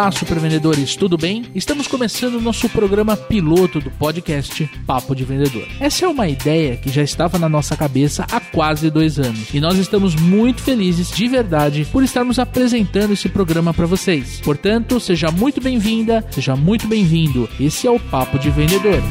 Olá, 0.00 0.10
supervendedores, 0.10 0.96
tudo 0.96 1.18
bem? 1.18 1.44
Estamos 1.54 1.86
começando 1.86 2.36
o 2.36 2.40
nosso 2.40 2.70
programa 2.70 3.18
piloto 3.18 3.80
do 3.80 3.90
podcast 3.90 4.64
Papo 4.86 5.14
de 5.14 5.24
Vendedor. 5.24 5.68
Essa 5.78 6.06
é 6.06 6.08
uma 6.08 6.26
ideia 6.26 6.78
que 6.78 6.88
já 6.88 7.02
estava 7.02 7.38
na 7.38 7.50
nossa 7.50 7.76
cabeça 7.76 8.24
há 8.32 8.40
quase 8.40 8.88
dois 8.88 9.18
anos 9.18 9.52
e 9.52 9.60
nós 9.60 9.76
estamos 9.76 10.14
muito 10.14 10.62
felizes 10.62 11.10
de 11.10 11.28
verdade 11.28 11.86
por 11.92 12.02
estarmos 12.02 12.38
apresentando 12.38 13.12
esse 13.12 13.28
programa 13.28 13.74
para 13.74 13.84
vocês. 13.84 14.40
Portanto, 14.40 14.98
seja 14.98 15.30
muito 15.30 15.60
bem-vinda, 15.60 16.24
seja 16.30 16.56
muito 16.56 16.88
bem-vindo. 16.88 17.46
Esse 17.60 17.86
é 17.86 17.90
o 17.90 18.00
Papo 18.00 18.38
de 18.38 18.48
Vendedor. 18.48 19.02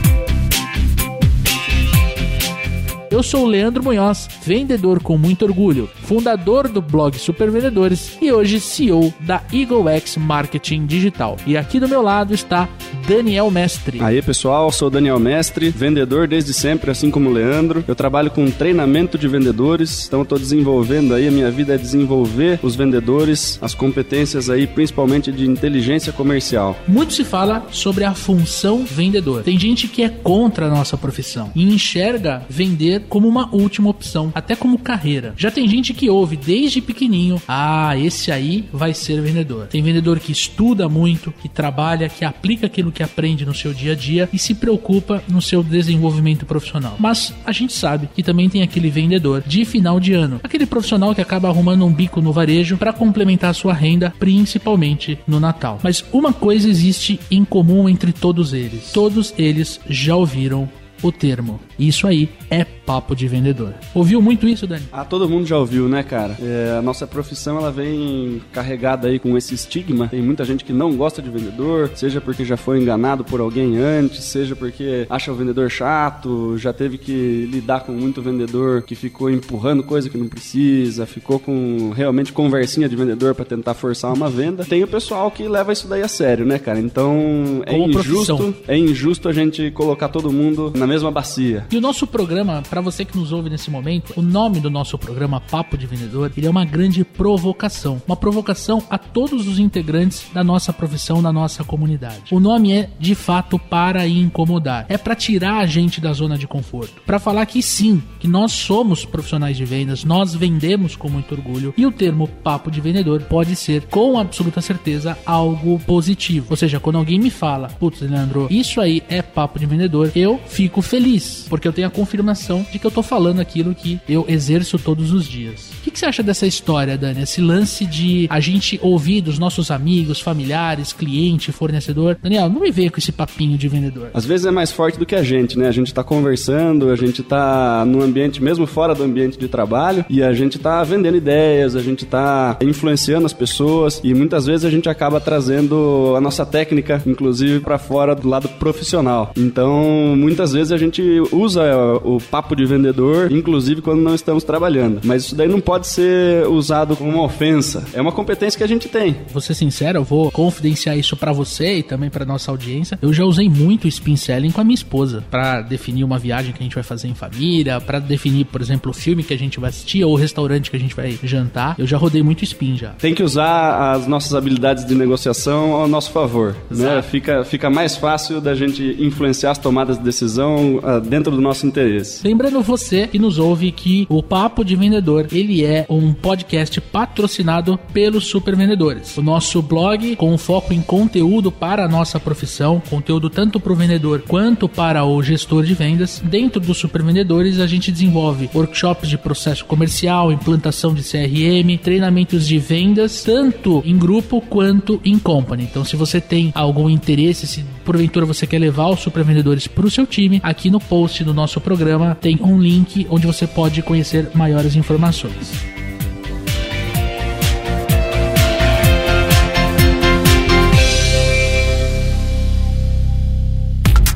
Eu 3.11 3.23
sou 3.23 3.45
o 3.45 3.47
Leandro 3.47 3.83
Munhoz, 3.83 4.29
vendedor 4.43 5.01
com 5.01 5.17
muito 5.17 5.43
orgulho, 5.43 5.89
fundador 6.03 6.67
do 6.67 6.79
blog 6.79 7.17
Super 7.17 7.49
Vendedores 7.49 8.15
e 8.21 8.31
hoje 8.31 8.59
CEO 8.59 9.11
da 9.21 9.41
Eagle 9.51 9.89
X 9.89 10.15
Marketing 10.15 10.85
Digital. 10.85 11.35
E 11.47 11.57
aqui 11.57 11.79
do 11.79 11.89
meu 11.89 12.03
lado 12.03 12.35
está 12.35 12.69
Daniel 13.07 13.49
Mestre. 13.49 13.99
Aí 13.99 14.21
pessoal, 14.21 14.71
sou 14.71 14.91
Daniel 14.91 15.17
Mestre, 15.17 15.71
vendedor 15.71 16.27
desde 16.27 16.53
sempre, 16.53 16.91
assim 16.91 17.09
como 17.09 17.31
o 17.31 17.33
Leandro. 17.33 17.83
Eu 17.87 17.95
trabalho 17.95 18.29
com 18.29 18.49
treinamento 18.51 19.17
de 19.17 19.27
vendedores, 19.27 20.05
então 20.05 20.21
estou 20.21 20.37
desenvolvendo 20.37 21.15
aí, 21.15 21.27
a 21.27 21.31
minha 21.31 21.49
vida 21.49 21.73
é 21.73 21.77
desenvolver 21.79 22.59
os 22.61 22.75
vendedores, 22.75 23.57
as 23.59 23.73
competências 23.73 24.51
aí, 24.51 24.67
principalmente 24.67 25.31
de 25.31 25.49
inteligência 25.49 26.13
comercial. 26.13 26.77
Muito 26.87 27.13
se 27.13 27.23
fala 27.23 27.65
sobre 27.71 28.03
a 28.03 28.13
função 28.13 28.85
vendedor. 28.85 29.41
Tem 29.41 29.57
gente 29.57 29.87
que 29.87 30.03
é 30.03 30.09
contra 30.09 30.67
a 30.67 30.69
nossa 30.69 30.95
profissão 30.95 31.51
e 31.55 31.63
enxerga 31.73 32.43
vender 32.47 32.99
como 33.09 33.27
uma 33.27 33.53
última 33.53 33.89
opção, 33.89 34.31
até 34.33 34.55
como 34.55 34.77
carreira. 34.77 35.33
Já 35.35 35.51
tem 35.51 35.67
gente 35.67 35.93
que 35.93 36.09
ouve 36.09 36.37
desde 36.37 36.81
pequenininho: 36.81 37.41
ah, 37.47 37.97
esse 37.97 38.31
aí 38.31 38.65
vai 38.71 38.93
ser 38.93 39.21
vendedor. 39.21 39.67
Tem 39.67 39.81
vendedor 39.81 40.19
que 40.19 40.31
estuda 40.31 40.87
muito, 40.87 41.33
que 41.41 41.49
trabalha, 41.49 42.07
que 42.07 42.23
aplica 42.23 42.67
aquilo 42.67 42.91
que 42.91 43.03
aprende 43.03 43.45
no 43.45 43.53
seu 43.53 43.73
dia 43.73 43.93
a 43.93 43.95
dia 43.95 44.29
e 44.31 44.37
se 44.37 44.53
preocupa 44.53 45.23
no 45.27 45.41
seu 45.41 45.63
desenvolvimento 45.63 46.45
profissional. 46.45 46.95
Mas 46.99 47.33
a 47.45 47.51
gente 47.51 47.73
sabe 47.73 48.09
que 48.15 48.23
também 48.23 48.49
tem 48.49 48.61
aquele 48.61 48.89
vendedor 48.89 49.43
de 49.45 49.65
final 49.65 49.99
de 49.99 50.13
ano, 50.13 50.39
aquele 50.43 50.65
profissional 50.65 51.15
que 51.15 51.21
acaba 51.21 51.49
arrumando 51.49 51.85
um 51.85 51.93
bico 51.93 52.21
no 52.21 52.31
varejo 52.31 52.77
para 52.77 52.93
complementar 52.93 53.49
a 53.49 53.53
sua 53.53 53.73
renda, 53.73 54.13
principalmente 54.19 55.17
no 55.27 55.39
Natal. 55.39 55.79
Mas 55.83 56.03
uma 56.11 56.31
coisa 56.31 56.69
existe 56.69 57.19
em 57.31 57.43
comum 57.43 57.89
entre 57.89 58.13
todos 58.13 58.53
eles: 58.53 58.91
todos 58.91 59.33
eles 59.37 59.79
já 59.89 60.15
ouviram 60.15 60.69
o 61.01 61.11
termo. 61.11 61.59
Isso 61.77 62.07
aí 62.07 62.29
é 62.49 62.63
papo 62.63 63.15
de 63.15 63.27
vendedor. 63.27 63.73
Ouviu 63.93 64.21
muito 64.21 64.47
isso, 64.47 64.65
Dani? 64.65 64.83
Ah, 64.91 65.05
todo 65.05 65.29
mundo 65.29 65.45
já 65.45 65.57
ouviu, 65.57 65.87
né, 65.87 66.01
cara? 66.01 66.35
É, 66.41 66.75
a 66.77 66.81
nossa 66.81 67.05
profissão 67.05 67.57
ela 67.57 67.71
vem 67.71 68.41
carregada 68.51 69.07
aí 69.07 69.19
com 69.19 69.37
esse 69.37 69.53
estigma. 69.53 70.07
Tem 70.07 70.21
muita 70.21 70.43
gente 70.43 70.65
que 70.65 70.73
não 70.73 70.95
gosta 70.95 71.21
de 71.21 71.29
vendedor, 71.29 71.91
seja 71.95 72.19
porque 72.19 72.43
já 72.43 72.57
foi 72.57 72.81
enganado 72.81 73.23
por 73.23 73.39
alguém 73.39 73.77
antes, 73.77 74.23
seja 74.23 74.55
porque 74.55 75.05
acha 75.09 75.31
o 75.31 75.35
vendedor 75.35 75.69
chato, 75.69 76.57
já 76.57 76.73
teve 76.73 76.97
que 76.97 77.47
lidar 77.51 77.81
com 77.81 77.91
muito 77.91 78.21
vendedor 78.21 78.81
que 78.81 78.95
ficou 78.95 79.29
empurrando 79.29 79.83
coisa 79.83 80.09
que 80.09 80.17
não 80.17 80.27
precisa, 80.27 81.05
ficou 81.05 81.39
com 81.39 81.91
realmente 81.95 82.33
conversinha 82.33 82.89
de 82.89 82.95
vendedor 82.95 83.35
para 83.35 83.45
tentar 83.45 83.75
forçar 83.75 84.11
uma 84.11 84.29
venda. 84.29 84.65
Tem 84.65 84.83
o 84.83 84.87
pessoal 84.87 85.29
que 85.29 85.47
leva 85.47 85.71
isso 85.71 85.87
daí 85.87 86.01
a 86.01 86.07
sério, 86.07 86.45
né, 86.45 86.57
cara? 86.57 86.79
Então 86.79 87.61
é 87.67 87.71
Como 87.77 87.89
injusto, 87.99 88.35
profissão. 88.35 88.55
é 88.67 88.77
injusto 88.77 89.29
a 89.29 89.33
gente 89.33 89.69
colocar 89.71 90.07
todo 90.09 90.31
mundo 90.31 90.73
na 90.75 90.87
mesma 90.89 91.11
bacia. 91.11 91.65
E 91.71 91.77
o 91.77 91.81
nosso 91.81 92.05
programa, 92.05 92.61
para 92.69 92.81
você 92.81 93.05
que 93.05 93.17
nos 93.17 93.31
ouve 93.31 93.49
nesse 93.49 93.69
momento, 93.69 94.13
o 94.17 94.21
nome 94.21 94.59
do 94.59 94.69
nosso 94.69 94.97
programa 94.97 95.39
Papo 95.39 95.77
de 95.77 95.85
Vendedor, 95.87 96.31
ele 96.35 96.47
é 96.47 96.49
uma 96.49 96.65
grande 96.65 97.05
provocação. 97.05 98.01
Uma 98.05 98.17
provocação 98.17 98.83
a 98.89 98.97
todos 98.97 99.47
os 99.47 99.59
integrantes 99.59 100.25
da 100.33 100.43
nossa 100.43 100.73
profissão, 100.73 101.21
da 101.21 101.31
nossa 101.31 101.63
comunidade. 101.63 102.33
O 102.33 102.39
nome 102.39 102.73
é, 102.73 102.89
de 102.99 103.13
fato, 103.15 103.59
para 103.59 104.07
incomodar. 104.07 104.85
É 104.89 104.97
para 104.97 105.15
tirar 105.15 105.59
a 105.59 105.65
gente 105.65 106.01
da 106.01 106.11
zona 106.11 106.37
de 106.37 106.47
conforto. 106.47 107.01
Para 107.05 107.19
falar 107.19 107.45
que 107.45 107.61
sim, 107.61 108.01
que 108.19 108.27
nós 108.27 108.51
somos 108.51 109.05
profissionais 109.05 109.55
de 109.55 109.65
vendas, 109.65 110.03
nós 110.03 110.33
vendemos 110.33 110.95
com 110.95 111.07
muito 111.07 111.33
orgulho. 111.35 111.73
E 111.77 111.85
o 111.85 111.91
termo 111.91 112.27
papo 112.27 112.71
de 112.71 112.81
vendedor 112.81 113.21
pode 113.21 113.55
ser, 113.55 113.83
com 113.83 114.17
absoluta 114.17 114.59
certeza, 114.59 115.17
algo 115.25 115.79
positivo. 115.85 116.47
Ou 116.49 116.57
seja, 116.57 116.79
quando 116.79 116.97
alguém 116.97 117.19
me 117.19 117.29
fala, 117.29 117.67
putz, 117.67 118.01
Leandro, 118.01 118.47
isso 118.49 118.81
aí 118.81 119.03
é 119.07 119.21
papo 119.21 119.59
de 119.59 119.65
vendedor, 119.65 120.11
eu 120.15 120.39
fico 120.47 120.78
feliz, 120.81 121.45
porque 121.49 121.67
eu 121.67 121.73
tenho 121.73 121.87
a 121.87 121.91
confirmação 121.91 122.65
de 122.71 122.79
que 122.79 122.85
eu 122.85 122.91
tô 122.91 123.01
falando 123.01 123.39
aquilo 123.39 123.75
que 123.75 123.99
eu 124.07 124.25
exerço 124.27 124.77
todos 124.77 125.11
os 125.11 125.27
dias. 125.27 125.71
O 125.79 125.83
que, 125.83 125.91
que 125.91 125.99
você 125.99 126.05
acha 126.05 126.23
dessa 126.23 126.45
história, 126.45 126.97
Dani? 126.97 127.23
Esse 127.23 127.41
lance 127.41 127.85
de 127.85 128.27
a 128.29 128.39
gente 128.39 128.79
ouvir 128.81 129.21
dos 129.21 129.39
nossos 129.39 129.71
amigos, 129.71 130.19
familiares, 130.19 130.93
cliente, 130.93 131.51
fornecedor. 131.51 132.17
Daniel, 132.21 132.49
não 132.49 132.61
me 132.61 132.71
veio 132.71 132.91
com 132.91 132.99
esse 132.99 133.11
papinho 133.11 133.57
de 133.57 133.67
vendedor. 133.67 134.09
Às 134.13 134.25
vezes 134.25 134.45
é 134.45 134.51
mais 134.51 134.71
forte 134.71 134.97
do 134.99 135.05
que 135.05 135.15
a 135.15 135.23
gente, 135.23 135.57
né? 135.57 135.67
A 135.67 135.71
gente 135.71 135.93
tá 135.93 136.03
conversando, 136.03 136.89
a 136.89 136.95
gente 136.95 137.23
tá 137.23 137.83
num 137.85 138.01
ambiente, 138.01 138.41
mesmo 138.41 138.65
fora 138.65 138.93
do 138.93 139.03
ambiente 139.03 139.37
de 139.37 139.47
trabalho, 139.47 140.05
e 140.09 140.21
a 140.21 140.33
gente 140.33 140.59
tá 140.59 140.83
vendendo 140.83 141.17
ideias, 141.17 141.75
a 141.75 141.81
gente 141.81 142.05
tá 142.05 142.57
influenciando 142.61 143.25
as 143.25 143.33
pessoas, 143.33 144.01
e 144.03 144.13
muitas 144.13 144.45
vezes 144.45 144.65
a 144.65 144.69
gente 144.69 144.89
acaba 144.89 145.19
trazendo 145.19 146.13
a 146.15 146.21
nossa 146.21 146.45
técnica, 146.45 147.01
inclusive, 147.05 147.59
para 147.59 147.77
fora 147.77 148.15
do 148.15 148.27
lado 148.27 148.47
profissional. 148.47 149.31
Então, 149.37 150.15
muitas 150.15 150.53
vezes 150.53 150.68
a 150.71 150.77
gente 150.77 151.01
usa 151.31 151.63
o 152.03 152.19
papo 152.19 152.55
de 152.55 152.65
vendedor, 152.65 153.31
inclusive 153.31 153.81
quando 153.81 154.01
não 154.01 154.15
estamos 154.15 154.43
trabalhando. 154.43 155.01
Mas 155.03 155.25
isso 155.25 155.35
daí 155.35 155.47
não 155.47 155.59
pode 155.59 155.87
ser 155.87 156.47
usado 156.47 156.95
como 156.95 157.09
uma 157.09 157.23
ofensa. 157.23 157.83
É 157.93 158.01
uma 158.01 158.11
competência 158.11 158.57
que 158.57 158.63
a 158.63 158.67
gente 158.67 158.87
tem. 158.87 159.15
Vou 159.31 159.41
ser 159.41 159.53
sincero, 159.53 159.99
eu 159.99 160.03
vou 160.03 160.31
confidenciar 160.31 160.97
isso 160.97 161.15
para 161.15 161.31
você 161.31 161.77
e 161.77 161.83
também 161.83 162.09
para 162.09 162.25
nossa 162.25 162.51
audiência. 162.51 162.97
Eu 163.01 163.13
já 163.13 163.23
usei 163.23 163.49
muito 163.49 163.85
o 163.85 163.87
spin 163.87 164.15
selling 164.15 164.51
com 164.51 164.61
a 164.61 164.63
minha 164.63 164.75
esposa 164.75 165.23
para 165.29 165.61
definir 165.61 166.03
uma 166.03 166.17
viagem 166.17 166.53
que 166.53 166.59
a 166.59 166.63
gente 166.63 166.75
vai 166.75 166.83
fazer 166.83 167.07
em 167.07 167.13
família, 167.13 167.79
para 167.79 167.99
definir, 167.99 168.45
por 168.45 168.61
exemplo, 168.61 168.91
o 168.91 168.93
filme 168.93 169.23
que 169.23 169.33
a 169.33 169.37
gente 169.37 169.59
vai 169.59 169.69
assistir 169.69 170.03
ou 170.03 170.13
o 170.13 170.15
restaurante 170.15 170.69
que 170.69 170.77
a 170.77 170.79
gente 170.79 170.95
vai 170.95 171.17
jantar. 171.23 171.75
Eu 171.77 171.87
já 171.87 171.97
rodei 171.97 172.23
muito 172.23 172.43
spin 172.43 172.75
já. 172.77 172.89
Tem 172.91 173.13
que 173.13 173.23
usar 173.23 173.93
as 173.93 174.07
nossas 174.07 174.33
habilidades 174.33 174.85
de 174.85 174.95
negociação 174.95 175.73
ao 175.73 175.87
nosso 175.87 176.11
favor, 176.11 176.55
né? 176.69 177.01
Fica, 177.01 177.43
fica 177.43 177.69
mais 177.69 177.95
fácil 177.95 178.41
da 178.41 178.53
gente 178.55 178.95
influenciar 178.99 179.51
as 179.51 179.57
tomadas 179.57 179.97
de 179.97 180.03
decisão 180.03 180.58
uh, 180.59 181.01
dentro 181.01 181.31
do 181.31 181.41
nosso 181.41 181.65
interesse. 181.65 182.25
Lembrando 182.25 182.61
você 182.61 183.07
que 183.07 183.19
nos 183.19 183.39
ouve 183.39 183.71
que 183.71 184.05
o 184.09 184.21
Papo 184.21 184.63
de 184.63 184.75
Vendedor, 184.75 185.27
ele 185.31 185.65
é 185.65 185.85
um 185.89 186.13
podcast 186.13 186.79
patrocinado 186.81 187.79
pelos 187.93 188.25
super 188.25 188.55
vendedores. 188.55 189.17
O 189.17 189.21
nosso 189.21 189.61
blog 189.61 190.15
com 190.15 190.37
foco 190.37 190.73
em 190.73 190.81
conteúdo 190.81 191.51
para 191.51 191.85
a 191.85 191.87
nossa 191.87 192.19
profissão, 192.19 192.81
conteúdo 192.89 193.29
tanto 193.29 193.59
para 193.59 193.73
o 193.73 193.75
vendedor 193.75 194.23
quanto 194.27 194.67
para 194.67 195.03
o 195.03 195.21
gestor 195.21 195.63
de 195.63 195.73
vendas. 195.73 196.21
Dentro 196.23 196.59
dos 196.59 196.77
super 196.77 197.03
vendedores, 197.03 197.59
a 197.59 197.67
gente 197.67 197.91
desenvolve 197.91 198.49
workshops 198.53 199.09
de 199.09 199.17
processo 199.17 199.65
comercial, 199.65 200.31
implantação 200.31 200.93
de 200.93 201.03
CRM, 201.03 201.77
treinamentos 201.81 202.47
de 202.47 202.57
vendas, 202.57 203.23
tanto 203.23 203.81
em 203.85 203.97
grupo 203.97 204.41
quanto 204.41 204.99
em 205.03 205.17
company. 205.17 205.63
Então, 205.63 205.83
se 205.83 205.95
você 205.95 206.19
tem 206.19 206.51
algum 206.55 206.89
interesse, 206.89 207.47
se 207.47 207.63
porventura 207.85 208.25
você 208.25 208.45
quer 208.45 208.59
levar 208.59 208.89
os 208.89 208.99
super 208.99 209.23
vendedores 209.23 209.65
para 209.65 209.85
o 209.85 209.89
seu 209.89 210.05
time, 210.05 210.39
aqui 210.49 210.69
no 210.69 210.79
post 210.79 211.23
do 211.23 211.33
nosso 211.33 211.61
programa 211.61 212.17
tem 212.19 212.39
um 212.41 212.59
link 212.59 213.05
onde 213.09 213.27
você 213.27 213.45
pode 213.45 213.81
conhecer 213.81 214.29
maiores 214.33 214.75
informações. 214.75 215.51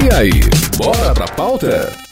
E 0.04 0.14
aí, 0.14 0.32
bora 0.78 1.14
pra 1.14 1.28
pauta? 1.28 2.03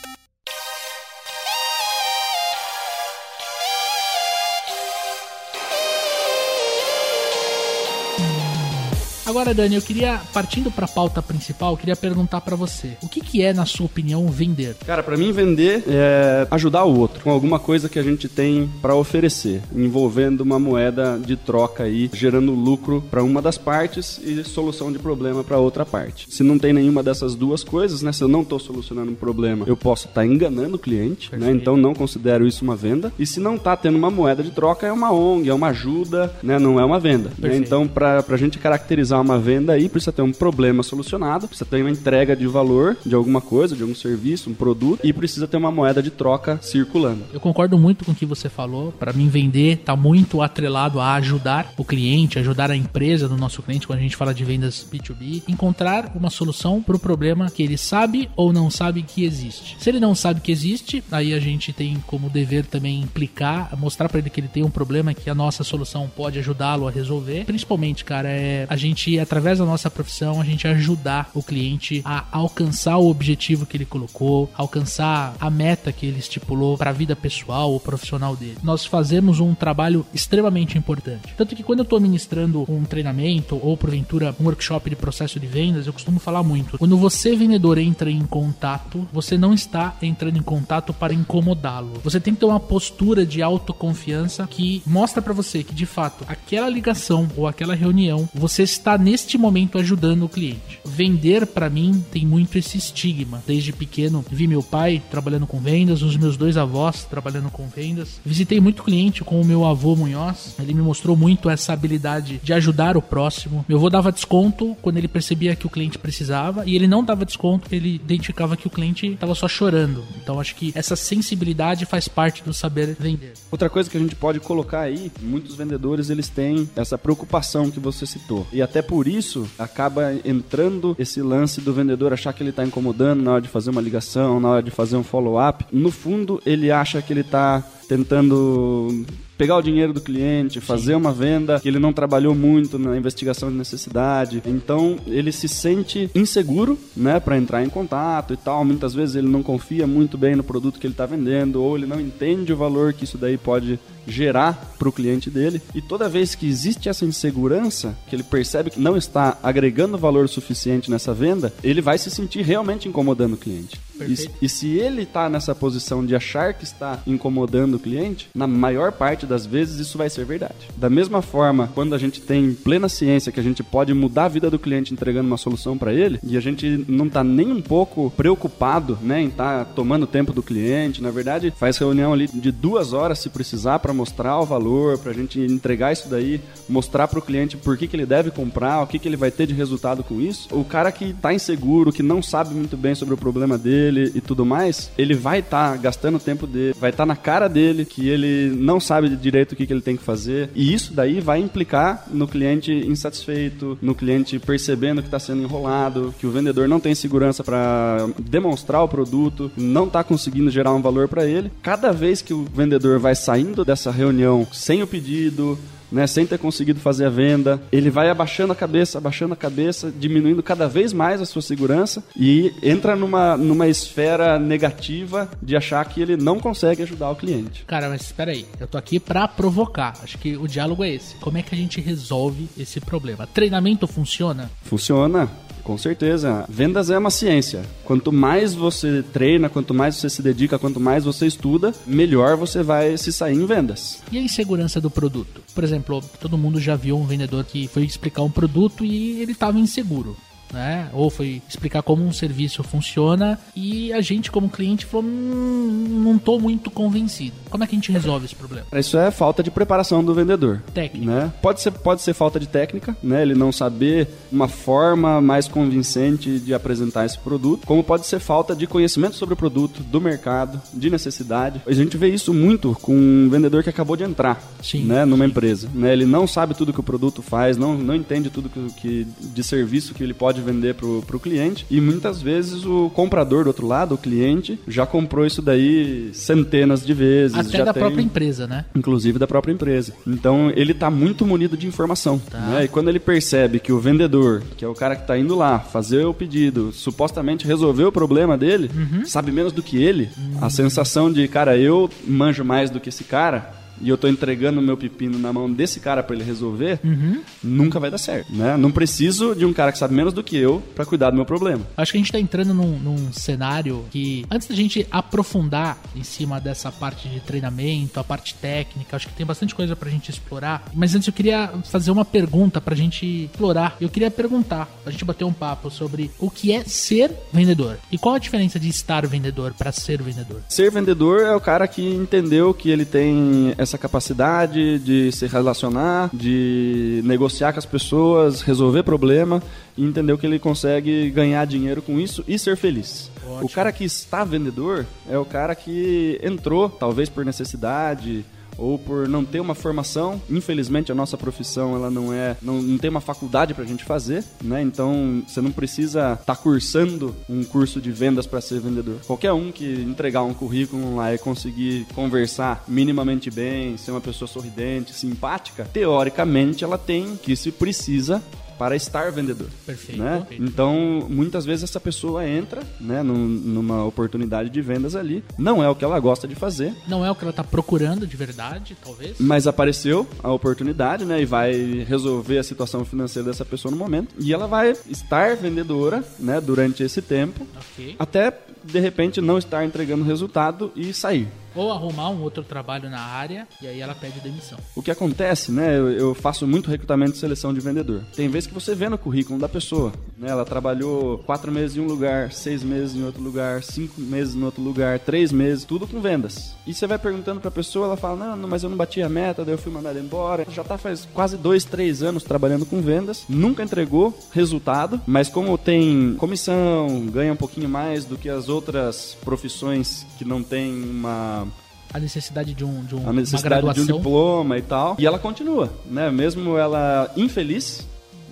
Agora, 9.32 9.54
Dani, 9.54 9.76
eu 9.76 9.82
queria, 9.82 10.20
partindo 10.34 10.70
para 10.70 10.84
a 10.84 10.90
pauta 10.90 11.22
principal, 11.22 11.72
eu 11.72 11.78
queria 11.78 11.96
perguntar 11.96 12.42
para 12.42 12.54
você: 12.54 12.98
o 13.02 13.08
que, 13.08 13.22
que 13.22 13.42
é, 13.42 13.54
na 13.54 13.66
sua 13.66 13.86
opinião, 13.86 14.28
vender? 14.28 14.76
Cara, 14.86 15.02
para 15.02 15.16
mim, 15.16 15.32
vender 15.32 15.86
é 15.88 16.46
ajudar 16.52 16.84
o 16.84 17.00
outro 17.00 17.24
com 17.24 17.32
alguma 17.32 17.58
coisa 17.58 17.88
que 17.88 17.98
a 17.98 18.04
gente 18.04 18.28
tem 18.28 18.70
para 18.82 18.94
oferecer, 18.94 19.62
envolvendo 19.74 20.42
uma 20.42 20.60
moeda 20.60 21.18
de 21.18 21.38
troca 21.38 21.84
aí, 21.84 22.10
gerando 22.14 22.52
lucro 22.52 23.02
para 23.10 23.24
uma 23.24 23.42
das 23.42 23.58
partes 23.58 24.20
e 24.22 24.44
solução 24.44 24.92
de 24.92 25.00
problema 25.00 25.46
para 25.46 25.58
outra 25.58 25.86
parte. 25.86 26.28
Se 26.30 26.44
não 26.44 26.60
tem 26.60 26.74
nenhuma 26.74 27.02
dessas 27.02 27.34
duas 27.34 27.64
coisas, 27.64 28.02
né? 28.02 28.12
Se 28.12 28.26
eu 28.26 28.28
não 28.28 28.42
estou 28.42 28.60
solucionando 28.60 29.14
um 29.14 29.16
problema, 29.16 29.64
eu 29.66 29.78
posso 29.78 30.10
estar 30.10 30.22
tá 30.22 30.28
enganando 30.28 30.76
o 30.76 30.80
cliente, 30.80 31.34
né? 31.34 31.52
Então 31.52 31.78
não 31.78 31.94
considero 31.94 32.46
isso 32.46 32.66
uma 32.66 32.76
venda. 32.76 33.14
E 33.18 33.26
se 33.26 33.40
não 33.40 33.56
está 33.56 33.78
tendo 33.78 33.98
uma 33.98 34.12
moeda 34.12 34.44
de 34.44 34.52
troca, 34.52 34.86
é 34.86 34.92
uma 34.92 35.14
ONG, 35.14 35.48
é 35.48 35.54
uma 35.54 35.70
ajuda, 35.70 36.36
né? 36.44 36.60
Não 36.60 36.78
é 36.78 36.84
uma 36.84 37.00
venda. 37.00 37.32
Né? 37.40 37.56
Então, 37.56 37.88
para 37.88 38.26
a 38.28 38.38
gente 38.38 38.60
caracterizar 38.60 39.21
uma 39.22 39.40
venda 39.40 39.74
aí, 39.74 39.88
precisa 39.90 40.12
ter 40.12 40.22
um 40.22 40.32
problema 40.32 40.84
solucionado, 40.84 41.48
precisa 41.48 41.70
ter 41.70 41.82
uma 41.82 41.92
entrega 41.92 42.36
de 42.36 42.48
valor 42.48 42.98
de 43.06 43.16
alguma 43.16 43.42
coisa, 43.42 43.76
de 43.76 43.82
algum 43.82 43.96
serviço, 43.96 44.50
um 44.50 44.54
produto, 44.54 45.00
e 45.04 45.14
precisa 45.14 45.48
ter 45.48 45.58
uma 45.58 45.72
moeda 45.72 46.02
de 46.02 46.10
troca 46.10 46.60
circulando. 46.62 47.24
Eu 47.34 47.40
concordo 47.40 47.78
muito 47.78 48.06
com 48.06 48.12
o 48.12 48.16
que 48.16 48.26
você 48.26 48.50
falou. 48.50 48.92
Para 48.92 49.14
mim, 49.14 49.28
vender 49.28 49.80
está 49.80 49.96
muito 49.96 50.42
atrelado 50.42 51.00
a 51.00 51.16
ajudar 51.16 51.74
o 51.78 51.86
cliente, 51.86 52.40
ajudar 52.40 52.72
a 52.72 52.76
empresa 52.76 53.28
do 53.28 53.38
nosso 53.38 53.62
cliente, 53.62 53.88
quando 53.88 54.00
a 54.00 54.02
gente 54.02 54.16
fala 54.16 54.34
de 54.34 54.44
vendas 54.44 54.86
B2B, 54.92 55.44
encontrar 55.48 56.12
uma 56.16 56.30
solução 56.30 56.82
para 56.82 56.96
o 56.96 57.00
problema 57.00 57.50
que 57.50 57.64
ele 57.64 57.78
sabe 57.78 58.30
ou 58.36 58.52
não 58.52 58.70
sabe 58.70 59.04
que 59.04 59.24
existe. 59.24 59.76
Se 59.80 59.90
ele 59.90 60.00
não 60.00 60.16
sabe 60.16 60.42
que 60.42 60.52
existe, 60.52 61.04
aí 61.12 61.34
a 61.34 61.40
gente 61.40 61.74
tem 61.74 61.98
como 62.08 62.30
dever 62.30 62.66
também 62.66 63.02
implicar, 63.02 63.76
mostrar 63.78 64.10
para 64.10 64.20
ele 64.20 64.30
que 64.30 64.40
ele 64.40 64.48
tem 64.48 64.64
um 64.64 64.70
problema 64.70 65.14
que 65.14 65.30
a 65.30 65.36
nossa 65.36 65.64
solução 65.64 66.10
pode 66.16 66.40
ajudá-lo 66.40 66.88
a 66.88 66.92
resolver. 66.92 67.46
Principalmente, 67.46 68.04
cara, 68.04 68.30
é 68.30 68.66
a 68.70 68.76
gente, 68.76 69.11
através 69.20 69.60
da 69.60 69.66
nossa 69.66 69.90
profissão, 69.90 70.40
a 70.40 70.46
gente 70.46 70.68
ajudar 70.68 71.30
o 71.34 71.44
cliente 71.44 72.02
a 72.06 72.26
alcançar 72.32 72.98
o 72.98 73.10
objetivo 73.10 73.66
que 73.66 73.78
ele 73.78 73.86
colocou, 73.86 74.50
alcançar 74.56 75.36
a 75.40 75.50
meta 75.50 75.92
que 75.92 76.06
ele 76.06 76.20
estipulou 76.20 76.78
para 76.78 76.90
a 76.90 76.94
vida 76.94 77.16
pessoal 77.16 77.72
ou 77.72 77.80
profissional 77.80 78.36
dele. 78.36 78.58
Nós 78.64 78.86
fazemos 78.86 79.40
um 79.40 79.54
trabalho 79.54 80.06
extremamente 80.14 80.78
importante. 80.78 81.34
Tanto 81.36 81.56
que 81.56 81.64
quando 81.64 81.80
eu 81.80 81.84
estou 81.84 82.00
ministrando 82.00 82.66
um 82.70 82.84
treinamento 82.84 83.60
ou 83.62 83.76
porventura 83.78 84.36
um 84.40 84.46
workshop 84.46 84.90
de 84.90 84.96
processo 84.96 85.40
de 85.40 85.48
vendas, 85.48 85.88
eu 85.88 85.94
costumo 85.94 86.20
falar 86.20 86.44
muito. 86.44 86.78
Quando 86.78 86.98
você 86.98 87.36
vendedor 87.36 87.78
entra 87.78 88.10
em 88.10 88.26
contato, 88.26 89.08
você 89.12 89.38
não 89.38 89.54
está 89.54 89.96
entrando 90.02 90.38
em 90.38 90.42
contato 90.42 90.94
para 90.94 91.14
incomodá-lo. 91.14 91.94
Você 92.04 92.20
tem 92.20 92.34
que 92.34 92.40
ter 92.40 92.46
uma 92.46 92.60
postura 92.60 93.26
de 93.26 93.42
autoconfiança 93.42 94.48
que 94.48 94.82
mostra 94.86 95.22
para 95.22 95.34
você 95.34 95.64
que 95.64 95.74
de 95.74 95.86
fato 95.86 96.26
aquela 96.28 96.70
ligação 96.70 97.28
ou 97.36 97.48
aquela 97.48 97.76
reunião 97.76 98.30
você 98.34 98.64
está 98.64 98.98
neste 99.02 99.38
momento 99.38 99.78
ajudando 99.78 100.24
o 100.24 100.30
cliente. 100.30 100.80
Vender 100.86 101.46
para 101.48 101.70
mim 101.70 102.04
tem 102.12 102.26
muito 102.26 102.58
esse 102.58 102.78
estigma. 102.78 103.44
Desde 103.46 103.74
pequeno 103.74 104.24
vi 104.32 104.48
meu 104.48 104.64
pai 104.64 105.02
trabalhando 105.10 105.48
com 105.48 105.60
vendas, 105.60 106.02
os 106.02 106.16
meus 106.16 106.38
dois 106.38 106.58
avós 106.58 107.04
trabalhando 107.04 107.50
com 107.50 107.68
vendas. 107.68 108.20
Visitei 108.26 108.60
muito 108.60 108.84
cliente 108.84 109.24
com 109.24 109.42
o 109.42 109.46
meu 109.46 109.66
avô 109.66 109.96
Munhoz. 109.96 110.56
Ele 110.60 110.74
me 110.74 110.82
mostrou 110.82 111.18
muito 111.18 111.50
essa 111.50 111.74
habilidade 111.74 112.40
de 112.44 112.54
ajudar 112.54 112.96
o 112.96 113.02
próximo. 113.02 113.66
Meu 113.68 113.78
avô 113.78 113.90
dava 113.90 114.12
desconto 114.12 114.76
quando 114.82 114.98
ele 114.98 115.08
percebia 115.08 115.56
que 115.56 115.66
o 115.66 115.70
cliente 115.70 115.98
precisava 115.98 116.64
e 116.66 116.76
ele 116.76 116.88
não 116.88 117.04
dava 117.04 117.26
desconto, 117.26 117.74
ele 117.74 117.96
identificava 117.96 118.56
que 118.56 118.68
o 118.68 118.70
cliente 118.70 119.08
estava 119.08 119.36
só 119.36 119.48
chorando. 119.48 120.04
Então 120.22 120.40
acho 120.40 120.56
que 120.56 120.72
essa 120.76 120.96
sensibilidade 120.96 121.86
faz 121.86 122.08
parte 122.08 122.44
do 122.44 122.54
saber 122.54 122.96
vender. 123.00 123.34
Outra 123.52 123.70
coisa 123.70 123.90
que 123.90 123.98
a 123.98 124.00
gente 124.00 124.16
pode 124.16 124.40
colocar 124.40 124.82
aí, 124.82 125.12
muitos 125.22 125.56
vendedores 125.56 126.10
eles 126.10 126.30
têm 126.30 126.70
essa 126.76 126.98
preocupação 126.98 127.72
que 127.72 127.80
você 127.80 128.06
citou. 128.06 128.46
E 128.52 128.62
até 128.62 128.82
por 128.92 129.08
isso 129.08 129.48
acaba 129.58 130.14
entrando 130.26 130.98
esse 131.00 131.22
lance 131.22 131.62
do 131.62 131.72
vendedor 131.72 132.12
achar 132.12 132.34
que 132.34 132.44
ele 132.44 132.50
está 132.50 132.66
incomodando 132.66 133.24
na 133.24 133.32
hora 133.32 133.42
de 133.42 133.48
fazer 133.48 133.70
uma 133.70 133.80
ligação, 133.80 134.38
na 134.38 134.50
hora 134.50 134.62
de 134.62 134.70
fazer 134.70 134.98
um 134.98 135.04
follow-up. 135.04 135.66
No 135.72 135.90
fundo, 135.90 136.42
ele 136.46 136.70
acha 136.70 137.02
que 137.02 137.14
ele 137.14 137.22
está 137.22 137.64
tentando 137.88 139.06
pegar 139.42 139.58
o 139.58 139.62
dinheiro 139.64 139.92
do 139.92 140.00
cliente, 140.00 140.62
fazer 140.62 140.92
Sim. 140.92 141.00
uma 141.00 141.12
venda 141.12 141.60
que 141.60 141.68
ele 141.68 141.80
não 141.80 141.92
trabalhou 141.92 142.36
muito 142.36 142.78
na 142.78 142.96
investigação 142.96 143.50
de 143.50 143.58
necessidade. 143.58 144.40
Então 144.46 145.00
ele 145.08 145.32
se 145.32 145.48
sente 145.48 146.12
inseguro, 146.14 146.78
né, 146.96 147.20
para 147.20 147.40
entrar 147.40 147.64
em 147.64 147.70
contato 147.70 148.36
e 148.36 148.38
tal. 148.38 148.64
Muitas 148.64 148.94
vezes 148.94 149.16
ele 149.16 149.28
não 149.28 149.42
confia 149.42 149.88
muito 149.88 150.16
bem 150.16 150.36
no 150.36 150.44
produto 150.44 150.80
que 150.80 150.86
ele 150.86 150.94
está 150.94 151.08
vendendo 151.08 151.64
ou 151.64 151.76
ele 151.76 151.88
não 151.88 152.00
entende 152.00 152.54
o 152.54 152.56
valor 152.56 152.94
que 152.94 153.04
isso 153.04 153.18
daí 153.18 153.36
pode 153.36 153.80
gerar 154.08 154.76
para 154.78 154.90
o 154.90 154.92
cliente 154.92 155.30
dele. 155.30 155.60
E 155.74 155.82
toda 155.82 156.08
vez 156.08 156.36
que 156.36 156.48
existe 156.48 156.88
essa 156.88 157.04
insegurança, 157.06 157.98
que 158.08 158.16
ele 158.16 158.24
percebe 158.24 158.70
que 158.70 158.80
não 158.80 158.96
está 158.96 159.40
agregando 159.42 159.98
valor 159.98 160.30
suficiente 160.30 160.92
nessa 160.92 161.16
venda, 161.16 161.52
ele 161.64 161.82
vai 161.82 161.98
se 161.98 162.12
sentir 162.12 162.44
realmente 162.44 162.88
incomodando 162.88 163.34
o 163.34 163.38
cliente. 163.38 163.80
E, 164.06 164.46
e, 164.46 164.50
se 164.50 164.78
ele 164.78 165.04
está 165.04 165.30
nessa 165.30 165.54
posição 165.54 166.06
de 166.06 166.16
achar 166.16 166.54
que 166.54 166.64
está 166.64 167.00
incomodando 167.06 167.76
o 167.76 167.80
cliente, 167.80 168.30
na 168.36 168.48
maior 168.48 168.92
parte 168.92 169.26
das 169.26 169.46
vezes 169.46 169.80
isso 169.80 169.98
vai 169.98 170.10
ser 170.10 170.26
verdade. 170.26 170.70
Da 170.78 170.90
mesma 170.90 171.22
forma, 171.22 171.70
quando 171.74 171.96
a 171.96 171.98
gente 171.98 172.22
tem 172.22 172.54
plena 172.54 172.90
ciência 172.90 173.32
que 173.32 173.40
a 173.40 173.44
gente 173.44 173.64
pode 173.64 173.94
mudar 173.94 174.26
a 174.26 174.30
vida 174.30 174.50
do 174.50 174.60
cliente 174.60 174.94
entregando 174.94 175.28
uma 175.28 175.38
solução 175.38 175.78
para 175.78 175.94
ele, 175.94 176.20
e 176.24 176.38
a 176.38 176.42
gente 176.42 176.86
não 176.88 177.08
está 177.08 177.24
nem 177.24 177.52
um 177.52 177.62
pouco 177.62 178.12
preocupado 178.12 178.98
né, 179.02 179.22
em 179.22 179.28
estar 179.28 179.66
tá 179.66 179.72
tomando 179.74 180.08
tempo 180.08 180.34
do 180.34 180.44
cliente, 180.44 181.02
na 181.02 181.12
verdade, 181.12 181.54
faz 181.58 181.78
reunião 181.78 182.14
ali 182.14 182.28
de 182.28 182.52
duas 182.52 182.94
horas 182.94 183.20
se 183.20 183.30
precisar 183.30 183.80
para 183.80 183.94
mostrar 183.94 184.40
o 184.40 184.46
valor, 184.46 184.98
para 184.98 185.12
a 185.12 185.16
gente 185.16 185.40
entregar 185.40 185.92
isso 185.92 186.10
daí, 186.10 186.42
mostrar 186.68 187.08
para 187.08 187.20
o 187.20 187.22
cliente 187.22 187.58
por 187.58 187.78
que, 187.78 187.88
que 187.88 187.96
ele 187.96 188.06
deve 188.06 188.32
comprar, 188.32 188.82
o 188.82 188.88
que, 188.88 189.00
que 189.00 189.08
ele 189.08 189.18
vai 189.18 189.32
ter 189.32 189.48
de 189.48 189.54
resultado 189.54 190.04
com 190.04 190.20
isso. 190.22 190.48
O 190.52 190.64
cara 190.64 190.92
que 190.92 191.06
está 191.06 191.34
inseguro, 191.34 191.92
que 191.92 192.04
não 192.04 192.22
sabe 192.22 192.54
muito 192.54 192.78
bem 192.78 192.96
sobre 192.96 193.14
o 193.14 193.18
problema 193.18 193.58
dele 193.58 193.91
e 194.00 194.22
tudo 194.22 194.46
mais, 194.46 194.92
ele 194.98 195.14
vai 195.14 195.40
estar 195.40 195.72
tá 195.72 195.78
gastando 195.78 196.20
tempo 196.20 196.48
dele, 196.48 196.74
vai 196.80 196.90
estar 196.90 197.04
tá 197.04 197.06
na 197.06 197.16
cara 197.16 197.48
dele 197.48 197.86
que 197.86 198.08
ele 198.08 198.56
não 198.56 198.80
sabe 198.80 199.10
direito 199.16 199.52
o 199.52 199.56
que, 199.56 199.66
que 199.66 199.74
ele 199.74 199.82
tem 199.82 199.98
que 199.98 200.04
fazer. 200.04 200.50
E 200.56 200.74
isso 200.74 200.94
daí 200.94 201.20
vai 201.20 201.40
implicar 201.40 202.06
no 202.12 202.28
cliente 202.28 202.72
insatisfeito, 202.72 203.78
no 203.82 203.94
cliente 203.94 204.40
percebendo 204.40 205.02
que 205.02 205.08
está 205.08 205.20
sendo 205.20 205.44
enrolado, 205.44 206.14
que 206.18 206.26
o 206.26 206.32
vendedor 206.32 206.68
não 206.68 206.80
tem 206.80 206.96
segurança 206.96 207.44
para 207.44 208.08
demonstrar 208.20 208.84
o 208.84 208.88
produto, 208.88 209.52
não 209.56 209.86
está 209.86 210.04
conseguindo 210.04 210.50
gerar 210.50 210.74
um 210.74 210.82
valor 210.82 211.08
para 211.08 211.26
ele. 211.26 211.52
Cada 211.62 211.92
vez 211.92 212.22
que 212.22 212.34
o 212.34 212.46
vendedor 212.46 213.00
vai 213.00 213.16
saindo 213.16 213.66
dessa 213.66 213.82
essa 213.82 213.92
reunião 213.92 214.48
sem 214.52 214.82
o 214.82 214.88
pedido, 214.88 215.58
né, 215.92 216.08
sem 216.08 216.26
ter 216.26 216.38
conseguido 216.38 216.80
fazer 216.80 217.06
a 217.06 217.10
venda, 217.10 217.62
ele 217.72 217.90
vai 217.90 218.10
abaixando 218.10 218.54
a 218.54 218.56
cabeça, 218.56 218.98
abaixando 218.98 219.34
a 219.34 219.38
cabeça, 219.38 219.92
diminuindo 219.92 220.42
cada 220.42 220.68
vez 220.68 220.94
mais 220.94 221.22
a 221.22 221.26
sua 221.26 221.42
segurança 221.42 222.04
e 222.16 222.54
entra 222.64 222.96
numa, 222.96 223.36
numa 223.36 223.68
esfera 223.68 224.40
negativa 224.40 225.30
de 225.42 225.56
achar 225.56 225.84
que 225.86 226.02
ele 226.02 226.18
não 226.18 226.40
consegue 226.40 226.84
ajudar 226.84 227.10
o 227.12 227.16
cliente. 227.16 227.64
Cara, 227.66 227.90
mas 227.90 228.02
espera 228.02 228.32
aí, 228.32 228.46
eu 228.60 228.68
tô 228.68 228.78
aqui 228.78 229.00
para 229.00 229.28
provocar. 229.28 229.94
Acho 230.04 230.18
que 230.18 230.38
o 230.38 230.48
diálogo 230.48 230.84
é 230.84 230.90
esse. 230.90 231.16
Como 231.16 231.38
é 231.38 231.42
que 231.42 231.54
a 231.54 231.58
gente 231.58 231.82
resolve 231.82 232.48
esse 232.58 232.80
problema? 232.80 233.28
Treinamento 233.28 233.88
funciona? 233.88 234.50
Funciona. 234.64 235.30
Com 235.64 235.78
certeza. 235.78 236.46
Vendas 236.50 236.90
é 236.90 236.98
uma 236.98 237.12
ciência. 237.12 237.62
Quanto 237.84 238.12
mais 238.12 238.54
você 238.54 239.04
treina, 239.14 239.50
quanto 239.50 239.74
mais 239.74 239.96
você 239.96 240.10
se 240.10 240.22
dedica, 240.22 240.60
quanto 240.60 240.80
mais 240.80 241.04
você 241.04 241.28
estuda, 241.28 241.74
melhor 241.86 242.36
você 242.36 242.64
vai 242.64 242.98
se 242.98 243.12
sair 243.12 243.36
em 243.36 243.46
vendas. 243.46 244.02
E 244.12 244.18
a 244.18 244.22
insegurança 244.22 244.82
do 244.82 244.90
produto? 244.90 245.42
Por 245.54 245.64
exemplo, 245.64 246.02
todo 246.20 246.38
mundo 246.38 246.60
já 246.60 246.76
viu 246.76 246.98
um 246.98 247.06
vendedor 247.06 247.44
que 247.46 247.68
foi 247.68 247.84
explicar 247.84 248.24
um 248.24 248.32
produto 248.32 248.84
e 248.86 249.22
ele 249.22 249.32
estava 249.34 249.60
inseguro 249.60 250.16
né? 250.54 250.90
Ou 250.94 251.10
foi 251.10 251.42
explicar 251.48 251.82
como 251.82 252.04
um 252.04 252.14
serviço 252.14 252.64
funciona 252.64 253.40
e 253.56 253.92
a 253.94 254.02
gente, 254.02 254.32
como 254.32 254.50
cliente, 254.50 254.86
falou: 254.86 255.06
hum, 255.06 256.02
não 256.04 256.18
tô 256.18 256.40
muito 256.40 256.70
convencido. 256.70 257.36
Como 257.50 257.64
é 257.64 257.68
que 257.68 257.76
a 257.76 257.78
gente 257.78 257.92
resolve 257.92 258.26
esse 258.26 258.36
problema? 258.36 258.66
Isso 258.74 258.98
é 258.98 259.12
falta 259.12 259.44
de 259.44 259.52
preparação 259.52 260.04
do 260.04 260.14
vendedor. 260.14 260.62
Técnica. 260.74 261.12
Né? 261.12 261.34
Pode, 261.42 261.62
ser, 261.62 261.72
pode 261.72 262.02
ser 262.02 262.14
falta 262.14 262.40
de 262.40 262.48
técnica, 262.48 262.96
né? 263.02 263.22
Ele 263.22 263.36
não 263.36 263.52
saber 263.52 264.08
uma 264.32 264.48
forma 264.48 265.22
mais 265.22 265.48
convincente 265.48 266.40
de 266.40 266.54
apresentar 266.54 267.06
esse 267.06 267.18
produto, 267.18 267.66
como 267.66 267.84
pode 267.84 268.06
ser 268.06 268.20
falta 268.20 268.56
de 268.56 268.68
conhecimento 268.68 269.16
sobre 269.16 269.34
o 269.34 269.38
produto, 269.38 269.84
do 269.84 270.02
mercado, 270.02 270.62
de 270.74 270.90
necessidade. 270.90 271.62
A 271.66 271.74
gente 271.74 271.98
vê 271.98 272.10
isso 272.10 272.34
muito 272.34 272.78
com 272.82 272.96
um 272.96 273.30
vendedor 273.30 273.64
que 273.64 273.70
acabou 273.70 273.96
de 273.96 274.04
entrar 274.04 274.42
sim, 274.62 274.84
né, 274.84 275.06
numa 275.06 275.26
sim. 275.26 275.32
empresa. 275.32 275.70
Né? 275.74 275.94
Ele 275.94 276.06
não 276.06 276.28
sabe 276.28 276.54
tudo 276.54 276.74
que 276.74 276.80
o 276.80 276.84
produto 276.84 277.22
faz, 277.22 277.58
não, 277.58 277.78
não 277.78 277.96
entende 277.96 278.30
tudo 278.30 278.50
que, 278.50 278.68
que 278.74 279.08
de 279.20 279.44
serviço 279.44 279.94
que 279.94 280.04
ele 280.04 280.14
pode 280.14 280.41
pode 280.42 280.44
vender 280.44 280.76
pro, 280.76 281.02
pro 281.04 281.20
cliente. 281.20 281.66
E 281.70 281.80
muitas 281.80 282.22
vezes 282.22 282.66
o 282.66 282.90
comprador 282.90 283.44
do 283.44 283.48
outro 283.48 283.68
lado, 283.68 283.96
o 283.96 283.98
cliente, 283.98 284.60
já 284.68 284.86
comprou 284.86 285.26
isso 285.26 285.42
daí 285.42 286.10
centenas 286.14 286.86
de 286.86 286.94
vezes. 286.94 287.38
Até 287.38 287.64
da 287.64 287.74
tem, 287.74 287.82
própria 287.82 288.02
empresa, 288.02 288.48
né? 288.48 288.66
Inclusive 288.76 289.20
da 289.20 289.28
própria 289.28 289.54
empresa. 289.54 289.94
Então 290.06 290.52
ele 290.56 290.74
tá 290.74 290.90
muito 290.90 291.26
munido 291.26 291.56
de 291.56 291.68
informação. 291.68 292.20
Tá. 292.20 292.40
Né? 292.40 292.66
E 292.66 292.68
quando 292.68 292.90
ele 292.90 293.00
percebe 293.00 293.60
que 293.60 293.72
o 293.72 293.80
vendedor, 293.80 294.42
que 294.58 294.66
é 294.66 294.68
o 294.68 294.74
cara 294.74 294.96
que 294.96 295.06
tá 295.06 295.18
indo 295.18 295.36
lá 295.36 295.60
fazer 295.60 296.06
o 296.06 296.14
pedido, 296.14 296.72
supostamente 296.72 297.46
resolveu 297.46 297.90
o 297.90 297.92
problema 297.92 298.38
dele, 298.38 298.72
uhum. 298.74 299.06
sabe 299.06 299.32
menos 299.32 299.54
do 299.54 299.62
que 299.62 299.82
ele, 299.82 300.10
uhum. 300.18 300.46
a 300.46 300.50
sensação 300.50 301.12
de, 301.12 301.28
cara, 301.28 301.58
eu 301.58 301.90
manjo 302.08 302.44
mais 302.44 302.70
do 302.70 302.80
que 302.80 302.90
esse 302.90 303.04
cara, 303.04 303.61
e 303.82 303.90
eu 303.90 303.98
tô 303.98 304.08
entregando 304.08 304.60
o 304.60 304.64
meu 304.64 304.78
pepino 304.78 305.18
na 305.20 305.32
mão 305.34 305.52
desse 305.52 305.80
cara 305.80 306.02
para 306.04 306.16
ele 306.16 306.24
resolver, 306.24 306.80
Uhum. 306.84 307.22
nunca 307.44 307.80
vai 307.80 307.90
dar 307.92 307.98
certo, 307.98 308.34
né? 308.34 308.56
Não 308.58 308.72
preciso 308.72 309.36
de 309.36 309.46
um 309.46 309.54
cara 309.54 309.72
que 309.72 309.78
sabe 309.78 309.94
menos 309.94 310.14
do 310.14 310.24
que 310.24 310.38
eu 310.38 310.62
para 310.76 310.86
cuidar 310.86 311.10
do 311.10 311.16
meu 311.16 311.26
problema. 311.26 311.66
Acho 311.78 311.92
que 311.92 311.98
a 311.98 312.02
gente 312.02 312.12
tá 312.12 312.20
entrando 312.20 312.54
num, 312.54 312.78
num 312.80 313.12
cenário 313.14 313.86
que, 313.92 314.26
antes 314.30 314.48
da 314.48 314.56
gente 314.56 314.86
aprofundar 314.92 315.78
em 315.96 316.04
cima 316.04 316.40
dessa 316.40 316.72
parte 316.72 317.08
de 317.10 317.20
treinamento, 317.20 318.00
a 318.00 318.04
parte 318.04 318.34
técnica, 318.36 318.96
acho 318.96 319.08
que 319.08 319.14
tem 319.14 319.26
bastante 319.26 319.54
coisa 319.54 319.76
pra 319.76 319.90
gente 319.90 320.10
explorar. 320.10 320.64
Mas 320.74 320.96
antes 320.96 321.08
eu 321.08 321.14
queria 321.14 321.50
fazer 321.66 321.92
uma 321.92 322.06
pergunta 322.06 322.60
pra 322.62 322.76
gente 322.76 323.26
explorar. 323.32 323.76
Eu 323.80 323.90
queria 323.90 324.10
perguntar, 324.12 324.68
pra 324.84 324.92
gente 324.92 325.06
bater 325.06 325.26
um 325.26 325.34
papo 325.34 325.70
sobre 325.70 326.10
o 326.20 326.30
que 326.30 326.52
é 326.52 326.64
ser 326.64 327.12
vendedor 327.34 327.78
e 327.92 327.98
qual 327.98 328.16
a 328.16 328.20
diferença 328.20 328.60
de 328.60 328.70
estar 328.70 329.06
vendedor 329.06 329.54
pra 329.58 329.72
ser 329.72 330.02
vendedor. 330.02 330.42
Ser 330.48 330.72
vendedor 330.72 331.22
é 331.22 331.36
o 331.36 331.42
cara 331.42 331.68
que 331.68 331.82
entendeu 331.84 332.54
que 332.54 332.70
ele 332.70 332.86
tem 332.86 333.54
essa 333.58 333.71
capacidade 333.78 334.80
de 334.80 335.12
se 335.12 335.28
relacionar, 335.28 336.10
de 336.14 337.02
negociar 337.04 337.54
com 337.54 337.60
as 337.60 337.66
pessoas, 337.66 338.42
resolver 338.42 338.84
problema 338.84 339.42
e 339.78 339.84
entendeu 339.84 340.18
que 340.18 340.26
ele 340.26 340.40
consegue 340.40 341.10
ganhar 341.10 341.46
dinheiro 341.46 341.82
com 341.82 342.00
isso 342.00 342.24
e 342.28 342.38
ser 342.38 342.56
feliz. 342.56 343.12
Ótimo. 343.26 343.46
O 343.46 343.50
cara 343.50 343.72
que 343.72 343.84
está 343.84 344.24
vendedor 344.24 344.86
é 345.10 345.18
o 345.18 345.26
cara 345.26 345.56
que 345.56 346.20
entrou, 346.24 346.70
talvez 346.70 347.10
por 347.10 347.26
necessidade, 347.26 348.26
ou 348.62 348.78
por 348.78 349.08
não 349.08 349.26
ter 349.26 349.40
uma 349.40 349.56
formação. 349.56 350.22
Infelizmente 350.30 350.92
a 350.92 350.96
nossa 350.96 351.18
profissão 351.18 351.76
ela 351.76 351.90
não 351.90 352.14
é, 352.14 352.38
não, 352.42 352.62
não 352.62 352.78
tem 352.78 352.90
uma 352.90 353.02
faculdade 353.02 353.54
pra 353.54 353.66
gente 353.66 353.84
fazer, 353.84 354.24
né? 354.42 354.62
Então 354.62 355.24
você 355.28 355.42
não 355.42 355.52
precisa 355.52 356.14
estar 356.14 356.36
cursando 356.36 357.16
um 357.28 357.44
curso 357.44 357.82
de 357.82 357.92
vendas 357.92 358.28
para 358.28 358.42
ser 358.42 358.60
vendedor. 358.60 359.00
Qualquer 359.08 359.34
um 359.34 359.52
que 359.52 359.66
entregar 359.66 360.24
um 360.24 360.34
currículo 360.34 360.96
lá 360.96 361.14
e 361.14 361.18
conseguir 361.18 361.86
conversar 361.96 362.64
minimamente 362.68 363.32
bem, 363.32 363.78
ser 363.78 363.92
uma 363.92 364.02
pessoa 364.02 364.28
sorridente, 364.28 364.94
simpática, 364.94 365.68
teoricamente 365.72 366.64
ela 366.64 366.78
tem 366.78 367.16
que 367.16 367.36
se 367.36 367.52
precisa 367.52 368.22
para 368.62 368.76
estar 368.76 369.12
vendedor. 369.12 369.48
Perfeito. 369.66 370.00
Né? 370.00 370.24
Então, 370.40 371.08
muitas 371.10 371.46
vezes 371.46 371.64
essa 371.64 371.80
pessoa 371.80 372.28
entra 372.28 372.62
né, 372.80 373.02
num- 373.02 373.28
numa 373.28 373.84
oportunidade 373.84 374.52
de 374.52 374.62
vendas 374.62 374.96
ali, 374.96 375.24
não 375.36 375.64
é 375.64 375.68
o 375.68 375.74
que 375.74 375.84
ela 375.84 376.00
gosta 376.00 376.28
de 376.28 376.36
fazer, 376.36 376.72
Não 376.88 377.04
é 377.04 377.10
o 377.10 377.16
que 377.16 377.24
ela 377.24 377.34
tá 377.34 377.44
procurando 377.44 378.06
de 378.06 378.16
verdade, 378.16 378.78
talvez. 378.84 379.16
mas 379.20 379.48
apareceu 379.48 380.08
a 380.22 380.32
oportunidade, 380.32 381.06
né, 381.06 381.20
e 381.20 381.26
vai 381.26 381.84
resolver 381.88 382.38
a 382.38 382.44
situação 382.44 382.86
financeira 382.86 383.30
dessa 383.30 383.44
pessoa 383.44 383.72
no 383.72 383.78
momento, 383.78 384.14
e 384.20 384.32
ela 384.32 384.46
vai 384.46 384.76
estar 384.88 385.36
vendedora, 385.36 386.04
né, 386.20 386.40
durante 386.40 386.84
esse 386.84 387.02
tempo, 387.02 387.48
Ok. 387.74 387.96
até 387.98 388.32
de 388.64 388.80
repente 388.80 389.20
não 389.22 389.40
estar 389.40 389.66
entregando 389.66 390.04
resultado 390.04 390.72
e 390.76 390.94
sair. 390.94 391.28
Ou 391.56 391.72
arrumar 391.72 392.10
um 392.10 392.22
outro 392.22 392.44
trabalho 392.44 392.90
na 392.90 393.00
área 393.00 393.48
e 393.62 393.68
aí 393.68 393.80
ela 393.80 393.94
pede 393.94 394.20
demissão. 394.20 394.58
O 394.76 394.82
que 394.82 394.92
acontece, 394.92 395.52
né? 395.52 395.78
Eu, 395.78 395.92
eu 395.92 396.14
faço 396.14 396.48
muito 396.48 396.70
recrutamento 396.70 397.16
e 397.16 397.18
seleção 397.18 397.54
de 397.54 397.60
vendedor. 397.60 398.04
Tem 398.16 398.30
vezes 398.30 398.48
que 398.48 398.54
você 398.54 398.74
vê 398.74 398.90
no 398.90 398.98
currículo 398.98 399.40
da 399.40 399.50
pessoa, 399.50 399.92
né? 400.18 400.30
Ela 400.30 400.46
trabalhou 400.46 401.20
quatro 401.20 401.52
meses 401.52 401.78
em 401.78 401.82
um 401.82 401.88
lugar, 401.88 402.32
seis 402.32 402.64
meses 402.64 402.96
em 402.96 403.04
outro 403.04 403.22
lugar, 403.22 403.64
cinco 403.64 404.00
meses 404.00 404.36
em 404.36 404.44
outro 404.44 404.62
lugar, 404.62 405.00
três 405.00 405.32
meses, 405.32 405.66
tudo 405.66 405.88
com 405.88 406.00
vendas. 406.00 406.56
E 406.66 406.74
você 406.74 406.88
vai 406.88 406.98
perguntando 406.98 407.42
pra 407.42 407.52
pessoa, 407.52 407.88
ela 407.88 407.98
fala, 407.98 408.16
não, 408.28 408.38
não, 408.38 408.50
mas 408.50 408.64
eu 408.64 408.70
não 408.70 408.78
bati 408.78 409.02
a 409.02 409.10
meta, 409.10 409.44
daí 409.44 409.54
eu 409.54 409.58
fui 409.58 409.72
mandada 409.72 410.00
embora. 410.00 410.46
Já 410.50 410.64
tá 410.64 410.78
faz 410.78 411.08
quase 411.14 411.38
dois, 411.38 411.64
três 411.64 412.02
anos 412.02 412.24
trabalhando 412.24 412.66
com 412.66 412.82
vendas, 412.82 413.26
nunca 413.28 413.64
entregou 413.64 414.18
resultado, 414.32 415.02
mas 415.06 415.28
como 415.28 415.58
tem 415.58 416.16
comissão, 416.18 417.06
ganha 417.08 417.34
um 417.34 417.38
pouquinho 417.38 417.70
mais 417.70 418.06
do 418.06 418.18
que 418.18 418.30
as 418.30 418.50
outras 418.50 419.18
profissões 419.24 420.06
que 420.18 420.26
não 420.26 420.44
tem 420.44 420.72
uma 420.84 421.48
A 421.94 422.00
necessidade 422.00 422.54
de, 422.54 422.64
um, 422.64 422.84
de 422.84 422.96
um, 422.96 423.00
a 423.00 423.12
uma 423.12 423.14
necessidade 423.14 423.74
de 423.74 423.82
um 423.82 423.98
diploma 423.98 424.58
e 424.58 424.62
tal. 424.62 424.96
E 424.98 425.06
ela 425.06 425.20
continua, 425.20 425.70
né? 425.86 426.10
Mesmo 426.10 426.58
ela 426.58 427.12
infeliz, 427.16 427.86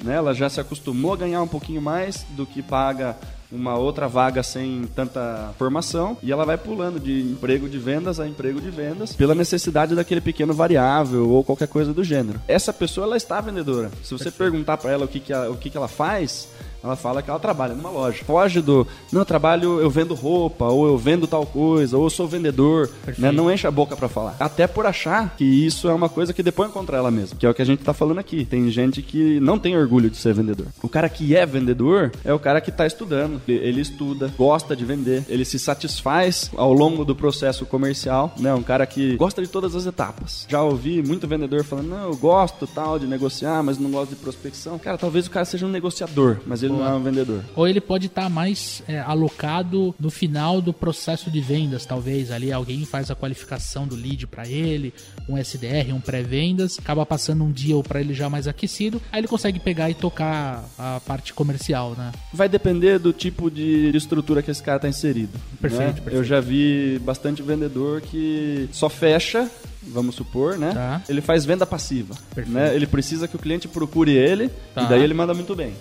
né? 0.03 0.15
Ela 0.15 0.33
já 0.33 0.49
se 0.49 0.59
acostumou 0.59 1.13
a 1.13 1.17
ganhar 1.17 1.41
um 1.41 1.47
pouquinho 1.47 1.81
mais 1.81 2.25
do 2.31 2.45
que 2.45 2.61
paga 2.61 3.17
uma 3.51 3.75
outra 3.77 4.07
vaga 4.07 4.43
sem 4.43 4.83
tanta 4.95 5.53
formação 5.57 6.17
e 6.21 6.31
ela 6.31 6.45
vai 6.45 6.57
pulando 6.57 6.99
de 6.99 7.21
emprego 7.21 7.67
de 7.67 7.79
vendas 7.79 8.19
a 8.19 8.27
emprego 8.27 8.61
de 8.61 8.69
vendas 8.69 9.15
pela 9.15 9.33
necessidade 9.33 9.95
daquele 9.95 10.21
pequeno 10.21 10.53
variável 10.53 11.29
ou 11.29 11.43
qualquer 11.43 11.67
coisa 11.67 11.93
do 11.93 12.03
gênero. 12.03 12.39
Essa 12.47 12.71
pessoa 12.71 13.07
ela 13.07 13.17
está 13.17 13.41
vendedora. 13.41 13.89
Se 14.03 14.11
você 14.11 14.29
perguntar 14.29 14.77
para 14.77 14.91
ela 14.91 15.05
o 15.05 15.07
que 15.07 15.19
que 15.19 15.33
ela, 15.33 15.49
o 15.49 15.57
que 15.57 15.69
que 15.69 15.77
ela 15.77 15.87
faz, 15.87 16.47
ela 16.83 16.95
fala 16.95 17.21
que 17.21 17.29
ela 17.29 17.39
trabalha 17.39 17.73
numa 17.75 17.89
loja. 17.89 18.23
Foge 18.25 18.61
do, 18.61 18.85
não, 19.11 19.21
eu 19.21 19.25
trabalho, 19.25 19.79
eu 19.79 19.89
vendo 19.89 20.13
roupa, 20.13 20.65
ou 20.65 20.87
eu 20.87 20.97
vendo 20.97 21.27
tal 21.27 21.45
coisa, 21.45 21.97
ou 21.97 22.05
eu 22.05 22.09
sou 22.09 22.27
vendedor. 22.27 22.89
Né? 23.17 23.31
Não 23.31 23.51
enche 23.51 23.67
a 23.67 23.71
boca 23.71 23.95
pra 23.95 24.07
falar. 24.07 24.35
Até 24.39 24.67
por 24.67 24.85
achar 24.85 25.35
que 25.37 25.43
isso 25.43 25.87
é 25.89 25.93
uma 25.93 26.09
coisa 26.09 26.33
que 26.33 26.43
depois 26.43 26.71
contra 26.71 26.97
ela 26.97 27.11
mesma. 27.11 27.37
Que 27.37 27.45
é 27.45 27.49
o 27.49 27.53
que 27.53 27.61
a 27.61 27.65
gente 27.65 27.83
tá 27.83 27.93
falando 27.93 28.19
aqui. 28.19 28.45
Tem 28.45 28.69
gente 28.71 29.01
que 29.01 29.39
não 29.39 29.57
tem 29.59 29.77
orgulho 29.77 30.09
de 30.09 30.17
ser 30.17 30.33
vendedor. 30.33 30.67
O 30.81 30.89
cara 30.89 31.09
que 31.09 31.35
é 31.35 31.45
vendedor 31.45 32.11
é 32.23 32.33
o 32.33 32.39
cara 32.39 32.59
que 32.61 32.71
tá 32.71 32.85
estudando. 32.85 33.41
Ele- 33.47 33.69
Ele 33.69 33.81
estuda, 33.81 34.33
gosta 34.37 34.75
de 34.75 34.83
vender, 34.83 35.23
ele 35.29 35.45
se 35.45 35.59
satisfaz 35.59 36.49
ao 36.55 36.71
longo 36.73 37.03
do 37.05 37.15
processo 37.15 37.65
comercial, 37.65 38.33
né? 38.37 38.53
Um 38.53 38.63
cara 38.63 38.85
que 38.85 39.15
gosta 39.15 39.41
de 39.41 39.47
todas 39.47 39.75
as 39.75 39.85
etapas. 39.85 40.45
Já 40.49 40.61
ouvi 40.63 41.01
muito 41.01 41.27
vendedor 41.27 41.63
falando, 41.63 41.87
não, 41.89 42.03
eu 42.09 42.15
gosto 42.15 42.65
tal 42.67 42.97
de 42.99 43.05
negociar, 43.07 43.61
mas 43.63 43.77
não 43.77 43.89
gosto 43.91 44.09
de 44.11 44.15
prospecção. 44.17 44.77
Cara, 44.79 44.97
talvez 44.97 45.27
o 45.27 45.31
cara 45.31 45.45
seja 45.45 45.65
um 45.65 45.69
negociador, 45.69 46.37
mas 46.45 46.63
ele 46.63 46.68
não 46.73 46.85
é 46.87 46.93
um 46.93 47.01
vendedor. 47.03 47.43
Ou 47.55 47.67
ele 47.67 47.81
pode 47.81 48.07
estar 48.07 48.29
mais 48.29 48.81
é, 48.87 48.99
alocado 48.99 49.93
no 49.99 50.09
final 50.09 50.61
do 50.61 50.71
processo 50.73 51.29
de 51.29 51.41
vendas, 51.41 51.85
talvez. 51.85 52.31
Ali 52.31 52.51
alguém 52.51 52.85
faz 52.85 53.09
a 53.11 53.15
qualificação 53.15 53.87
do 53.87 53.95
lead 53.95 54.27
para 54.27 54.47
ele, 54.47 54.93
um 55.27 55.37
SDR, 55.37 55.93
um 55.93 55.99
pré-vendas, 56.01 56.77
acaba 56.79 57.05
passando 57.05 57.43
um 57.43 57.51
deal 57.51 57.83
para 57.83 57.99
ele 57.99 58.13
já 58.13 58.29
mais 58.29 58.47
aquecido, 58.47 59.01
aí 59.11 59.19
ele 59.19 59.27
consegue 59.27 59.59
pegar 59.59 59.89
e 59.89 59.93
tocar 59.93 60.63
a 60.77 60.99
parte 61.05 61.33
comercial, 61.33 61.95
né? 61.97 62.11
Vai 62.33 62.47
depender 62.49 62.99
do 62.99 63.11
tipo 63.13 63.49
de 63.49 63.91
estrutura 63.95 64.41
que 64.41 64.51
esse 64.51 64.61
cara 64.63 64.77
está 64.77 64.87
inserido. 64.89 65.31
Perfeito, 65.61 65.83
né? 65.83 65.93
perfeito. 65.93 66.15
Eu 66.15 66.23
já 66.23 66.39
vi 66.39 66.99
bastante 67.03 67.41
vendedor 67.41 68.01
que 68.01 68.69
só 68.71 68.89
fecha, 68.89 69.49
vamos 69.83 70.15
supor, 70.15 70.57
né? 70.57 70.71
Tá. 70.73 71.01
Ele 71.09 71.21
faz 71.21 71.45
venda 71.45 71.65
passiva. 71.65 72.15
Perfeito. 72.33 72.51
Né? 72.55 72.75
Ele 72.75 72.87
precisa 72.87 73.27
que 73.27 73.35
o 73.35 73.39
cliente 73.39 73.67
procure 73.67 74.11
ele 74.11 74.49
Tá. 74.73 74.83
e 74.83 74.89
daí 74.89 75.01
ele 75.03 75.13
manda 75.13 75.33
muito 75.33 75.55
bem. 75.55 75.73